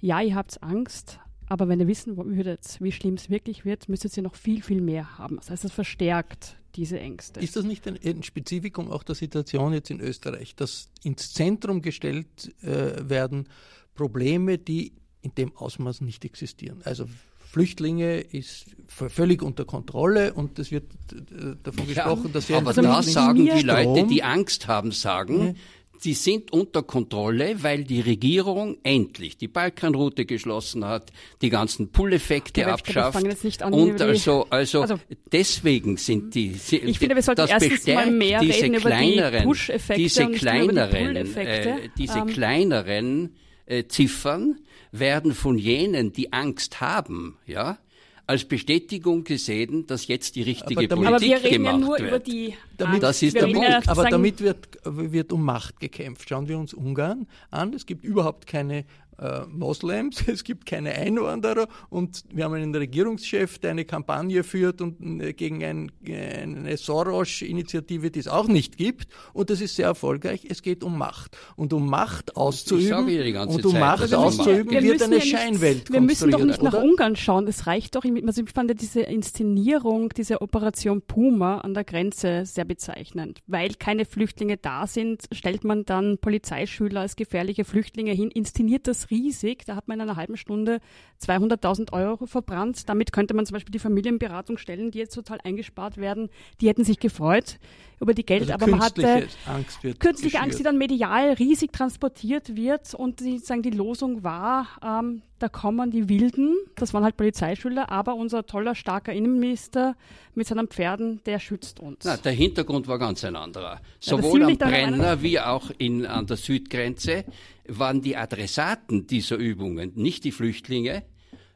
ja, 0.00 0.20
ihr 0.20 0.34
habt 0.34 0.62
Angst, 0.62 1.18
aber 1.48 1.68
wenn 1.68 1.80
ihr 1.80 1.86
wissen 1.86 2.16
würdet, 2.16 2.76
wie 2.80 2.92
schlimm 2.92 3.14
es 3.14 3.30
wirklich 3.30 3.64
wird, 3.64 3.88
müsstet 3.88 4.16
ihr 4.16 4.22
noch 4.22 4.34
viel, 4.34 4.62
viel 4.62 4.80
mehr 4.80 5.18
haben. 5.18 5.36
Das 5.36 5.50
heißt, 5.50 5.64
es 5.64 5.72
verstärkt 5.72 6.56
diese 6.74 7.00
Ängste. 7.00 7.40
Ist 7.40 7.56
das 7.56 7.64
nicht 7.64 7.86
ein, 7.88 7.98
ein 8.04 8.22
Spezifikum 8.22 8.90
auch 8.90 9.02
der 9.02 9.14
Situation 9.14 9.72
jetzt 9.72 9.90
in 9.90 10.00
Österreich, 10.00 10.54
dass 10.54 10.90
ins 11.02 11.32
Zentrum 11.32 11.82
gestellt 11.82 12.54
äh, 12.62 13.08
werden 13.08 13.48
Probleme, 13.94 14.58
die 14.58 14.92
in 15.22 15.34
dem 15.34 15.56
Ausmaß 15.56 16.02
nicht 16.02 16.24
existieren? 16.24 16.82
Also 16.84 17.06
Flüchtlinge 17.50 18.20
ist 18.20 18.66
völlig 18.88 19.42
unter 19.42 19.64
Kontrolle 19.64 20.34
und 20.34 20.58
es 20.58 20.70
wird 20.70 20.84
äh, 21.12 21.56
davon 21.62 21.86
gesprochen, 21.86 22.24
ja, 22.26 22.30
dass 22.32 22.48
wir 22.48 22.56
Aber 22.58 22.72
da 22.74 23.02
sagen 23.02 23.44
die 23.44 23.62
Leute, 23.62 24.06
die 24.06 24.22
Angst 24.22 24.66
haben, 24.66 24.92
sagen, 24.92 25.46
ja. 25.46 25.54
sie 25.98 26.12
sind 26.12 26.52
unter 26.52 26.82
Kontrolle, 26.82 27.62
weil 27.62 27.84
die 27.84 28.00
Regierung 28.00 28.76
endlich 28.82 29.38
die 29.38 29.48
Balkanroute 29.48 30.26
geschlossen 30.26 30.84
hat, 30.84 31.10
die 31.40 31.48
ganzen 31.48 31.90
Pull-Effekte 31.90 32.62
okay, 32.62 32.70
abschafft. 32.70 33.62
An, 33.62 33.72
und 33.72 34.00
also, 34.02 34.46
also, 34.50 34.82
also, 34.82 35.00
deswegen 35.32 35.96
sind 35.96 36.34
die. 36.34 36.52
Sie, 36.54 36.76
ich 36.76 36.98
finde, 36.98 37.14
wir 37.14 37.22
sollten 37.22 37.42
das 37.42 37.50
erstens 37.50 37.86
mal 37.86 38.10
mehr 38.10 38.40
diese 38.40 38.64
reden 38.64 38.76
kleineren, 38.76 39.28
über 39.28 39.38
die 39.38 39.44
Push-Effekte 39.44 40.02
diese 40.02 40.28
kleineren, 40.32 41.16
äh, 41.16 41.88
diese 41.96 42.18
ähm, 42.18 42.26
kleineren 42.26 43.30
äh, 43.68 43.86
Ziffern 43.86 44.58
werden 44.92 45.34
von 45.34 45.58
jenen, 45.58 46.12
die 46.12 46.32
Angst 46.32 46.80
haben, 46.80 47.36
ja, 47.46 47.78
als 48.26 48.44
Bestätigung 48.44 49.24
gesehen, 49.24 49.86
dass 49.86 50.06
jetzt 50.06 50.36
die 50.36 50.42
richtige 50.42 50.80
aber 50.80 50.88
damit, 50.88 51.06
Politik 51.06 51.34
aber 51.34 51.42
wir 51.42 51.50
reden 51.50 51.64
gemacht 51.64 51.80
ja 51.80 51.86
nur 51.86 51.98
wird. 51.98 52.08
Über 52.08 52.18
die 52.18 52.54
damit, 52.76 53.02
das 53.02 53.22
ist 53.22 53.36
der 53.36 53.46
Punkt. 53.46 53.88
aber 53.88 54.10
damit 54.10 54.40
wird, 54.42 54.68
wird 54.84 55.32
um 55.32 55.44
Macht 55.44 55.80
gekämpft. 55.80 56.28
Schauen 56.28 56.46
wir 56.46 56.58
uns 56.58 56.74
Ungarn 56.74 57.26
an. 57.50 57.72
Es 57.72 57.86
gibt 57.86 58.04
überhaupt 58.04 58.46
keine 58.46 58.84
äh, 59.18 59.40
Moslems, 59.46 60.22
es 60.26 60.44
gibt 60.44 60.66
keine 60.66 60.92
Einwanderer 60.92 61.68
und 61.90 62.24
wir 62.32 62.44
haben 62.44 62.54
einen 62.54 62.74
Regierungschef, 62.74 63.58
der 63.58 63.72
eine 63.72 63.84
Kampagne 63.84 64.44
führt 64.44 64.80
und 64.80 65.20
äh, 65.20 65.32
gegen 65.32 65.64
ein, 65.64 65.92
eine 66.06 66.76
Soros-Initiative, 66.76 68.10
die 68.10 68.20
es 68.20 68.28
auch 68.28 68.48
nicht 68.48 68.76
gibt 68.76 69.08
und 69.32 69.50
das 69.50 69.60
ist 69.60 69.76
sehr 69.76 69.86
erfolgreich. 69.86 70.46
Es 70.48 70.62
geht 70.62 70.84
um 70.84 70.96
Macht 70.98 71.36
und 71.56 71.72
um 71.72 71.88
Macht 71.88 72.36
auszuüben 72.36 73.06
und 73.48 73.64
um 73.64 73.72
Zeit, 73.72 73.80
Macht 73.80 74.14
auszuüben 74.14 74.70
wir 74.70 74.82
wird 74.82 75.02
eine 75.02 75.16
ja 75.16 75.22
Scheinwelt 75.22 75.92
Wir 75.92 76.00
müssen 76.00 76.30
doch 76.30 76.44
nicht 76.44 76.60
oder? 76.60 76.70
nach 76.70 76.82
Ungarn 76.82 77.16
schauen. 77.16 77.46
Es 77.46 77.66
reicht 77.66 77.96
doch. 77.96 78.04
Also 78.26 78.42
ich 78.42 78.50
fand 78.50 78.80
diese 78.80 79.00
Inszenierung, 79.00 80.10
diese 80.10 80.40
Operation 80.40 81.02
Puma 81.02 81.58
an 81.58 81.74
der 81.74 81.84
Grenze 81.84 82.44
sehr 82.44 82.64
bezeichnend, 82.64 83.40
weil 83.46 83.74
keine 83.74 84.04
Flüchtlinge 84.04 84.56
da 84.56 84.86
sind, 84.86 85.24
stellt 85.32 85.64
man 85.64 85.84
dann 85.84 86.18
Polizeischüler 86.18 87.00
als 87.00 87.16
gefährliche 87.16 87.64
Flüchtlinge 87.64 88.12
hin, 88.12 88.30
inszeniert 88.30 88.86
das 88.86 89.07
riesig. 89.10 89.64
Da 89.66 89.76
hat 89.76 89.88
man 89.88 89.98
in 89.98 90.02
einer 90.02 90.16
halben 90.16 90.36
Stunde 90.36 90.80
200.000 91.22 91.92
Euro 91.92 92.26
verbrannt. 92.26 92.88
Damit 92.88 93.12
könnte 93.12 93.34
man 93.34 93.46
zum 93.46 93.54
Beispiel 93.54 93.72
die 93.72 93.78
Familienberatung 93.78 94.58
stellen, 94.58 94.90
die 94.90 94.98
jetzt 94.98 95.14
total 95.14 95.38
eingespart 95.42 95.96
werden. 95.96 96.30
Die 96.60 96.68
hätten 96.68 96.84
sich 96.84 97.00
gefreut 97.00 97.58
über 98.00 98.14
die 98.14 98.24
Geld, 98.24 98.42
Also 98.42 98.54
aber 98.54 98.68
man 98.68 98.80
hatte 98.80 99.26
Angst 99.46 99.82
wird 99.82 99.98
künstliche 99.98 100.32
geschürt. 100.32 100.42
Angst, 100.42 100.58
die 100.60 100.62
dann 100.62 100.78
medial 100.78 101.32
riesig 101.32 101.72
transportiert 101.72 102.54
wird 102.54 102.94
und 102.94 103.20
die 103.20 103.38
sagen, 103.38 103.62
die 103.62 103.70
Losung 103.70 104.22
war, 104.22 104.68
ähm, 104.84 105.22
da 105.38 105.48
kommen 105.48 105.90
die 105.90 106.08
Wilden, 106.08 106.56
das 106.76 106.94
waren 106.94 107.04
halt 107.04 107.16
Polizeischüler, 107.16 107.90
aber 107.90 108.14
unser 108.14 108.46
toller, 108.46 108.74
starker 108.74 109.12
Innenminister 109.12 109.96
mit 110.34 110.46
seinen 110.46 110.68
Pferden, 110.68 111.20
der 111.26 111.38
schützt 111.38 111.80
uns. 111.80 112.04
Na, 112.04 112.16
der 112.16 112.32
Hintergrund 112.32 112.88
war 112.88 112.98
ganz 112.98 113.24
ein 113.24 113.36
anderer. 113.36 113.80
Sowohl 114.00 114.42
am 114.42 114.50
an 114.50 114.58
der 114.58 114.66
Brenner 114.66 115.22
wie 115.22 115.40
auch 115.40 115.70
in, 115.78 116.06
an 116.06 116.26
der 116.26 116.36
Südgrenze 116.36 117.24
waren 117.66 118.00
die 118.00 118.16
Adressaten 118.16 119.06
dieser 119.06 119.36
Übungen 119.36 119.92
nicht 119.94 120.24
die 120.24 120.32
Flüchtlinge 120.32 121.02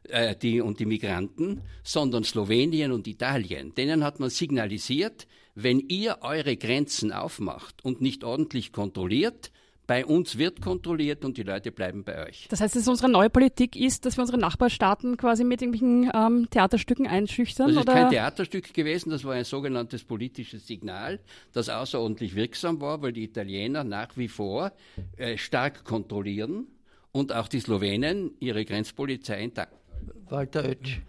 äh, 0.09 0.35
die, 0.37 0.61
und 0.61 0.81
die 0.81 0.87
Migranten, 0.87 1.63
sondern 1.83 2.25
Slowenien 2.25 2.93
und 2.93 3.07
Italien. 3.07 3.75
Denen 3.75 4.05
hat 4.05 4.21
man 4.21 4.31
signalisiert, 4.31 5.27
wenn 5.55 5.81
ihr 5.81 6.19
eure 6.23 6.57
Grenzen 6.57 7.13
aufmacht 7.13 7.85
und 7.85 8.01
nicht 8.01 8.25
ordentlich 8.25 8.73
kontrolliert, 8.73 9.53
bei 9.87 10.07
uns 10.07 10.39
wird 10.39 10.63
kontrolliert 10.63 11.25
und 11.25 11.37
die 11.37 11.43
Leute 11.43 11.73
bleiben 11.73 12.05
bei 12.05 12.27
euch. 12.27 12.47
Das 12.49 12.61
heißt, 12.61 12.77
dass 12.77 12.89
unsere 12.89 13.11
neue 13.11 13.31
Politik 13.31 13.77
ist, 13.77 14.07
dass 14.07 14.17
wir 14.17 14.23
unsere 14.23 14.39
Nachbarstaaten 14.39 15.17
quasi 15.17 15.45
mit 15.45 15.61
irgendwelchen 15.61 16.11
ähm, 16.15 16.49
Theaterstücken 16.51 17.07
einschüchtern? 17.07 17.69
Das 17.69 17.77
ist 17.77 17.83
oder? 17.83 17.93
kein 17.93 18.11
Theaterstück 18.11 18.73
gewesen, 18.73 19.11
das 19.11 19.25
war 19.25 19.35
ein 19.35 19.45
sogenanntes 19.45 20.05
politisches 20.05 20.67
Signal, 20.67 21.19
das 21.53 21.69
außerordentlich 21.69 22.35
wirksam 22.35 22.81
war, 22.81 23.03
weil 23.03 23.13
die 23.13 23.25
Italiener 23.25 23.85
nach 23.85 24.17
wie 24.17 24.29
vor 24.29 24.73
äh, 25.17 25.37
stark 25.37 25.85
kontrollieren 25.85 26.69
und 27.11 27.33
auch 27.35 27.49
die 27.49 27.61
Slowenen 27.61 28.33
ihre 28.41 28.65
Grenzpolizei 28.65 29.43
intakt. 29.43 29.82
Walter 30.29 30.65
Oetsch. 30.65 31.01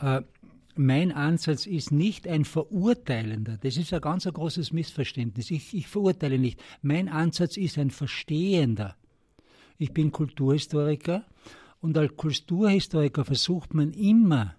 Äh, 0.00 0.22
mein 0.76 1.12
Ansatz 1.12 1.66
ist 1.66 1.92
nicht 1.92 2.26
ein 2.26 2.44
verurteilender. 2.44 3.58
Das 3.62 3.76
ist 3.76 3.92
ein 3.92 4.00
ganz 4.00 4.26
ein 4.26 4.32
großes 4.32 4.72
Missverständnis. 4.72 5.50
Ich, 5.50 5.72
ich 5.74 5.86
verurteile 5.86 6.38
nicht. 6.38 6.60
Mein 6.82 7.08
Ansatz 7.08 7.56
ist 7.56 7.78
ein 7.78 7.90
verstehender. 7.90 8.96
Ich 9.78 9.92
bin 9.92 10.10
Kulturhistoriker 10.10 11.24
und 11.80 11.96
als 11.96 12.16
Kulturhistoriker 12.16 13.24
versucht 13.24 13.74
man 13.74 13.92
immer, 13.92 14.54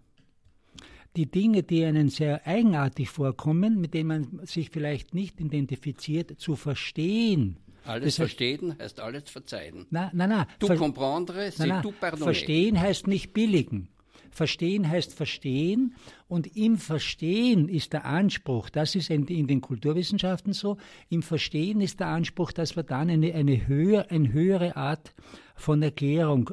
die 1.15 1.25
Dinge, 1.25 1.63
die 1.63 1.85
einem 1.85 2.09
sehr 2.09 2.45
eigenartig 2.45 3.09
vorkommen, 3.09 3.79
mit 3.79 3.93
denen 3.93 4.07
man 4.07 4.45
sich 4.45 4.69
vielleicht 4.69 5.13
nicht 5.13 5.39
identifiziert, 5.39 6.39
zu 6.39 6.55
verstehen. 6.55 7.57
Alles 7.85 8.05
Das 8.05 8.13
heißt- 8.13 8.17
verstehen 8.17 8.75
heißt 8.79 8.99
alles 8.99 9.29
verzeihen. 9.29 9.85
Na, 9.89 10.09
na, 10.13 10.27
na. 10.27 10.47
Tu 10.59 10.67
Ver- 10.67 10.75
comprendre, 10.77 11.33
c'est 11.49 11.59
Nein, 11.59 11.69
nein. 11.69 11.81
tout 11.83 11.93
pardonner. 11.99 12.23
Verstehen 12.25 12.79
heißt 12.79 13.07
nicht 13.07 13.33
billigen. 13.33 13.89
Verstehen 14.31 14.89
heißt 14.89 15.13
verstehen 15.13 15.95
und 16.27 16.57
im 16.57 16.77
Verstehen 16.77 17.69
ist 17.69 17.93
der 17.93 18.03
Anspruch, 18.03 18.69
das 18.69 18.93
ist 18.95 19.09
in, 19.09 19.25
in 19.27 19.47
den 19.47 19.61
Kulturwissenschaften 19.61 20.51
so, 20.51 20.75
im 21.09 21.21
Verstehen 21.23 21.79
ist 21.79 22.01
der 22.01 22.07
Anspruch, 22.07 22.51
dass 22.51 22.75
wir 22.75 22.83
dann 22.83 23.09
eine, 23.09 23.33
eine, 23.33 23.65
höher, 23.67 24.07
eine 24.11 24.33
höhere 24.33 24.75
Art 24.75 25.13
von 25.55 25.81
Erklärung 25.81 26.49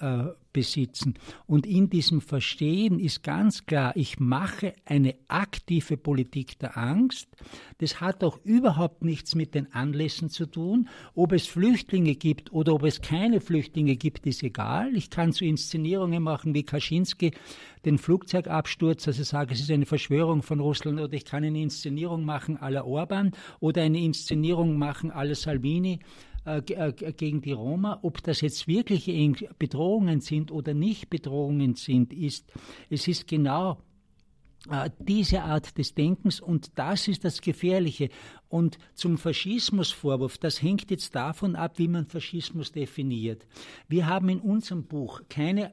äh, 0.00 0.04
äh, 0.04 0.34
besitzen. 0.52 1.14
Und 1.46 1.66
in 1.66 1.90
diesem 1.90 2.20
Verstehen 2.20 2.98
ist 2.98 3.22
ganz 3.22 3.66
klar, 3.66 3.92
ich 3.96 4.18
mache 4.20 4.74
eine 4.84 5.14
aktive 5.28 5.96
Politik 5.96 6.58
der 6.58 6.76
Angst. 6.76 7.28
Das 7.78 8.00
hat 8.00 8.22
auch 8.22 8.38
überhaupt 8.44 9.02
nichts 9.04 9.34
mit 9.34 9.54
den 9.54 9.72
Anlässen 9.72 10.30
zu 10.30 10.46
tun. 10.46 10.88
Ob 11.14 11.32
es 11.32 11.46
Flüchtlinge 11.46 12.14
gibt 12.14 12.52
oder 12.52 12.74
ob 12.74 12.84
es 12.84 13.00
keine 13.00 13.40
Flüchtlinge 13.40 13.96
gibt, 13.96 14.26
ist 14.26 14.42
egal. 14.42 14.94
Ich 14.96 15.10
kann 15.10 15.32
so 15.32 15.44
Inszenierungen 15.44 16.22
machen 16.22 16.54
wie 16.54 16.62
Kaczynski, 16.62 17.32
den 17.84 17.98
Flugzeugabsturz, 17.98 19.06
also 19.06 19.22
sage, 19.24 19.54
es 19.54 19.60
ist 19.60 19.70
eine 19.70 19.86
Verschwörung 19.86 20.42
von 20.42 20.60
Russland, 20.60 21.00
oder 21.00 21.12
ich 21.12 21.24
kann 21.24 21.44
eine 21.44 21.60
Inszenierung 21.60 22.24
machen 22.24 22.58
la 22.60 22.84
Orban 22.84 23.32
oder 23.60 23.82
eine 23.82 24.00
Inszenierung 24.00 24.78
machen 24.78 25.12
la 25.14 25.34
Salvini 25.34 26.00
äh, 26.44 26.58
äh, 26.58 26.92
gegen 27.12 27.40
die 27.40 27.52
Roma. 27.52 27.98
Ob 28.02 28.22
das 28.22 28.40
jetzt 28.40 28.66
wirkliche 28.68 29.12
Eng- 29.12 29.48
Bedrohungen 29.58 30.20
sind 30.20 30.50
oder 30.50 30.74
nicht 30.74 31.10
Bedrohungen 31.10 31.74
sind, 31.74 32.12
ist, 32.12 32.52
es 32.90 33.08
ist 33.08 33.26
genau 33.28 33.78
äh, 34.70 34.90
diese 34.98 35.42
Art 35.42 35.76
des 35.78 35.94
Denkens 35.94 36.40
und 36.40 36.72
das 36.78 37.08
ist 37.08 37.24
das 37.24 37.40
Gefährliche. 37.40 38.08
Und 38.48 38.78
zum 38.94 39.18
Faschismusvorwurf, 39.18 40.38
das 40.38 40.62
hängt 40.62 40.90
jetzt 40.90 41.14
davon 41.14 41.56
ab, 41.56 41.78
wie 41.78 41.88
man 41.88 42.06
Faschismus 42.06 42.72
definiert. 42.72 43.46
Wir 43.88 44.06
haben 44.06 44.28
in 44.28 44.40
unserem 44.40 44.84
Buch 44.84 45.22
keine 45.28 45.72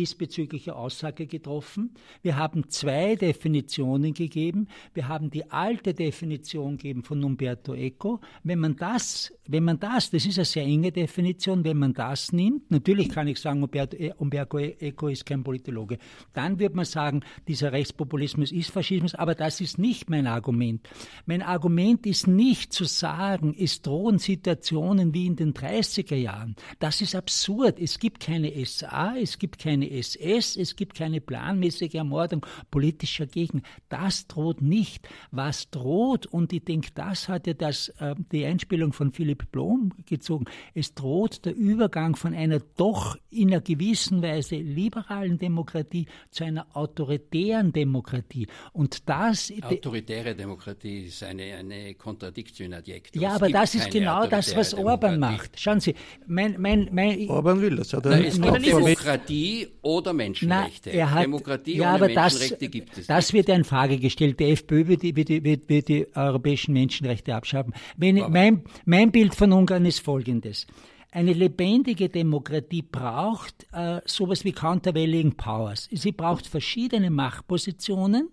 diesbezügliche 0.00 0.74
Aussage 0.76 1.26
getroffen. 1.26 1.90
Wir 2.22 2.36
haben 2.36 2.70
zwei 2.70 3.16
Definitionen 3.16 4.14
gegeben. 4.14 4.66
Wir 4.94 5.08
haben 5.08 5.30
die 5.30 5.50
alte 5.50 5.92
Definition 5.92 6.78
gegeben 6.78 7.02
von 7.02 7.22
Umberto 7.22 7.74
Eco. 7.74 8.20
Wenn 8.42 8.60
man 8.60 8.76
das, 8.76 9.30
wenn 9.46 9.64
man 9.64 9.78
das, 9.78 10.10
das 10.10 10.24
ist 10.24 10.38
eine 10.38 10.46
sehr 10.46 10.64
enge 10.64 10.90
Definition, 10.90 11.64
wenn 11.64 11.76
man 11.76 11.92
das 11.92 12.32
nimmt, 12.32 12.70
natürlich 12.70 13.10
kann 13.10 13.28
ich 13.28 13.38
sagen, 13.38 13.62
Umberto, 13.62 13.94
E- 13.98 14.14
Umberto 14.16 14.56
Eco 14.58 15.08
ist 15.08 15.26
kein 15.26 15.44
Politologe, 15.44 15.98
dann 16.32 16.58
wird 16.58 16.74
man 16.74 16.86
sagen, 16.86 17.20
dieser 17.46 17.72
Rechtspopulismus 17.72 18.52
ist 18.52 18.70
Faschismus, 18.70 19.14
aber 19.14 19.34
das 19.34 19.60
ist 19.60 19.78
nicht 19.78 20.08
mein 20.08 20.26
Argument. 20.26 20.88
Mein 21.26 21.42
Argument 21.42 22.06
ist 22.06 22.26
nicht 22.26 22.72
zu 22.72 22.84
sagen, 22.84 23.54
es 23.58 23.82
drohen 23.82 24.18
Situationen 24.18 25.12
wie 25.12 25.26
in 25.26 25.36
den 25.36 25.52
30er 25.52 26.16
Jahren. 26.16 26.56
Das 26.78 27.02
ist 27.02 27.14
absurd. 27.14 27.78
Es 27.78 27.98
gibt 27.98 28.20
keine 28.20 28.50
SA, 28.64 29.14
es 29.20 29.38
gibt 29.38 29.58
keine 29.58 29.89
SS, 29.90 30.56
es 30.56 30.76
gibt 30.76 30.96
keine 30.96 31.20
planmäßige 31.20 31.94
Ermordung 31.94 32.46
politischer 32.70 33.26
Gegner. 33.26 33.62
Das 33.88 34.26
droht 34.26 34.62
nicht. 34.62 35.08
Was 35.30 35.70
droht, 35.70 36.26
und 36.26 36.52
ich 36.52 36.64
denke, 36.64 36.90
das 36.94 37.28
hat 37.28 37.46
ja 37.46 37.54
das, 37.54 37.88
äh, 37.98 38.14
die 38.32 38.44
Einspielung 38.44 38.92
von 38.92 39.12
Philipp 39.12 39.50
Blom 39.50 39.92
gezogen, 40.06 40.46
es 40.74 40.94
droht 40.94 41.44
der 41.44 41.54
Übergang 41.54 42.16
von 42.16 42.34
einer 42.34 42.60
doch 42.76 43.16
in 43.30 43.48
einer 43.48 43.60
gewissen 43.60 44.22
Weise 44.22 44.56
liberalen 44.56 45.38
Demokratie 45.38 46.06
zu 46.30 46.44
einer 46.44 46.66
autoritären 46.74 47.72
Demokratie. 47.72 48.46
Und 48.72 49.08
das, 49.08 49.52
Autoritäre 49.62 50.34
Demokratie 50.34 51.06
ist 51.06 51.22
eine, 51.22 51.54
eine 51.54 51.94
Contradictio 51.94 52.66
in 52.66 52.74
adjecto. 52.74 53.18
ja, 53.20 53.34
aber 53.34 53.48
das 53.48 53.74
ist 53.74 53.90
genau 53.90 54.26
das, 54.26 54.54
was 54.56 54.74
Orban 54.74 55.12
Demokratie. 55.12 55.36
macht. 55.38 55.60
Schauen 55.60 55.80
Sie, 55.80 55.94
mein, 56.26 56.56
mein, 56.58 56.88
mein, 56.92 57.28
Orban 57.28 57.60
will 57.60 57.76
das. 57.76 57.92
Hat 57.92 58.06
er 58.06 58.12
Na, 58.12 58.18
es 58.20 58.40
gibt. 58.40 58.66
Demokratie 58.66 59.68
oder 59.82 60.12
Na, 60.12 60.24
Menschenrechte. 60.24 60.90
er 60.90 61.10
hat, 61.10 61.24
Demokratie 61.24 61.76
ja, 61.76 61.94
ohne 61.94 62.04
aber 62.04 62.08
das, 62.08 62.38
Menschenrechte 62.38 62.68
gibt 62.68 62.98
es 62.98 63.06
das 63.06 63.32
wird 63.32 63.48
ja 63.48 63.54
in 63.54 63.64
Frage 63.64 63.98
gestellt. 63.98 64.40
Die 64.40 64.50
FPÖ 64.50 64.86
wird 64.88 65.02
die, 65.02 65.16
wird 65.16 65.28
wird, 65.28 65.68
wird 65.68 65.88
die 65.88 66.06
europäischen 66.14 66.72
Menschenrechte 66.74 67.34
abschaffen. 67.34 67.74
Wenn, 67.96 68.16
mein, 68.30 68.64
mein 68.84 69.10
Bild 69.10 69.34
von 69.34 69.52
Ungarn 69.52 69.84
ist 69.86 70.00
folgendes. 70.00 70.66
Eine 71.12 71.32
lebendige 71.32 72.08
Demokratie 72.08 72.82
braucht 72.82 73.66
äh, 73.72 74.00
sowas 74.04 74.44
wie 74.44 74.52
Countervailing 74.52 75.32
Powers. 75.34 75.88
Sie 75.90 76.12
braucht 76.12 76.46
verschiedene 76.46 77.10
Machtpositionen, 77.10 78.30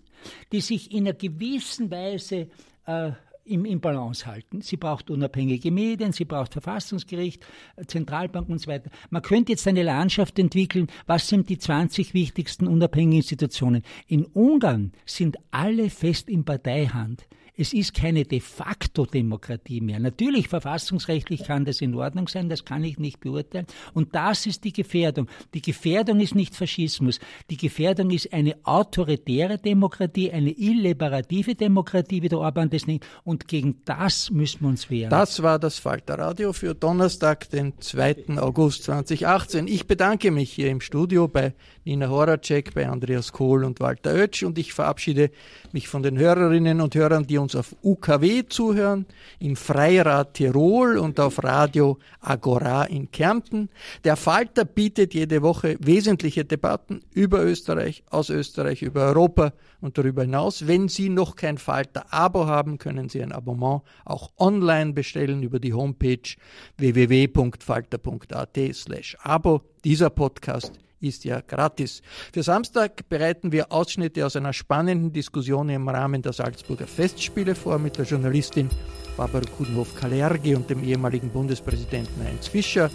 die 0.52 0.62
sich 0.62 0.91
in 0.91 1.08
einer 1.08 1.14
gewissen 1.14 1.89
Weise 1.89 2.50
äh, 2.86 3.12
im, 3.48 3.66
im 3.66 3.80
Balance 3.80 4.26
halten. 4.26 4.62
Sie 4.62 4.78
braucht 4.78 5.10
unabhängige 5.10 5.72
Medien, 5.72 6.12
sie 6.12 6.26
braucht 6.26 6.54
Verfassungsgericht, 6.54 7.45
äh, 7.76 7.86
Zentralbank 7.86 8.50
und 8.50 8.60
so 8.60 8.68
weiter. 8.68 8.89
Man 9.10 9.22
könnte 9.22 9.52
jetzt 9.54 9.68
eine 9.68 9.84
Landschaft 9.84 10.38
entwickeln, 10.39 10.88
was 11.06 11.28
sind 11.28 11.50
die 11.50 11.58
20 11.58 12.14
wichtigsten 12.14 12.68
unabhängigen 12.68 13.18
Institutionen. 13.18 13.84
In 14.08 14.26
Ungarn 14.26 14.91
sind 15.06 15.38
alle 15.52 15.89
fest 15.89 16.30
in 16.30 16.45
Parteihand. 16.45 17.28
Es 17.60 17.74
ist 17.74 17.95
keine 17.95 18.24
de 18.24 18.39
facto 18.39 19.08
Demokratie 19.08 19.82
mehr. 19.82 19.99
Natürlich, 19.99 20.47
verfassungsrechtlich 20.47 21.43
kann 21.43 21.66
das 21.66 21.82
in 21.82 21.95
Ordnung 21.95 22.28
sein, 22.28 22.49
das 22.49 22.66
kann 22.66 22.84
ich 22.84 22.99
nicht 22.99 23.20
beurteilen. 23.20 23.66
Und 23.95 24.14
das 24.14 24.45
ist 24.45 24.64
die 24.64 24.72
Gefährdung. 24.72 25.28
Die 25.55 25.62
Gefährdung 25.64 26.20
ist 26.20 26.36
nicht 26.36 26.55
Faschismus. 26.55 27.20
Die 27.49 27.58
Gefährdung 27.58 28.12
ist 28.12 28.32
eine 28.32 28.55
autoritäre 28.64 29.58
Demokratie, 29.58 30.32
eine 30.32 30.51
illiberative 30.51 31.55
Demokratie, 31.55 32.22
wie 32.22 32.30
der 32.30 32.38
Orban 32.38 32.70
das 32.70 32.86
nennt. 32.86 33.08
Und 33.24 33.47
gegen 33.47 33.82
das 33.86 34.30
müssen 34.30 34.62
wir 34.62 34.70
uns 34.70 34.91
wehren. 34.91 35.10
Das 35.10 35.41
war 35.41 35.58
das 35.58 35.80
Falterradio 35.80 36.53
für 36.53 36.76
Donnerstag, 36.76 37.49
den 37.49 37.74
2. 37.80 38.38
August 38.38 38.84
2018. 38.84 39.68
Ich 39.68 39.88
bedanke 39.88 40.30
mich 40.30 40.53
hier 40.53 40.70
im 40.70 40.80
Studio 40.80 41.28
bei 41.28 41.55
Nina 41.86 42.10
Horacek, 42.10 42.76
bei 42.76 42.88
Andreas 42.88 43.32
Kohl 43.32 43.64
und 43.64 43.80
Walter 43.80 44.14
Oetsch 44.14 44.43
und 44.43 44.60
ich 44.60 44.74
verabschiede 44.74 45.32
mich 45.72 45.88
von 45.88 46.03
den 46.03 46.20
Hörerinnen 46.20 46.82
und 46.82 46.93
Hörern, 46.93 47.26
die 47.26 47.38
uns 47.38 47.47
uns 47.48 47.56
auf 47.56 47.76
UKW 47.82 48.43
zuhören, 48.50 49.06
im 49.39 49.56
Freirad 49.56 50.34
Tirol 50.34 50.98
und 50.98 51.18
auf 51.18 51.41
Radio 51.41 51.98
Agora 52.20 52.84
in 52.84 53.10
Kärnten. 53.10 53.70
Der 54.04 54.18
Falter 54.18 54.66
bietet 54.66 55.14
jede 55.14 55.41
Woche 55.41 55.78
wesentliche 55.80 56.43
Debatten 56.43 57.00
über 57.14 57.41
Österreich, 57.41 58.04
aus 58.10 58.30
Österreich, 58.30 58.82
über 58.82 59.06
Europa 59.06 59.54
und 59.80 59.98
darüber 59.98 60.24
hinaus. 60.24 60.68
Wenn 60.68 60.89
Sie 60.89 61.08
noch 61.08 61.38
kein 61.38 61.58
Falter-Abo 61.58 62.48
haben, 62.48 62.80
können 62.80 63.08
Sie 63.08 63.24
ein 63.24 63.32
Abonnement 63.32 63.84
auch 64.04 64.32
online 64.38 64.91
bestellen 64.91 65.41
über 65.41 65.62
die 65.62 65.74
Homepage 65.74 66.36
www.falter.at 66.78 68.60
slash 68.74 69.16
Abo. 69.22 69.62
Dieser 69.86 70.10
Podcast 70.10 70.74
ist 71.00 71.24
ja 71.26 71.41
gratis. 71.41 72.02
Für 72.34 72.43
Samstag 72.43 73.08
bereiten 73.10 73.52
wir 73.52 73.72
Ausschnitte 73.72 74.26
aus 74.26 74.36
einer 74.36 74.54
spannenden 74.54 75.14
Diskussion 75.14 75.70
im 75.70 75.88
Rahmen 75.88 76.22
der 76.22 76.34
Salzburger 76.34 76.88
Festspiele 76.88 77.56
vor 77.56 77.80
mit 77.80 77.98
der 77.98 78.06
Journalistin 78.06 78.70
Barbara 79.16 79.45
Kudenhoff-Kalergi 79.58 80.56
und 80.56 80.70
dem 80.70 80.84
ehemaligen 80.84 81.30
Bundespräsidenten 81.30 82.24
Heinz 82.24 82.48
Fischer 82.48 82.91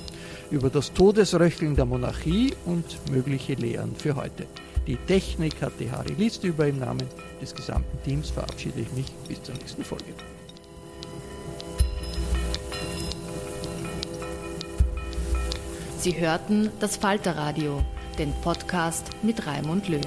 über 0.51 0.71
das 0.71 0.93
Todesröcheln 0.93 1.75
der 1.75 1.85
Monarchie 1.85 2.55
und 2.65 3.11
mögliche 3.11 3.55
Lehren 3.55 3.95
für 3.97 4.15
heute. 4.15 4.47
Die 4.87 4.97
Technik 4.97 5.61
hatte 5.61 5.91
Harry 5.91 6.15
List 6.15 6.45
über 6.45 6.67
im 6.67 6.79
Namen 6.79 7.09
des 7.41 7.55
gesamten 7.55 8.01
Teams 8.05 8.31
verabschiede 8.31 8.81
ich 8.81 8.93
mich 8.93 9.07
bis 9.29 9.43
zur 9.43 9.55
nächsten 9.57 9.85
Folge. 9.85 10.15
Sie 16.03 16.19
hörten 16.19 16.69
das 16.81 16.97
Falterradio, 16.97 17.81
den 18.19 18.33
Podcast 18.43 19.07
mit 19.23 19.47
Raimund 19.47 19.89
Löw. 19.89 20.01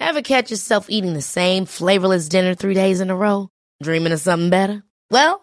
Ever 0.00 0.22
catch 0.22 0.50
yourself 0.50 0.86
eating 0.88 1.12
the 1.12 1.20
same 1.20 1.66
flavorless 1.66 2.30
dinner 2.30 2.54
three 2.54 2.72
days 2.72 3.02
in 3.02 3.10
a 3.10 3.14
row? 3.14 3.50
Dreaming 3.82 4.14
of 4.14 4.20
something 4.20 4.48
better? 4.48 4.82
Well, 5.10 5.42